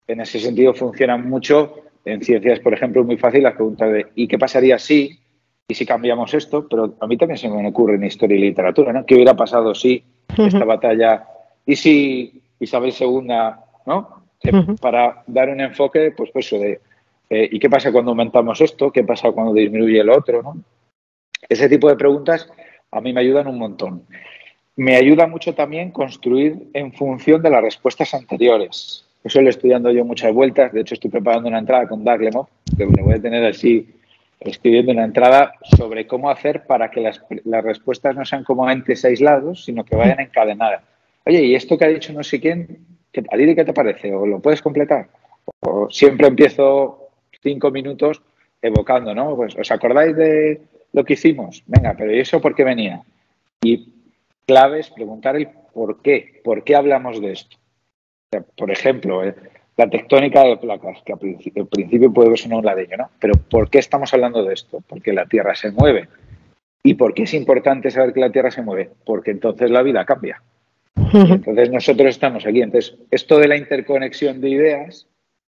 En 0.08 0.22
ese 0.22 0.40
sentido 0.40 0.74
funcionan 0.74 1.30
mucho, 1.30 1.84
en 2.04 2.24
ciencias, 2.24 2.60
por 2.60 2.74
ejemplo, 2.74 3.04
muy 3.04 3.18
fácil 3.18 3.44
las 3.44 3.54
preguntas 3.54 3.92
de 3.92 4.08
¿y 4.16 4.28
qué 4.28 4.38
pasaría 4.38 4.80
si? 4.80 5.20
¿Y 5.68 5.76
si 5.76 5.86
cambiamos 5.86 6.34
esto? 6.34 6.68
Pero 6.68 6.96
a 7.00 7.08
mí 7.08 7.16
también 7.16 7.38
se 7.38 7.48
me 7.48 7.68
ocurre 7.68 7.96
en 7.96 8.04
historia 8.04 8.36
y 8.36 8.42
literatura, 8.42 8.92
¿no? 8.92 9.06
¿Qué 9.06 9.16
hubiera 9.16 9.36
pasado 9.36 9.74
si 9.74 10.04
esta 10.38 10.66
batalla? 10.66 11.26
¿Y 11.66 11.76
si 11.76 12.42
Isabel 12.60 12.94
II, 12.98 13.28
¿no? 13.86 14.24
Para 14.82 15.24
dar 15.28 15.50
un 15.50 15.62
enfoque, 15.62 16.12
pues, 16.16 16.30
pues 16.32 16.48
eso 16.48 16.60
de 16.60 16.82
eh, 17.30 17.50
¿Y 17.52 17.58
qué 17.58 17.68
pasa 17.68 17.92
cuando 17.92 18.12
aumentamos 18.12 18.62
esto? 18.62 18.92
¿Qué 18.92 19.04
pasa 19.04 19.32
cuando 19.32 19.54
disminuye 19.54 20.00
el 20.00 20.10
otro? 20.12 20.44
¿no? 20.44 20.64
Ese 21.50 21.68
tipo 21.68 21.90
de 21.90 21.96
preguntas 21.96 22.48
a 22.92 23.02
mí 23.02 23.12
me 23.12 23.22
ayudan 23.22 23.48
un 23.48 23.58
montón. 23.58 24.04
Me 24.76 24.96
ayuda 24.96 25.26
mucho 25.26 25.56
también 25.56 25.90
construir 25.90 26.70
en 26.74 26.94
función 26.94 27.42
de 27.42 27.50
las 27.50 27.64
respuestas 27.64 28.14
anteriores. 28.14 29.06
Eso 29.24 29.42
lo 29.42 29.50
estoy 29.50 29.72
dando 29.72 29.90
yo 29.90 30.06
muchas 30.06 30.32
vueltas. 30.32 30.74
De 30.74 30.82
hecho, 30.82 30.94
estoy 30.94 31.10
preparando 31.10 31.50
una 31.50 31.58
entrada 31.58 31.88
con 31.88 32.04
Doug 32.04 32.22
Lemov, 32.22 32.48
que 32.78 32.86
me 32.86 33.02
voy 33.02 33.14
a 33.14 33.22
tener 33.22 33.44
así 33.46 33.90
escribiendo 34.46 34.92
una 34.92 35.06
entrada 35.06 35.54
sobre 35.78 36.08
cómo 36.08 36.30
hacer 36.30 36.66
para 36.66 36.92
que 36.92 37.02
las, 37.02 37.22
las, 37.46 37.64
respuestas 37.64 38.16
no 38.16 38.26
sean 38.26 38.44
como 38.44 38.70
entes 38.70 39.06
aislados, 39.06 39.66
sino 39.66 39.84
que 39.84 39.96
vayan 39.96 40.20
encadenadas. 40.20 40.84
Oye, 41.26 41.44
¿y 41.44 41.56
esto 41.56 41.78
que 41.78 41.86
ha 41.86 41.90
dicho 41.90 42.14
no 42.14 42.24
sé 42.24 42.40
quién? 42.40 42.86
¿A 43.32 43.38
ti 43.38 43.56
qué 43.56 43.66
te 43.66 43.74
parece? 43.74 44.14
¿O 44.14 44.26
lo 44.26 44.40
puedes 44.40 44.62
completar? 44.62 45.08
O 45.62 45.90
siempre 45.90 46.28
empiezo 46.28 47.10
cinco 47.42 47.72
minutos 47.72 48.22
evocando, 48.62 49.14
¿no? 49.14 49.36
Pues, 49.36 49.56
¿os 49.56 49.72
acordáis 49.72 50.16
de 50.16 50.62
lo 50.94 51.04
que 51.04 51.14
hicimos? 51.14 51.64
Venga, 51.68 51.94
pero 51.98 52.14
¿y 52.14 52.20
eso 52.20 52.42
por 52.42 52.56
qué 52.56 52.64
venía? 52.64 53.04
Y 53.62 53.94
clave 54.46 54.80
es 54.80 54.90
preguntar 54.90 55.36
el 55.36 55.50
por 55.74 56.02
qué, 56.02 56.42
por 56.44 56.64
qué 56.64 56.76
hablamos 56.76 57.22
de 57.22 57.32
esto. 57.32 57.58
Por 58.58 58.72
ejemplo, 58.72 59.24
eh, 59.24 59.36
la 59.78 59.90
tectónica 59.90 60.44
de 60.44 60.58
placas, 60.58 61.02
que 61.06 61.14
al 61.14 61.20
principio, 61.20 61.64
al 61.64 61.70
principio 61.70 62.14
puede 62.14 62.38
ser 62.38 62.54
un 62.54 62.64
ladrillo, 62.64 62.98
¿no? 62.98 63.10
Pero 63.20 63.34
¿por 63.50 63.70
qué 63.70 63.80
estamos 63.80 64.14
hablando 64.14 64.44
de 64.44 64.54
esto? 64.54 64.84
Porque 64.88 65.14
la 65.14 65.26
Tierra 65.26 65.56
se 65.56 65.72
mueve. 65.72 66.08
¿Y 66.84 66.96
por 66.96 67.14
qué 67.14 67.24
es 67.24 67.34
importante 67.34 67.90
saber 67.90 68.14
que 68.14 68.20
la 68.20 68.32
Tierra 68.32 68.52
se 68.52 68.62
mueve? 68.62 68.92
Porque 69.06 69.32
entonces 69.32 69.72
la 69.72 69.82
vida 69.82 70.06
cambia. 70.06 70.42
Y 70.96 71.18
entonces 71.32 71.72
nosotros 71.72 72.10
estamos 72.10 72.46
aquí. 72.46 72.62
Entonces, 72.62 72.98
esto 73.10 73.40
de 73.40 73.48
la 73.48 73.58
interconexión 73.58 74.42
de 74.42 74.50
ideas 74.50 75.08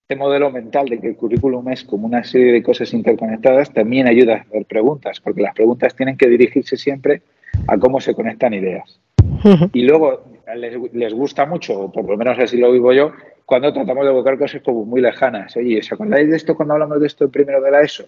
este 0.07 0.17
modelo 0.17 0.51
mental 0.51 0.87
de 0.87 1.01
que 1.01 1.09
el 1.09 1.17
currículum 1.17 1.67
es 1.71 1.83
como 1.83 2.07
una 2.07 2.23
serie 2.25 2.53
de 2.53 2.63
cosas 2.63 2.93
interconectadas 2.93 3.73
también 3.73 4.07
ayuda 4.07 4.35
a 4.35 4.41
hacer 4.41 4.67
preguntas, 4.67 5.19
porque 5.19 5.41
las 5.41 5.55
preguntas 5.55 5.97
tienen 5.97 6.19
que 6.19 6.29
dirigirse 6.29 6.77
siempre 6.77 7.23
a 7.67 7.79
cómo 7.79 8.03
se 8.03 8.15
conectan 8.15 8.53
ideas. 8.53 9.01
Y 9.73 9.83
luego 9.85 10.25
les, 10.93 11.15
gusta 11.15 11.47
mucho, 11.47 11.81
o 11.81 11.91
por 11.91 12.05
lo 12.05 12.19
menos 12.19 12.39
así 12.39 12.59
lo 12.59 12.71
vivo 12.71 12.93
yo, 12.93 13.13
cuando 13.45 13.73
tratamos 13.73 14.05
de 14.05 14.11
evocar 14.11 14.39
cosas 14.39 14.63
como 14.63 14.85
muy 14.85 15.01
lejanas. 15.01 15.57
Oye, 15.57 15.79
¿os 15.79 15.93
acordáis 15.93 16.31
de 16.31 16.37
esto 16.37 16.57
cuando 16.57 16.75
hablamos 16.75 17.01
de 17.01 17.07
esto 17.07 17.31
primero 17.31 17.61
de 17.61 17.71
la 17.71 17.83
ESO? 17.83 18.05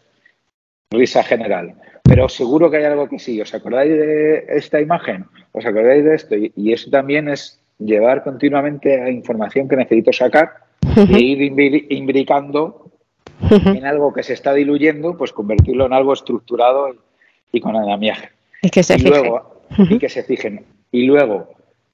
Risa 0.91 1.23
general. 1.23 1.75
Pero 2.03 2.29
seguro 2.29 2.71
que 2.71 2.79
hay 2.79 2.85
algo 2.85 3.09
que 3.09 3.19
sí. 3.19 3.41
¿Os 3.41 3.53
acordáis 3.55 3.91
de 3.91 4.47
esta 4.49 4.81
imagen? 4.81 5.27
¿Os 5.53 5.67
acordáis 5.67 6.05
de 6.05 6.15
esto? 6.15 6.37
Y, 6.37 6.73
eso 6.73 6.91
también 6.91 7.29
es 7.29 7.61
llevar 7.79 8.23
continuamente 8.23 9.01
a 9.01 9.11
información 9.11 9.69
que 9.69 9.77
necesito 9.77 10.13
sacar 10.13 10.55
e 10.97 11.21
ir 11.21 11.87
imbricando 11.91 12.91
en 13.51 13.85
algo 13.85 14.15
que 14.15 14.23
se 14.23 14.33
está 14.33 14.55
diluyendo, 14.55 15.17
pues 15.17 15.33
convertirlo 15.33 15.87
en 15.87 15.93
algo 15.93 16.13
estructurado 16.13 16.95
y, 17.53 17.61
con 17.61 17.77
andamiaje. 17.77 18.31
Y 18.63 18.71
que 18.71 18.83
se 18.83 18.97
y 18.97 19.01
Luego, 19.01 19.65
y 19.79 19.99
que 19.99 20.09
se 20.09 20.23
fijen. 20.23 20.65
Y 20.93 21.05
luego, 21.05 21.49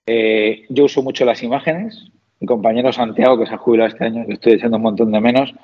eh, 0.06 0.64
yo 0.68 0.84
uso 0.84 1.02
mucho 1.02 1.24
las 1.24 1.42
imágenes. 1.42 2.10
Mi 2.42 2.46
compañero 2.46 2.92
Santiago, 2.92 3.38
que 3.38 3.46
se 3.46 3.54
ha 3.54 3.56
jubilado 3.56 3.90
este 3.90 4.04
año, 4.04 4.26
que 4.26 4.32
estoy 4.32 4.54
echando 4.54 4.76
un 4.76 4.82
montón 4.82 5.12
de 5.12 5.20
menos, 5.20 5.54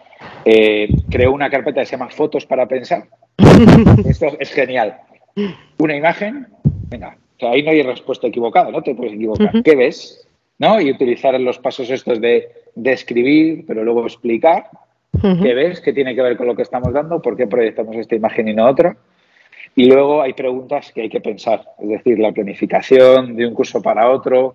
eh, 0.44 0.88
creó 1.10 1.32
una 1.32 1.50
carpeta 1.50 1.80
que 1.80 1.86
se 1.86 1.96
llama 1.96 2.08
Fotos 2.08 2.46
para 2.46 2.68
pensar. 2.68 3.08
Esto 4.06 4.26
es 4.38 4.52
genial. 4.52 4.96
Una 5.78 5.96
imagen, 5.96 6.46
venga, 6.88 7.18
ahí 7.40 7.64
no 7.64 7.72
hay 7.72 7.82
respuesta 7.82 8.28
equivocada, 8.28 8.70
no 8.70 8.80
te 8.80 8.94
puedes 8.94 9.14
equivocar. 9.14 9.60
¿Qué 9.64 9.74
ves? 9.74 10.24
¿No? 10.60 10.80
Y 10.80 10.92
utilizar 10.92 11.38
los 11.40 11.58
pasos 11.58 11.90
estos 11.90 12.20
de 12.20 12.48
describir, 12.76 13.64
pero 13.66 13.82
luego 13.82 14.04
explicar 14.04 14.66
qué 15.20 15.54
ves, 15.54 15.80
qué 15.80 15.92
tiene 15.92 16.14
que 16.14 16.22
ver 16.22 16.36
con 16.36 16.46
lo 16.46 16.54
que 16.54 16.62
estamos 16.62 16.92
dando, 16.92 17.20
por 17.20 17.36
qué 17.36 17.48
proyectamos 17.48 17.96
esta 17.96 18.14
imagen 18.14 18.46
y 18.46 18.54
no 18.54 18.66
otra. 18.66 18.96
Y 19.74 19.86
luego 19.86 20.22
hay 20.22 20.32
preguntas 20.32 20.92
que 20.92 21.00
hay 21.00 21.08
que 21.08 21.20
pensar, 21.20 21.64
es 21.80 21.88
decir, 21.88 22.20
la 22.20 22.30
planificación 22.30 23.34
de 23.34 23.48
un 23.48 23.54
curso 23.54 23.82
para 23.82 24.08
otro. 24.08 24.54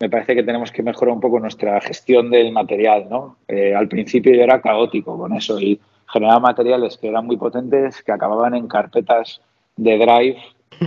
Me 0.00 0.10
parece 0.10 0.34
que 0.34 0.42
tenemos 0.42 0.72
que 0.72 0.82
mejorar 0.82 1.14
un 1.14 1.20
poco 1.20 1.38
nuestra 1.38 1.80
gestión 1.80 2.30
del 2.30 2.52
material, 2.52 3.06
¿no? 3.08 3.36
Eh, 3.46 3.74
al 3.74 3.88
principio 3.88 4.34
era 4.34 4.60
caótico 4.60 5.16
con 5.16 5.32
eso 5.32 5.60
y 5.60 5.80
generaba 6.12 6.40
materiales 6.40 6.98
que 6.98 7.08
eran 7.08 7.26
muy 7.26 7.36
potentes, 7.36 8.02
que 8.02 8.12
acababan 8.12 8.54
en 8.54 8.68
carpetas 8.68 9.40
de 9.76 9.96
Drive 9.98 10.38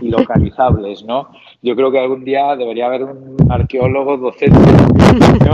y 0.02 0.10
localizables, 0.10 1.04
¿no? 1.04 1.30
Yo 1.62 1.76
creo 1.76 1.92
que 1.92 2.00
algún 2.00 2.24
día 2.24 2.56
debería 2.56 2.88
haber 2.88 3.04
un 3.04 3.38
arqueólogo 3.50 4.18
docente 4.18 4.60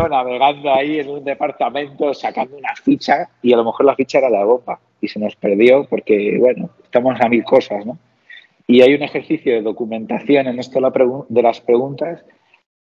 navegando 0.09 0.73
ahí 0.73 0.99
en 0.99 1.09
un 1.09 1.23
departamento, 1.23 2.13
sacando 2.13 2.57
una 2.57 2.75
ficha 2.75 3.29
y 3.41 3.53
a 3.53 3.57
lo 3.57 3.65
mejor 3.65 3.85
la 3.85 3.95
ficha 3.95 4.19
era 4.19 4.29
la 4.29 4.43
bomba 4.43 4.79
y 4.99 5.07
se 5.07 5.19
nos 5.19 5.35
perdió 5.35 5.85
porque, 5.85 6.37
bueno, 6.39 6.69
estamos 6.83 7.19
a 7.19 7.29
mil 7.29 7.43
cosas, 7.43 7.85
¿no? 7.85 7.97
Y 8.67 8.81
hay 8.81 8.93
un 8.93 9.03
ejercicio 9.03 9.53
de 9.53 9.61
documentación 9.61 10.47
en 10.47 10.59
esto 10.59 10.79
de 10.79 11.41
las 11.41 11.61
preguntas 11.61 12.23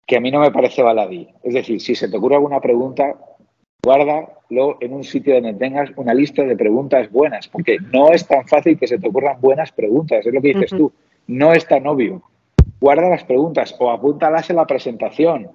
que 0.05 0.17
a 0.17 0.19
mí 0.19 0.31
no 0.31 0.39
me 0.39 0.51
parece 0.51 0.81
baladí. 0.81 1.27
Es 1.43 1.53
decir, 1.53 1.79
si 1.81 1.95
se 1.95 2.09
te 2.09 2.17
ocurre 2.17 2.35
alguna 2.35 2.59
pregunta, 2.59 3.15
guárdalo 3.83 4.77
en 4.81 4.93
un 4.93 5.03
sitio 5.03 5.35
donde 5.35 5.53
tengas 5.53 5.91
una 5.95 6.13
lista 6.13 6.43
de 6.43 6.55
preguntas 6.55 7.11
buenas, 7.11 7.47
porque 7.47 7.77
no 7.91 8.11
es 8.11 8.27
tan 8.27 8.47
fácil 8.47 8.77
que 8.77 8.87
se 8.87 8.97
te 8.97 9.07
ocurran 9.07 9.39
buenas 9.41 9.71
preguntas, 9.71 10.25
es 10.25 10.33
lo 10.33 10.41
que 10.41 10.53
dices 10.53 10.71
tú 10.71 10.91
no 11.27 11.53
es 11.53 11.67
tan 11.67 11.87
obvio. 11.87 12.21
Guarda 12.79 13.09
las 13.09 13.23
preguntas 13.23 13.75
o 13.79 13.91
apúntalas 13.91 14.49
en 14.49 14.57
la 14.57 14.65
presentación. 14.65 15.49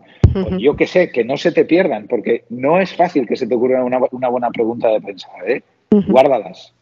yo 0.58 0.76
que 0.76 0.86
sé, 0.86 1.10
que 1.10 1.24
no 1.24 1.36
se 1.36 1.52
te 1.52 1.64
pierdan, 1.64 2.06
porque 2.06 2.44
no 2.48 2.80
es 2.80 2.94
fácil 2.94 3.26
que 3.26 3.36
se 3.36 3.46
te 3.46 3.54
ocurra 3.54 3.84
una, 3.84 4.28
buena 4.28 4.50
pregunta 4.50 4.88
de 4.88 5.00
pensar. 5.00 5.50
¿eh? 5.50 5.62
Guárdalas. 5.90 6.74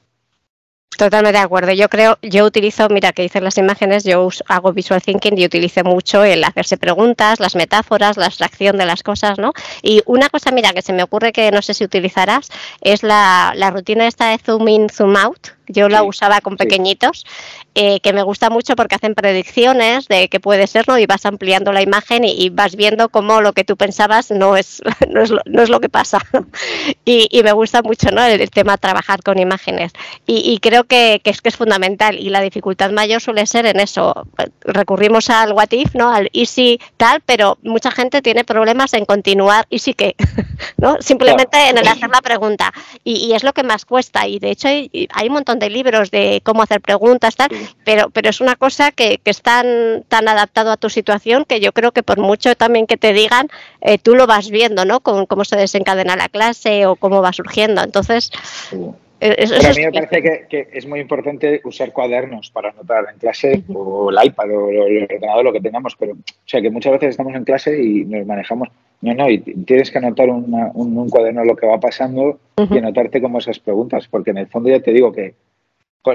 Totalmente 0.97 1.39
de 1.39 1.45
acuerdo. 1.45 1.73
Yo 1.73 1.91
creo, 1.91 2.19
yo 2.23 2.47
utilizo, 2.47 2.89
mira 2.89 3.13
que 3.13 3.23
dicen 3.23 3.45
las 3.45 3.59
imágenes, 3.59 4.05
yo 4.05 4.29
hago 4.49 4.73
visual 4.73 5.03
thinking 5.03 5.37
y 5.37 5.45
utilizo 5.45 5.85
mucho 5.85 6.25
el 6.25 6.43
hacerse 6.43 6.79
preguntas, 6.79 7.39
las 7.39 7.55
metáforas, 7.55 8.17
la 8.17 8.27
abstracción 8.27 8.79
de 8.79 8.87
las 8.87 9.03
cosas, 9.03 9.39
¿no? 9.39 9.53
Y 9.83 10.03
una 10.07 10.31
cosa, 10.31 10.53
mira, 10.53 10.73
que 10.73 10.81
se 10.81 10.95
me 10.95 11.03
ocurre 11.03 11.33
que 11.33 11.51
no 11.51 11.61
sé 11.61 11.75
si 11.75 11.85
utilizarás, 11.85 12.49
es 12.81 13.03
la, 13.03 13.53
la 13.55 13.71
rutina 13.71 14.07
esta 14.07 14.31
de 14.31 14.39
zoom 14.39 14.69
in, 14.69 14.89
zoom 14.89 15.17
out, 15.17 15.49
yo 15.69 15.89
la 15.89 16.03
usaba 16.03 16.41
con 16.41 16.57
pequeñitos, 16.57 17.25
eh, 17.75 18.01
que 18.01 18.15
me 18.15 18.23
gusta 18.23 18.49
mucho 18.49 18.75
porque 18.75 18.95
hacen 18.95 19.15
predicciones 19.15 20.09
de 20.09 20.29
qué 20.29 20.41
puede 20.41 20.67
ser, 20.67 20.89
¿no? 20.89 20.99
Y 20.99 21.05
vas 21.05 21.27
ampliando 21.27 21.73
la 21.73 21.83
imagen 21.83 22.25
y, 22.25 22.49
vas 22.49 22.75
viendo 22.75 23.11
cómo 23.11 23.43
lo 23.43 23.53
que 23.53 23.65
tú 23.65 23.77
pensabas 23.77 24.31
no 24.31 24.57
es, 24.57 24.83
no 25.11 25.21
es, 25.21 25.31
lo, 25.31 25.41
no 25.45 25.63
es 25.63 25.69
lo 25.69 25.81
que 25.81 25.91
pasa. 25.91 26.19
y, 27.05 27.29
y, 27.31 27.43
me 27.43 27.53
gusta 27.53 27.83
mucho, 27.83 28.11
¿no? 28.11 28.25
El, 28.25 28.51
tema 28.51 28.79
trabajar 28.79 29.23
con 29.23 29.39
imágenes. 29.39 29.93
Y, 30.27 30.51
y 30.51 30.59
creo 30.59 30.85
que, 30.85 31.21
que, 31.23 31.31
es 31.31 31.43
que 31.43 31.51
es 31.51 31.57
fundamental. 31.57 32.19
Y 32.19 32.31
la 32.31 32.41
dificultad 32.41 32.91
mayor 32.93 33.21
suele 33.21 33.47
ser 33.47 33.67
en 33.67 33.79
eso. 33.79 34.27
Recurrimos 34.61 35.29
al 35.29 35.53
what 35.53 35.71
if, 35.73 35.95
¿no? 35.95 36.11
Al 36.11 36.31
easy 36.33 36.81
tal, 36.97 37.21
pero 37.27 37.59
mucha 37.63 37.91
gente 37.91 38.23
tiene 38.23 38.45
problemas 38.45 38.95
en 38.95 39.05
continuar 39.05 39.67
y 39.69 39.81
sí 39.81 39.93
que, 39.93 40.17
¿no? 40.79 40.97
Simplemente 41.01 41.69
en 41.69 41.77
el 41.77 41.87
hacer 41.87 42.09
la 42.09 42.23
pregunta. 42.23 42.73
Y, 43.05 43.17
y, 43.27 43.35
es 43.35 43.45
lo 43.45 43.53
que 43.53 43.63
más 43.63 43.85
cuesta. 43.85 44.27
Y 44.27 44.39
de 44.39 44.51
hecho 44.51 44.69
hay, 44.69 45.09
hay 45.13 45.27
un 45.27 45.35
montón 45.35 45.56
montón 45.57 45.69
de 45.69 45.71
libros 45.71 46.11
de 46.11 46.41
cómo 46.45 46.63
hacer 46.63 46.81
preguntas, 46.81 47.37
tal, 47.37 47.49
pero, 47.85 48.11
pero 48.11 48.31
es 48.31 48.41
una 48.41 48.57
cosa 48.57 48.93
que, 48.93 49.19
que 49.19 49.31
es 49.31 49.43
tan, 49.43 50.05
tan 50.09 50.29
adaptado 50.29 50.71
a 50.71 50.77
tu 50.77 50.91
situación 50.91 51.45
que 51.45 51.61
yo 51.61 51.73
creo 51.73 51.93
que 51.93 52.03
por 52.03 52.19
mucho 52.19 52.55
también 52.55 52.87
que 52.87 52.97
te 52.97 53.13
digan, 53.13 53.49
eh, 53.81 53.99
tú 53.99 54.15
lo 54.15 54.27
vas 54.27 54.51
viendo, 54.51 54.85
¿no? 54.85 55.01
Con 55.01 55.27
cómo 55.27 55.45
se 55.45 55.57
desencadena 55.57 56.17
la 56.17 56.29
clase 56.29 56.87
o 56.87 56.97
cómo 56.97 57.23
va 57.23 57.33
surgiendo. 57.33 57.83
Entonces, 57.83 58.31
a 59.21 59.73
mí 59.75 59.85
me 59.85 59.93
parece 59.93 60.47
que, 60.49 60.69
es 60.73 60.87
muy 60.87 61.01
importante 61.01 61.61
usar 61.65 61.93
cuadernos 61.93 62.51
para 62.51 62.71
anotar 62.71 63.07
en 63.13 63.19
clase 63.19 63.63
o 63.73 64.11
el 64.11 64.27
iPad 64.27 64.51
o 64.51 64.69
el 64.71 65.05
ordenador, 65.05 65.45
lo 65.45 65.53
que 65.53 65.61
tengamos, 65.61 65.97
pero 65.99 66.13
o 66.13 66.17
sea 66.45 66.61
que 66.61 66.71
muchas 66.71 66.93
veces 66.93 67.11
estamos 67.11 67.35
en 67.35 67.45
clase 67.45 67.83
y 67.83 68.05
nos 68.05 68.27
manejamos, 68.27 68.69
no, 69.01 69.15
no, 69.15 69.31
y 69.31 69.39
tienes 69.39 69.91
que 69.91 69.99
anotar 69.99 70.29
un, 70.29 70.55
un, 70.75 71.09
cuaderno 71.09 71.45
lo 71.45 71.57
que 71.57 71.67
va 71.67 71.81
pasando 71.81 72.39
y 72.59 72.79
anotarte 72.79 73.23
como 73.23 73.39
esas 73.39 73.59
preguntas, 73.59 74.07
porque 74.09 74.31
en 74.31 74.39
el 74.39 74.49
fondo 74.49 74.69
ya 74.69 74.81
te 74.81 74.93
digo 74.93 75.13
que 75.13 75.35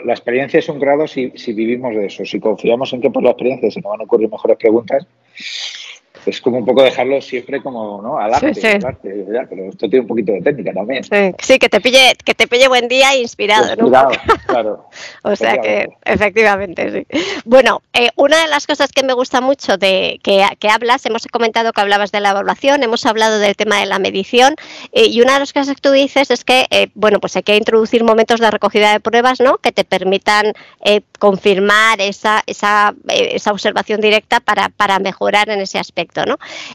la 0.05 0.13
experiencia 0.13 0.59
es 0.59 0.69
un 0.69 0.79
grado 0.79 1.07
si, 1.07 1.31
si 1.35 1.53
vivimos 1.53 1.95
de 1.95 2.05
eso, 2.05 2.23
si 2.23 2.39
confiamos 2.39 2.93
en 2.93 3.01
que 3.01 3.09
por 3.09 3.23
la 3.23 3.31
experiencia 3.31 3.71
se 3.71 3.81
nos 3.81 3.91
van 3.91 4.01
a 4.01 4.03
ocurrir 4.03 4.29
mejores 4.29 4.57
preguntas, 4.57 5.05
es 6.25 6.41
como 6.41 6.57
un 6.57 6.65
poco 6.65 6.83
dejarlo 6.83 7.21
siempre 7.21 7.61
como 7.61 8.01
¿no? 8.01 8.17
al 8.19 8.33
arte, 8.33 8.51
pero 9.49 9.69
esto 9.69 9.89
tiene 9.89 10.01
un 10.01 10.07
poquito 10.07 10.31
de 10.31 10.41
técnica 10.41 10.73
también. 10.73 11.03
Sí, 11.03 11.57
que 11.57 11.69
te 11.69 11.81
pille, 11.81 12.15
que 12.23 12.35
te 12.35 12.47
pille 12.47 12.67
buen 12.67 12.87
día 12.87 13.13
e 13.13 13.21
inspirado, 13.21 13.69
inspirado 13.69 14.11
claro. 14.45 14.89
o 15.23 15.35
sea 15.35 15.57
que 15.57 15.89
efectivamente, 16.05 16.91
sí. 16.91 17.19
Bueno, 17.45 17.81
eh, 17.93 18.09
una 18.15 18.41
de 18.41 18.47
las 18.49 18.67
cosas 18.67 18.91
que 18.91 19.03
me 19.03 19.13
gusta 19.13 19.41
mucho 19.41 19.77
de 19.77 20.19
que, 20.23 20.45
que, 20.59 20.69
hablas, 20.69 21.05
hemos 21.05 21.25
comentado 21.27 21.73
que 21.73 21.81
hablabas 21.81 22.11
de 22.11 22.19
la 22.19 22.31
evaluación, 22.31 22.83
hemos 22.83 23.05
hablado 23.05 23.39
del 23.39 23.55
tema 23.55 23.79
de 23.79 23.87
la 23.87 23.99
medición, 23.99 24.55
eh, 24.91 25.07
y 25.07 25.21
una 25.21 25.33
de 25.33 25.39
las 25.39 25.53
cosas 25.53 25.75
que 25.75 25.81
tú 25.81 25.91
dices 25.91 26.29
es 26.29 26.43
que, 26.43 26.67
eh, 26.69 26.89
bueno, 26.93 27.19
pues 27.19 27.35
hay 27.35 27.43
que 27.43 27.55
introducir 27.55 28.03
momentos 28.03 28.39
de 28.39 28.51
recogida 28.51 28.91
de 28.91 28.99
pruebas, 28.99 29.39
¿no? 29.39 29.57
Que 29.57 29.71
te 29.71 29.83
permitan 29.83 30.53
confirmar 31.19 32.01
esa, 32.01 32.41
esa, 32.47 32.95
esa 33.07 33.51
observación 33.51 34.01
directa 34.01 34.39
para, 34.39 34.69
para 34.69 34.99
mejorar 34.99 35.49
en 35.49 35.61
ese 35.61 35.79
aspecto. 35.79 36.00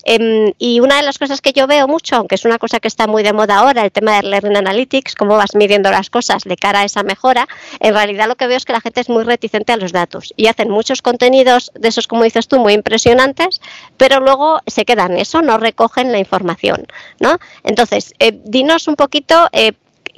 Em, 0.04 0.52
y 0.58 0.80
una 0.80 0.96
de 0.96 1.02
las 1.02 1.18
cosas 1.18 1.40
que 1.40 1.52
yo 1.52 1.66
veo 1.66 1.88
mucho, 1.88 2.16
aunque 2.16 2.34
es 2.34 2.44
una 2.44 2.58
cosa 2.58 2.80
que 2.80 2.88
está 2.88 3.06
muy 3.06 3.22
de 3.22 3.32
moda 3.32 3.58
ahora, 3.58 3.82
el 3.84 3.92
tema 3.92 4.16
del 4.16 4.30
Learning 4.30 4.56
Analytics, 4.56 5.14
cómo 5.14 5.36
vas 5.36 5.54
midiendo 5.54 5.90
las 5.90 6.10
cosas 6.10 6.44
de 6.44 6.56
cara 6.56 6.80
a 6.80 6.84
esa 6.84 7.02
mejora, 7.02 7.48
en 7.80 7.94
realidad 7.94 8.28
lo 8.28 8.36
que 8.36 8.46
veo 8.46 8.56
es 8.56 8.64
que 8.64 8.72
la 8.72 8.80
gente 8.80 9.00
es 9.00 9.08
muy 9.08 9.24
reticente 9.24 9.72
a 9.72 9.76
los 9.76 9.92
datos 9.92 10.32
y 10.36 10.46
hacen 10.46 10.70
muchos 10.70 11.02
contenidos 11.02 11.72
de 11.74 11.88
esos, 11.88 12.06
como 12.06 12.24
dices 12.24 12.48
tú, 12.48 12.58
muy 12.58 12.72
impresionantes, 12.72 13.60
pero 13.96 14.20
luego 14.20 14.60
se 14.66 14.84
quedan 14.84 15.16
eso, 15.16 15.42
no 15.42 15.58
recogen 15.58 16.12
la 16.12 16.18
información, 16.18 16.86
¿no? 17.20 17.38
Entonces, 17.64 18.14
eh, 18.18 18.38
dinos 18.44 18.88
un 18.88 18.96
poquito 18.96 19.48
eh, 19.52 19.72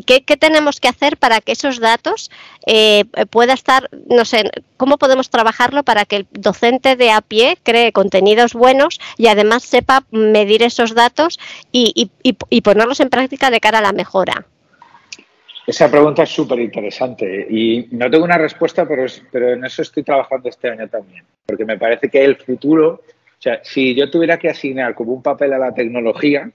¿Qué, 0.06 0.20
tenemos 0.20 0.80
que 0.80 0.88
hacer 0.88 1.16
para 1.16 1.40
que 1.40 1.52
esos 1.52 1.80
datos 1.80 2.30
eh, 2.66 3.04
pueda 3.30 3.52
estar, 3.52 3.88
no 4.08 4.24
sé, 4.24 4.50
cómo 4.76 4.96
podemos 4.96 5.28
trabajarlo 5.28 5.82
para 5.82 6.04
que 6.04 6.16
el 6.16 6.26
docente 6.30 6.94
de 6.96 7.10
a 7.10 7.20
pie 7.20 7.58
cree 7.62 7.92
contenidos 7.92 8.54
buenos 8.54 9.00
y 9.16 9.26
además 9.26 9.64
sepa 9.64 10.04
medir 10.10 10.62
esos 10.62 10.94
datos 10.94 11.38
y, 11.72 12.10
ponerlos 12.62 13.00
en 13.00 13.08
práctica 13.08 13.50
de 13.50 13.60
cara 13.60 13.78
a 13.78 13.82
la 13.82 13.92
mejora? 13.92 14.46
Esa 15.66 15.90
pregunta 15.90 16.22
es 16.22 16.30
súper 16.30 16.60
interesante 16.60 17.46
y 17.50 17.88
no 17.90 18.10
tengo 18.10 18.24
una 18.24 18.38
respuesta, 18.38 18.86
pero, 18.86 19.04
pero 19.30 19.52
en 19.52 19.64
eso 19.64 19.82
estoy 19.82 20.02
trabajando 20.02 20.48
este 20.48 20.70
año 20.70 20.88
también, 20.88 21.24
porque 21.44 21.64
me 21.64 21.76
parece 21.76 22.08
que 22.08 22.24
el 22.24 22.36
futuro, 22.36 23.02
o 23.02 23.42
sea, 23.42 23.60
si 23.62 23.94
yo 23.94 24.10
tuviera 24.10 24.38
que 24.38 24.48
asignar 24.48 24.94
como 24.94 25.12
un 25.12 25.22
papel 25.22 25.52
a 25.52 25.58
la 25.58 25.74
tecnología, 25.74 26.50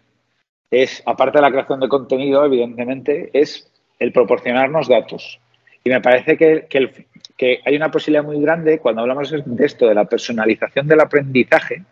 es, 0.71 1.03
aparte 1.05 1.37
de 1.37 1.43
la 1.43 1.51
creación 1.51 1.79
de 1.79 1.87
contenido, 1.87 2.45
evidentemente, 2.45 3.29
es 3.33 3.71
el 3.99 4.11
proporcionarnos 4.11 4.87
datos. 4.87 5.39
Y 5.83 5.89
me 5.89 6.01
parece 6.01 6.37
que, 6.37 6.67
que, 7.37 7.59
hay 7.65 7.75
una 7.75 7.91
posibilidad 7.91 8.23
muy 8.23 8.41
grande 8.41 8.79
cuando 8.79 9.01
hablamos 9.01 9.31
de 9.31 9.65
esto, 9.65 9.87
de 9.87 9.95
la 9.95 10.05
personalización 10.05 10.87
del 10.87 11.01
aprendizaje. 11.01 11.83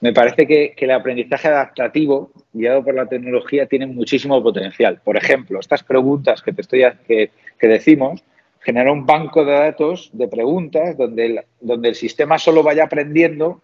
Me 0.00 0.12
parece 0.12 0.46
que, 0.46 0.74
el 0.76 0.90
aprendizaje 0.92 1.48
adaptativo, 1.48 2.30
guiado 2.52 2.84
por 2.84 2.94
la 2.94 3.06
tecnología, 3.06 3.66
tiene 3.66 3.86
muchísimo 3.86 4.42
potencial. 4.42 5.00
Por 5.04 5.16
ejemplo, 5.16 5.58
estas 5.60 5.82
preguntas 5.82 6.40
que 6.42 6.52
te 6.52 6.62
estoy 6.62 6.84
que, 7.06 7.30
que 7.58 7.68
decimos, 7.68 8.22
generar 8.60 8.90
un 8.90 9.06
banco 9.06 9.44
de 9.44 9.52
datos 9.52 10.10
de 10.12 10.28
preguntas 10.28 10.96
donde 10.96 11.44
donde 11.60 11.88
el 11.90 11.94
sistema 11.94 12.38
solo 12.38 12.62
vaya 12.64 12.84
aprendiendo 12.84 13.60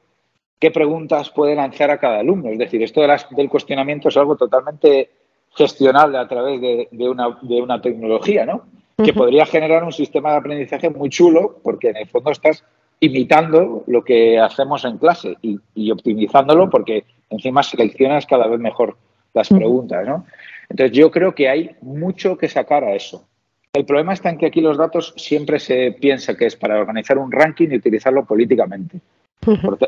qué 0.63 0.71
preguntas 0.71 1.29
puede 1.29 1.57
lanzar 1.57 1.91
a 1.91 1.99
cada 1.99 2.21
alumno. 2.21 2.49
Es 2.51 2.57
decir, 2.57 2.81
esto 2.85 3.01
del 3.01 3.49
cuestionamiento 3.49 4.11
es 4.11 4.17
algo 4.17 4.37
totalmente 4.37 5.11
gestionable 5.57 6.19
a 6.19 6.29
través 6.29 6.61
de, 6.61 6.89
una, 7.09 7.83
tecnología, 7.83 8.47
¿no? 8.47 8.63
Que 8.97 9.13
podría 9.13 9.45
generar 9.45 9.83
un 9.83 9.91
sistema 9.91 10.31
de 10.31 10.37
aprendizaje 10.37 10.89
muy 10.89 11.09
chulo 11.09 11.59
porque 11.65 11.89
en 11.89 11.97
el 11.97 12.07
fondo 12.07 12.31
estás 12.31 12.63
imitando 13.01 13.83
lo 13.89 14.05
que 14.05 14.39
hacemos 14.39 14.85
en 14.85 14.99
clase 14.99 15.37
y, 15.43 15.91
optimizándolo 15.91 16.71
porque 16.71 17.07
encima 17.29 17.65
seleccionas 17.65 18.25
cada 18.27 18.47
vez 18.47 18.61
mejor 18.61 18.97
las 19.35 19.49
preguntas, 19.49 20.07
¿no? 20.07 20.27
Entonces 20.69 20.97
yo 20.97 21.11
creo 21.11 21.35
que 21.35 21.49
hay 21.49 21.75
mucho 21.81 22.39
que 22.39 22.47
sacar 22.49 22.85
a 22.85 22.95
eso. 22.95 23.27
El 23.73 23.85
problema 23.85 24.13
está 24.13 24.31
en 24.31 24.39
que 24.39 24.47
aquí 24.47 24.61
los 24.61 24.79
datos 24.79 25.13
siempre 25.17 25.59
se 25.59 25.91
piensa 25.91 26.37
que 26.37 26.47
es 26.47 26.55
para 26.55 26.79
organizar 26.79 27.19
un 27.19 27.33
ranking 27.33 27.71
y 27.73 27.79
utilizarlo 27.79 28.25
políticamente. 28.25 29.01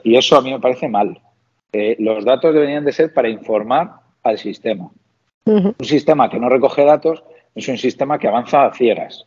Y 0.03 0.17
eso 0.17 0.37
a 0.37 0.43
mí 0.43 0.53
me 0.53 0.61
parece 0.61 0.89
mal. 0.89 1.21
Eh, 1.73 1.97
los 1.99 2.25
datos 2.25 2.55
deberían 2.55 2.85
de 2.85 2.93
ser 2.93 3.13
para 3.13 3.29
informar 3.29 3.93
al 4.23 4.39
sistema. 4.39 4.91
Un 5.47 5.75
sistema 5.83 6.31
que 6.31 6.39
no 6.39 6.49
recoge 6.49 6.85
datos 6.85 7.23
es 7.55 7.69
un 7.69 7.77
sistema 7.77 8.19
que 8.19 8.29
avanza 8.29 8.65
a 8.65 8.73
ciegas. 8.73 9.27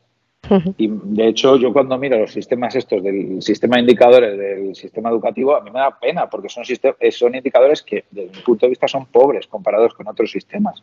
Y 0.78 0.88
de 0.88 1.28
hecho, 1.28 1.58
yo 1.58 1.74
cuando 1.74 1.98
miro 1.98 2.18
los 2.18 2.32
sistemas 2.32 2.76
estos 2.76 3.04
del 3.04 3.42
sistema 3.42 3.76
de 3.76 3.82
indicadores 3.82 4.38
del 4.38 4.76
sistema 4.76 5.10
educativo, 5.10 5.56
a 5.56 5.62
mí 5.62 5.70
me 5.72 5.80
da 5.80 6.00
pena 6.00 6.30
porque 6.30 6.48
son, 6.48 6.64
son 7.12 7.36
indicadores 7.36 7.82
que, 7.82 8.06
desde 8.10 8.38
mi 8.38 8.42
punto 8.44 8.66
de 8.66 8.70
vista, 8.70 8.88
son 8.88 9.06
pobres 9.08 9.46
comparados 9.48 9.94
con 9.94 10.08
otros 10.08 10.32
sistemas. 10.32 10.82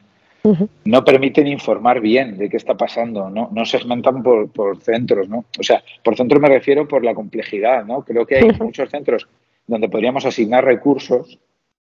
No 0.84 1.04
permiten 1.04 1.46
informar 1.46 2.00
bien 2.00 2.36
de 2.36 2.50
qué 2.50 2.58
está 2.58 2.74
pasando, 2.74 3.30
no, 3.30 3.48
no 3.50 3.64
segmentan 3.64 4.22
por, 4.22 4.50
por, 4.50 4.78
centros, 4.82 5.26
¿no? 5.26 5.46
O 5.58 5.62
sea, 5.62 5.82
por 6.02 6.16
centros 6.16 6.40
me 6.40 6.48
refiero 6.48 6.86
por 6.86 7.02
la 7.02 7.14
complejidad, 7.14 7.86
¿no? 7.86 8.02
Creo 8.02 8.26
que 8.26 8.36
hay 8.36 8.50
muchos 8.60 8.90
centros 8.90 9.26
donde 9.66 9.88
podríamos 9.88 10.26
asignar 10.26 10.62
recursos. 10.62 11.38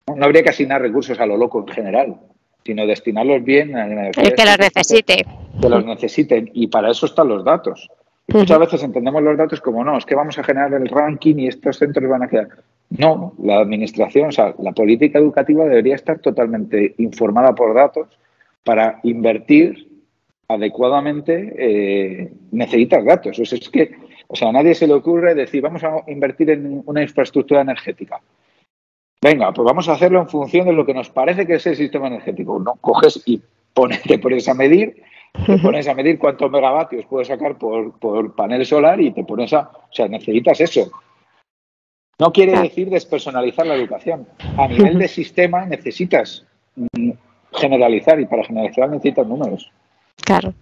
No, 0.06 0.24
habría 0.24 0.44
que 0.44 0.50
asignar 0.50 0.80
recursos 0.80 1.18
a 1.18 1.26
lo 1.26 1.36
loco 1.36 1.64
en 1.66 1.74
general, 1.74 2.16
sino 2.64 2.86
destinarlos 2.86 3.42
bien 3.42 3.74
a 3.74 4.08
el 4.08 4.12
que 4.12 4.44
los 4.44 4.58
necesite. 4.58 5.26
Que 5.60 5.68
los 5.68 5.84
necesiten. 5.84 6.48
Y 6.54 6.68
para 6.68 6.92
eso 6.92 7.06
están 7.06 7.28
los 7.28 7.44
datos. 7.44 7.88
muchas 8.28 8.60
veces 8.60 8.84
entendemos 8.84 9.24
los 9.24 9.36
datos 9.36 9.60
como 9.60 9.82
no, 9.82 9.98
es 9.98 10.06
que 10.06 10.14
vamos 10.14 10.38
a 10.38 10.44
generar 10.44 10.72
el 10.74 10.88
ranking 10.88 11.34
y 11.36 11.48
estos 11.48 11.78
centros 11.78 12.08
van 12.08 12.22
a 12.22 12.28
quedar. 12.28 12.48
No, 12.90 13.34
la 13.42 13.58
administración, 13.58 14.28
o 14.28 14.32
sea, 14.32 14.54
la 14.60 14.70
política 14.70 15.18
educativa 15.18 15.64
debería 15.64 15.96
estar 15.96 16.20
totalmente 16.20 16.94
informada 16.98 17.52
por 17.56 17.74
datos 17.74 18.06
para 18.64 19.00
invertir 19.02 19.88
adecuadamente 20.48 21.54
eh, 21.56 22.32
necesitas 22.50 23.04
datos. 23.04 23.38
O 23.38 23.44
sea, 23.44 23.58
es 23.58 23.68
que, 23.68 23.94
o 24.26 24.36
sea, 24.36 24.48
a 24.48 24.52
nadie 24.52 24.74
se 24.74 24.86
le 24.86 24.94
ocurre 24.94 25.34
decir, 25.34 25.62
vamos 25.62 25.82
a 25.84 26.02
invertir 26.08 26.50
en 26.50 26.82
una 26.86 27.02
infraestructura 27.02 27.62
energética. 27.62 28.20
Venga, 29.20 29.52
pues 29.52 29.64
vamos 29.64 29.88
a 29.88 29.92
hacerlo 29.92 30.20
en 30.20 30.28
función 30.28 30.66
de 30.66 30.72
lo 30.72 30.84
que 30.84 30.94
nos 30.94 31.08
parece 31.08 31.46
que 31.46 31.54
es 31.54 31.66
el 31.66 31.76
sistema 31.76 32.08
energético. 32.08 32.58
No 32.58 32.74
coges 32.80 33.22
y 33.24 33.40
pones, 33.72 34.02
te 34.02 34.18
pones 34.18 34.48
a 34.48 34.54
medir, 34.54 35.02
te 35.46 35.58
pones 35.58 35.86
a 35.86 35.94
medir 35.94 36.18
cuántos 36.18 36.50
megavatios 36.50 37.06
puedes 37.06 37.28
sacar 37.28 37.56
por, 37.56 37.98
por 38.00 38.34
panel 38.34 38.66
solar 38.66 39.00
y 39.00 39.12
te 39.12 39.22
pones 39.22 39.52
a. 39.52 39.60
O 39.60 39.92
sea, 39.92 40.08
necesitas 40.08 40.60
eso. 40.60 40.90
No 42.18 42.32
quiere 42.32 42.60
decir 42.60 42.90
despersonalizar 42.90 43.66
la 43.66 43.76
educación. 43.76 44.26
A 44.56 44.66
nivel 44.66 44.98
de 44.98 45.08
sistema 45.20 45.66
necesitas 45.66 46.44
mm, 46.74 47.12
generalizar 47.54 48.18
y 48.20 48.26
para 48.26 48.44
generalizar 48.44 48.88
necesitas 48.88 49.26
números. 49.26 49.70
Claro. 50.24 50.54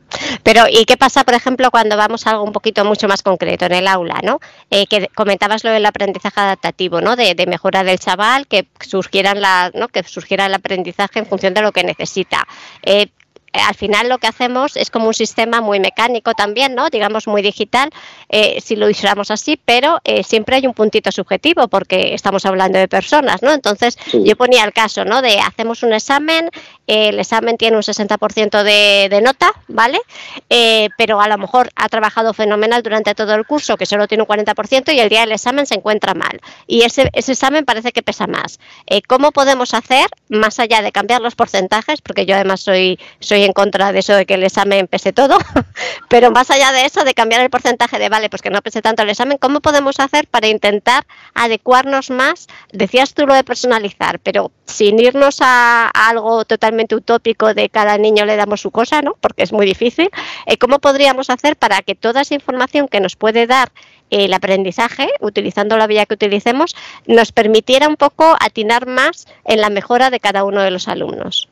Pero, 0.42 0.64
¿y 0.70 0.84
qué 0.86 0.96
pasa, 0.96 1.24
por 1.24 1.34
ejemplo, 1.34 1.70
cuando 1.70 1.96
vamos 1.96 2.26
a 2.26 2.30
algo 2.30 2.44
un 2.44 2.52
poquito 2.52 2.84
mucho 2.84 3.08
más 3.08 3.22
concreto 3.22 3.66
en 3.66 3.72
el 3.72 3.88
aula, 3.88 4.20
¿no? 4.22 4.40
Eh, 4.70 4.86
que 4.86 5.08
comentabas 5.14 5.64
lo 5.64 5.70
del 5.70 5.84
aprendizaje 5.84 6.40
adaptativo, 6.40 7.00
¿no? 7.00 7.14
De, 7.14 7.34
mejora 7.46 7.84
del 7.84 7.98
chaval, 7.98 8.46
que 8.46 8.66
surgiera 8.80 9.34
la, 9.34 9.70
¿no? 9.74 9.88
Que 9.88 10.02
surgiera 10.02 10.46
el 10.46 10.54
aprendizaje 10.54 11.18
en 11.18 11.26
función 11.26 11.52
de 11.52 11.62
lo 11.62 11.72
que 11.72 11.84
necesita. 11.84 12.46
Eh, 12.82 13.08
al 13.52 13.74
final 13.74 14.08
lo 14.08 14.18
que 14.18 14.26
hacemos 14.26 14.76
es 14.76 14.90
como 14.90 15.08
un 15.08 15.14
sistema 15.14 15.60
muy 15.60 15.80
mecánico 15.80 16.34
también, 16.34 16.74
¿no? 16.74 16.88
Digamos 16.90 17.26
muy 17.26 17.42
digital, 17.42 17.90
eh, 18.28 18.60
si 18.60 18.76
lo 18.76 18.88
hiciéramos 18.88 19.30
así, 19.30 19.58
pero 19.64 19.98
eh, 20.04 20.22
siempre 20.22 20.56
hay 20.56 20.66
un 20.66 20.74
puntito 20.74 21.10
subjetivo 21.10 21.68
porque 21.68 22.14
estamos 22.14 22.46
hablando 22.46 22.78
de 22.78 22.88
personas, 22.88 23.42
¿no? 23.42 23.52
Entonces 23.52 23.98
yo 24.12 24.36
ponía 24.36 24.64
el 24.64 24.72
caso, 24.72 25.04
¿no? 25.04 25.22
De 25.22 25.40
hacemos 25.40 25.82
un 25.82 25.92
examen, 25.92 26.50
el 26.86 27.18
examen 27.18 27.56
tiene 27.56 27.76
un 27.76 27.82
60% 27.82 28.62
de, 28.62 29.08
de, 29.10 29.20
nota, 29.20 29.52
¿vale? 29.68 30.00
Eh, 30.48 30.88
pero 30.96 31.20
a 31.20 31.28
lo 31.28 31.38
mejor 31.38 31.70
ha 31.76 31.88
trabajado 31.88 32.32
fenomenal 32.34 32.82
durante 32.82 33.14
todo 33.14 33.34
el 33.34 33.44
curso, 33.46 33.76
que 33.76 33.86
solo 33.86 34.06
tiene 34.06 34.22
un 34.22 34.28
40% 34.28 34.94
y 34.94 35.00
el 35.00 35.08
día 35.08 35.20
del 35.20 35.32
examen 35.32 35.66
se 35.66 35.74
encuentra 35.74 36.14
mal. 36.14 36.40
Y 36.66 36.82
ese, 36.82 37.10
ese 37.12 37.32
examen 37.32 37.64
parece 37.64 37.92
que 37.92 38.02
pesa 38.02 38.26
más. 38.26 38.60
¿Cómo 39.06 39.32
podemos 39.32 39.74
hacer, 39.74 40.06
más 40.28 40.58
allá 40.58 40.82
de 40.82 40.92
cambiar 40.92 41.20
los 41.20 41.34
porcentajes, 41.34 42.00
porque 42.00 42.26
yo 42.26 42.34
además 42.34 42.60
soy, 42.60 42.98
soy 43.18 43.39
estoy 43.40 43.46
en 43.46 43.52
contra 43.52 43.92
de 43.92 44.00
eso 44.00 44.14
de 44.14 44.26
que 44.26 44.34
el 44.34 44.44
examen 44.44 44.86
pese 44.86 45.12
todo, 45.12 45.38
pero 46.08 46.30
más 46.30 46.50
allá 46.50 46.72
de 46.72 46.84
eso, 46.84 47.04
de 47.04 47.14
cambiar 47.14 47.40
el 47.40 47.50
porcentaje 47.50 47.98
de 47.98 48.08
vale, 48.08 48.28
pues 48.28 48.42
que 48.42 48.50
no 48.50 48.60
pese 48.60 48.82
tanto 48.82 49.02
el 49.02 49.10
examen, 49.10 49.38
¿cómo 49.38 49.60
podemos 49.60 49.98
hacer 49.98 50.26
para 50.26 50.48
intentar 50.48 51.06
adecuarnos 51.34 52.10
más? 52.10 52.48
Decías 52.72 53.14
tú 53.14 53.26
lo 53.26 53.34
de 53.34 53.44
personalizar, 53.44 54.18
pero 54.20 54.50
sin 54.66 54.98
irnos 55.00 55.38
a, 55.40 55.88
algo 55.88 56.44
totalmente 56.44 56.94
utópico 56.94 57.54
de 57.54 57.68
cada 57.70 57.96
niño 57.98 58.26
le 58.26 58.36
damos 58.36 58.60
su 58.60 58.70
cosa, 58.70 59.00
¿no? 59.00 59.16
Porque 59.20 59.42
es 59.42 59.52
muy 59.52 59.64
difícil. 59.64 60.10
Eh, 60.46 60.58
¿Cómo 60.58 60.78
podríamos 60.78 61.30
hacer 61.30 61.56
para 61.56 61.80
que 61.82 61.94
toda 61.94 62.22
esa 62.22 62.34
información 62.34 62.88
que 62.88 63.00
nos 63.00 63.16
puede 63.16 63.46
dar 63.46 63.70
el 64.10 64.32
aprendizaje, 64.34 65.08
utilizando 65.20 65.76
la 65.76 65.86
vía 65.86 66.04
que 66.04 66.14
utilicemos, 66.14 66.76
nos 67.06 67.32
permitiera 67.32 67.88
un 67.88 67.96
poco 67.96 68.36
atinar 68.40 68.86
más 68.86 69.26
en 69.44 69.60
la 69.60 69.70
mejora 69.70 70.10
de 70.10 70.20
cada 70.20 70.44
uno 70.44 70.62
de 70.62 70.70
los 70.70 70.88
alumnos. 70.88 71.48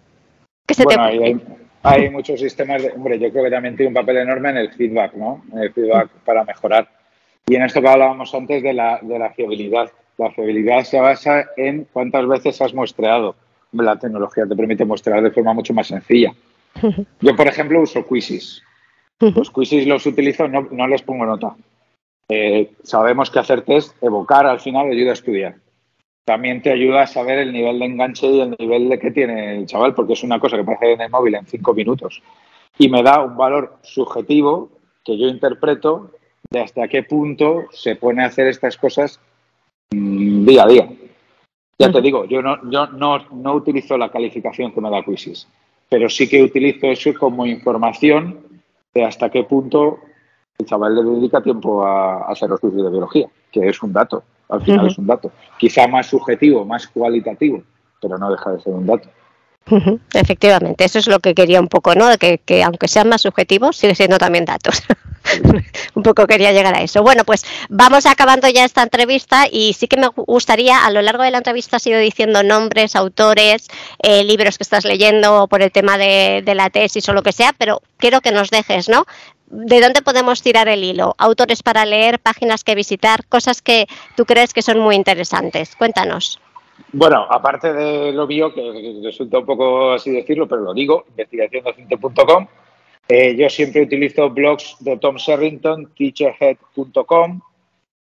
bueno, 0.84 1.38
hay, 1.82 2.10
muchos 2.10 2.40
sistemas, 2.40 2.82
de, 2.82 2.90
hombre, 2.90 3.18
yo 3.18 3.30
creo 3.30 3.44
que 3.44 3.50
también 3.50 3.76
tiene 3.76 3.88
un 3.88 3.94
papel 3.94 4.18
enorme 4.18 4.50
en 4.50 4.56
el 4.58 4.72
feedback, 4.72 5.14
¿no? 5.14 5.44
En 5.52 5.58
el 5.58 5.72
feedback 5.72 6.10
para 6.24 6.44
mejorar. 6.44 6.88
Y 7.46 7.54
en 7.54 7.62
esto 7.62 7.80
que 7.80 7.88
hablábamos 7.88 8.34
antes 8.34 8.62
de 8.62 8.72
la, 8.72 8.98
de 9.00 9.18
la 9.18 9.30
fiabilidad. 9.30 9.90
La 10.18 10.30
fiabilidad 10.30 10.82
se 10.84 11.00
basa 11.00 11.46
en 11.56 11.86
cuántas 11.92 12.26
veces 12.26 12.60
has 12.60 12.74
muestreado. 12.74 13.36
La 13.72 13.98
tecnología 13.98 14.44
te 14.46 14.56
permite 14.56 14.84
muestrear 14.84 15.22
de 15.22 15.30
forma 15.30 15.52
mucho 15.52 15.72
más 15.72 15.86
sencilla. 15.86 16.32
Yo, 17.20 17.36
por 17.36 17.46
ejemplo, 17.46 17.80
uso 17.80 18.06
quizzes. 18.06 18.62
Los 19.20 19.50
quizzes 19.50 19.86
los 19.86 20.06
utilizo, 20.06 20.46
no, 20.48 20.68
no 20.70 20.86
les 20.86 21.02
pongo 21.02 21.26
nota. 21.26 21.56
Eh, 22.28 22.72
sabemos 22.82 23.30
que 23.30 23.38
hacer 23.38 23.62
test, 23.62 24.00
evocar 24.02 24.46
al 24.46 24.60
final 24.60 24.90
ayuda 24.90 25.10
a 25.10 25.14
estudiar. 25.14 25.54
También 26.28 26.60
te 26.60 26.70
ayuda 26.70 27.04
a 27.04 27.06
saber 27.06 27.38
el 27.38 27.54
nivel 27.54 27.78
de 27.78 27.86
enganche 27.86 28.26
y 28.26 28.40
el 28.42 28.54
nivel 28.58 28.90
de 28.90 28.98
que 28.98 29.10
tiene 29.12 29.60
el 29.60 29.64
chaval, 29.64 29.94
porque 29.94 30.12
es 30.12 30.22
una 30.22 30.38
cosa 30.38 30.62
que 30.62 30.70
hacer 30.70 30.90
en 30.90 31.00
el 31.00 31.10
móvil 31.10 31.36
en 31.36 31.46
cinco 31.46 31.72
minutos. 31.72 32.22
Y 32.76 32.90
me 32.90 33.02
da 33.02 33.22
un 33.22 33.34
valor 33.34 33.78
subjetivo 33.80 34.68
que 35.02 35.16
yo 35.16 35.26
interpreto 35.26 36.10
de 36.50 36.60
hasta 36.60 36.86
qué 36.86 37.02
punto 37.02 37.64
se 37.70 37.96
pone 37.96 38.22
a 38.22 38.26
hacer 38.26 38.46
estas 38.46 38.76
cosas 38.76 39.18
mm, 39.90 40.44
día 40.44 40.64
a 40.64 40.66
día. 40.66 40.90
Ya 41.78 41.90
te 41.90 42.02
digo, 42.02 42.26
yo 42.26 42.42
no, 42.42 42.58
yo 42.70 42.88
no, 42.88 43.24
no 43.32 43.54
utilizo 43.54 43.96
la 43.96 44.10
calificación 44.10 44.72
que 44.72 44.82
me 44.82 44.90
da 44.90 45.02
Quizzes, 45.02 45.48
pero 45.88 46.10
sí 46.10 46.28
que 46.28 46.42
utilizo 46.42 46.88
eso 46.88 47.10
como 47.18 47.46
información 47.46 48.60
de 48.92 49.02
hasta 49.02 49.30
qué 49.30 49.44
punto 49.44 50.00
el 50.58 50.66
chaval 50.66 50.94
le 50.94 51.10
dedica 51.10 51.40
tiempo 51.40 51.86
a, 51.86 52.30
hacer 52.30 52.50
los 52.50 52.62
estudios 52.62 52.84
de 52.84 52.90
biología, 52.90 53.28
que 53.50 53.66
es 53.66 53.82
un 53.82 53.94
dato, 53.94 54.24
al 54.48 54.62
final 54.62 54.86
es 54.86 54.98
un 54.98 55.06
dato. 55.06 55.30
Quizá 55.58 55.86
más 55.86 56.06
subjetivo, 56.06 56.64
más 56.64 56.86
cualitativo, 56.88 57.62
pero 58.00 58.18
no 58.18 58.30
deja 58.30 58.52
de 58.52 58.60
ser 58.60 58.72
un 58.72 58.86
dato. 58.86 59.08
Efectivamente, 60.14 60.84
eso 60.84 60.98
es 60.98 61.06
lo 61.06 61.18
que 61.18 61.34
quería 61.34 61.60
un 61.60 61.68
poco, 61.68 61.94
¿no? 61.94 62.16
Que, 62.16 62.38
que 62.38 62.62
aunque 62.62 62.88
sean 62.88 63.08
más 63.08 63.20
subjetivos, 63.20 63.76
sigue 63.76 63.94
siendo 63.94 64.16
también 64.16 64.46
datos. 64.46 64.82
un 65.94 66.02
poco 66.02 66.26
quería 66.26 66.52
llegar 66.52 66.74
a 66.74 66.82
eso. 66.82 67.02
Bueno, 67.02 67.24
pues 67.24 67.44
vamos 67.68 68.06
acabando 68.06 68.48
ya 68.48 68.64
esta 68.64 68.82
entrevista 68.82 69.46
y 69.50 69.74
sí 69.74 69.86
que 69.86 69.98
me 69.98 70.08
gustaría, 70.08 70.84
a 70.84 70.90
lo 70.90 71.02
largo 71.02 71.22
de 71.22 71.30
la 71.30 71.38
entrevista 71.38 71.76
has 71.76 71.86
ido 71.86 71.98
diciendo 71.98 72.42
nombres, 72.42 72.96
autores, 72.96 73.68
eh, 74.02 74.24
libros 74.24 74.58
que 74.58 74.64
estás 74.64 74.84
leyendo 74.84 75.48
por 75.48 75.62
el 75.62 75.70
tema 75.70 75.98
de, 75.98 76.42
de, 76.44 76.54
la 76.54 76.70
tesis 76.70 77.08
o 77.08 77.12
lo 77.12 77.22
que 77.22 77.32
sea, 77.32 77.54
pero 77.56 77.82
quiero 77.98 78.20
que 78.20 78.32
nos 78.32 78.50
dejes, 78.50 78.88
¿no? 78.88 79.04
¿De 79.50 79.80
dónde 79.80 80.02
podemos 80.02 80.42
tirar 80.42 80.68
el 80.68 80.84
hilo? 80.84 81.14
Autores 81.16 81.62
para 81.62 81.86
leer, 81.86 82.18
páginas 82.18 82.64
que 82.64 82.74
visitar, 82.74 83.26
cosas 83.26 83.62
que 83.62 83.86
tú 84.16 84.26
crees 84.26 84.52
que 84.52 84.60
son 84.60 84.78
muy 84.78 84.94
interesantes. 84.94 85.74
Cuéntanos. 85.74 86.38
Bueno, 86.92 87.26
aparte 87.28 87.72
de 87.72 88.12
lo 88.12 88.26
mío, 88.26 88.52
que 88.52 89.00
resulta 89.02 89.38
un 89.38 89.46
poco 89.46 89.92
así 89.92 90.10
decirlo, 90.10 90.46
pero 90.46 90.62
lo 90.62 90.74
digo, 90.74 91.04
investigaciondocente.com, 91.08 92.46
eh, 93.08 93.36
yo 93.36 93.48
siempre 93.48 93.82
utilizo 93.82 94.30
blogs 94.30 94.76
de 94.80 94.96
Tom 94.98 95.18
Serrington, 95.18 95.92
teacherhead.com, 95.96 97.40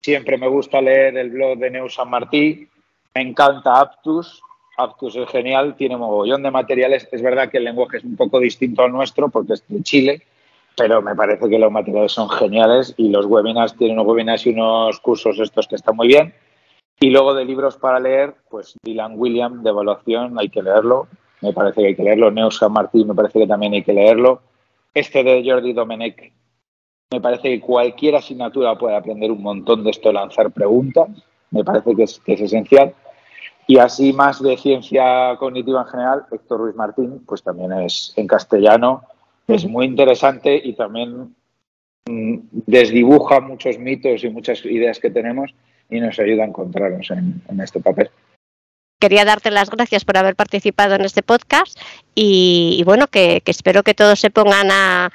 siempre 0.00 0.38
me 0.38 0.48
gusta 0.48 0.80
leer 0.80 1.16
el 1.16 1.30
blog 1.30 1.58
de 1.58 1.70
Neu 1.70 1.88
San 1.88 2.10
Martí, 2.10 2.68
me 3.14 3.22
encanta 3.22 3.80
Aptus, 3.80 4.42
Aptus 4.76 5.16
es 5.16 5.28
genial, 5.28 5.76
tiene 5.76 5.96
mogollón 5.96 6.42
de 6.42 6.50
materiales, 6.50 7.08
es 7.12 7.22
verdad 7.22 7.50
que 7.50 7.58
el 7.58 7.64
lenguaje 7.64 7.98
es 7.98 8.04
un 8.04 8.16
poco 8.16 8.40
distinto 8.40 8.82
al 8.82 8.92
nuestro 8.92 9.28
porque 9.28 9.54
es 9.54 9.64
de 9.68 9.82
Chile, 9.82 10.22
pero 10.76 11.02
me 11.02 11.14
parece 11.14 11.48
que 11.48 11.58
los 11.58 11.70
materiales 11.70 12.12
son 12.12 12.28
geniales 12.28 12.94
y 12.96 13.08
los 13.08 13.26
webinars 13.26 13.76
tienen 13.76 13.98
unos 13.98 14.10
webinars 14.10 14.46
y 14.46 14.50
unos 14.50 14.98
cursos 15.00 15.38
estos 15.38 15.68
que 15.68 15.76
están 15.76 15.96
muy 15.96 16.08
bien. 16.08 16.34
Y 17.00 17.10
luego 17.10 17.34
de 17.34 17.44
libros 17.44 17.76
para 17.76 18.00
leer, 18.00 18.34
pues 18.48 18.74
Dylan 18.82 19.14
William 19.16 19.62
de 19.62 19.70
evaluación, 19.70 20.38
hay 20.38 20.48
que 20.48 20.62
leerlo, 20.62 21.08
me 21.40 21.52
parece 21.52 21.82
que 21.82 21.86
hay 21.88 21.96
que 21.96 22.02
leerlo. 22.02 22.30
Neus 22.30 22.56
San 22.56 22.72
Martín, 22.72 23.08
me 23.08 23.14
parece 23.14 23.40
que 23.40 23.46
también 23.46 23.74
hay 23.74 23.82
que 23.82 23.92
leerlo. 23.92 24.42
Este 24.92 25.22
de 25.22 25.42
Jordi 25.44 25.72
Domenech, 25.72 26.32
me 27.12 27.20
parece 27.20 27.50
que 27.50 27.60
cualquier 27.60 28.16
asignatura 28.16 28.76
puede 28.78 28.96
aprender 28.96 29.30
un 29.30 29.42
montón 29.42 29.84
de 29.84 29.90
esto 29.90 30.12
lanzar 30.12 30.50
preguntas, 30.50 31.08
me 31.50 31.64
parece 31.64 31.94
que 31.94 32.04
es, 32.04 32.20
que 32.20 32.34
es 32.34 32.40
esencial. 32.40 32.94
Y 33.66 33.78
así 33.78 34.12
más 34.12 34.42
de 34.42 34.56
ciencia 34.56 35.36
cognitiva 35.38 35.82
en 35.82 35.86
general, 35.86 36.26
Héctor 36.30 36.60
Ruiz 36.60 36.74
Martín, 36.74 37.24
pues 37.26 37.42
también 37.42 37.72
es 37.72 38.12
en 38.16 38.26
castellano 38.26 39.04
es 39.48 39.64
muy 39.66 39.86
interesante 39.86 40.60
y 40.62 40.74
también 40.74 41.34
mm, 42.06 42.38
desdibuja 42.66 43.40
muchos 43.40 43.78
mitos 43.78 44.24
y 44.24 44.30
muchas 44.30 44.64
ideas 44.64 44.98
que 44.98 45.10
tenemos 45.10 45.54
y 45.90 46.00
nos 46.00 46.18
ayuda 46.18 46.44
a 46.44 46.46
encontrarnos 46.46 47.10
en, 47.10 47.42
este 47.60 47.80
papel. 47.80 48.10
Quería 48.98 49.24
darte 49.24 49.50
las 49.50 49.68
gracias 49.68 50.04
por 50.04 50.16
haber 50.16 50.34
participado 50.34 50.94
en 50.94 51.02
este 51.02 51.22
podcast 51.22 51.78
y, 52.14 52.82
bueno, 52.86 53.06
que, 53.08 53.42
espero 53.44 53.82
que 53.82 53.92
todos 53.92 54.18
se 54.18 54.30
pongan 54.30 54.68
a, 54.70 55.10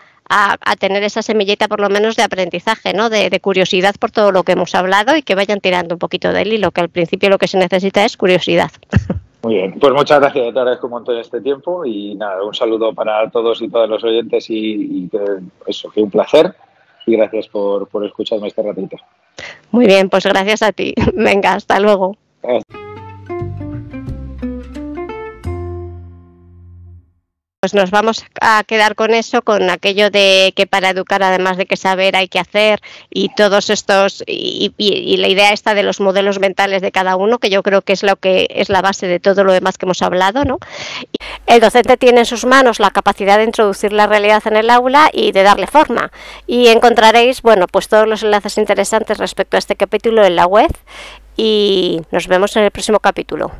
tener 0.80 1.01
esa 1.01 1.23
semillita 1.23 1.67
por 1.67 1.80
lo 1.80 1.89
menos 1.89 2.15
de 2.15 2.21
aprendizaje, 2.21 2.93
¿no? 2.93 3.09
De, 3.09 3.32
de, 3.32 3.39
curiosidad 3.39 3.95
por 3.99 4.11
todo 4.11 4.32
lo 4.32 4.43
que 4.43 4.51
hemos 4.51 4.75
hablado 4.75 5.17
y 5.17 5.23
que 5.23 5.34
vayan 5.34 5.59
tirando 5.59 5.95
un 5.95 5.99
poquito 5.99 6.32
del 6.32 6.53
hilo, 6.53 6.69
que 6.69 6.82
al 6.82 6.89
principio 6.89 7.30
lo 7.30 7.39
que 7.39 7.47
se 7.47 7.57
necesita 7.57 8.05
es 8.05 8.15
curiosidad. 8.15 8.69
Muy 9.41 9.55
bien, 9.55 9.79
pues 9.79 9.93
muchas 9.93 10.19
gracias, 10.19 10.53
te 10.53 10.59
agradezco 10.59 10.87
un 10.87 10.91
montón 10.91 11.17
este 11.17 11.39
tiempo 11.39 11.85
y 11.85 12.15
nada, 12.15 12.43
un 12.43 12.53
saludo 12.53 12.93
para 12.93 13.29
todos 13.29 13.61
y 13.61 13.69
todas 13.69 13.89
los 13.89 14.03
oyentes 14.03 14.45
y, 14.49 15.07
que 15.09 15.19
eso, 15.65 15.89
que 15.91 16.01
un 16.01 16.11
placer 16.11 16.53
y 17.05 17.15
gracias 17.15 17.47
por, 17.47 17.87
por 17.87 18.05
escucharme 18.05 18.49
este 18.49 18.61
ratito. 18.61 18.97
Muy 19.71 19.85
bien, 19.85 20.09
pues 20.09 20.25
gracias 20.25 20.61
a 20.61 20.71
ti. 20.73 20.93
Venga, 21.13 21.53
hasta 21.53 21.79
luego. 21.79 22.17
Pues 27.60 27.74
nos 27.74 27.91
vamos 27.91 28.24
a 28.39 28.64
quedar 28.64 28.95
con 28.95 29.14
eso, 29.14 29.41
con 29.41 29.70
aquello 29.70 30.10
de 30.10 30.53
que 30.55 30.66
para 30.66 30.91
educar, 30.91 31.22
además 31.24 31.57
de 31.57 31.66
que 31.66 31.76
saber, 31.76 32.16
hay 32.16 32.30
que 32.30 32.39
hacer 32.39 32.80
y 33.10 33.34
todos 33.36 33.70
estos, 33.70 34.24
y, 34.26 34.72
la 35.18 35.28
idea 35.28 35.51
esta 35.51 35.74
de 35.74 35.84
los 35.84 35.99
modelos 35.99 36.39
mentales 36.39 36.82
de 36.82 36.93
cada 36.93 37.18
uno, 37.18 37.38
que 37.38 37.49
yo 37.49 37.62
creo 37.62 37.82
que 37.82 37.91
es 37.91 38.03
lo 38.03 38.16
que 38.16 38.47
es 38.49 38.70
la 38.70 38.82
base 38.82 39.07
de 39.07 39.20
todo 39.20 39.43
lo 39.43 39.51
demás 39.51 39.78
que 39.78 39.86
hemos 39.86 40.01
hablado, 40.01 40.45
¿no? 40.45 40.60
El 41.47 41.60
docente 41.60 41.97
tiene 41.97 42.20
en 42.20 42.26
sus 42.26 42.45
manos 42.45 42.80
la 42.80 42.91
capacidad 42.91 43.38
de 43.38 43.43
introducir 43.43 43.91
la 43.91 44.07
realidad 44.07 44.41
en 44.45 44.55
el 44.55 44.70
aula 44.70 45.10
y 45.12 45.34
de 45.34 45.43
darle 45.43 45.68
forma. 45.68 46.12
Y 46.47 46.70
encontraréis, 46.70 47.41
bueno, 47.41 47.68
pues 47.68 47.89
todos 47.89 48.07
los 48.07 48.24
enlaces 48.24 48.57
interesantes 48.57 49.18
respecto 49.18 49.57
a 49.57 49.60
este 49.60 49.76
capítulo 49.76 50.24
en 50.24 50.38
la 50.38 50.45
web 50.45 50.72
y 51.36 51.99
nos 52.12 52.28
vemos 52.28 52.55
en 52.55 52.64
el 52.64 52.72
próximo 52.72 53.01
capítulo. 53.01 53.51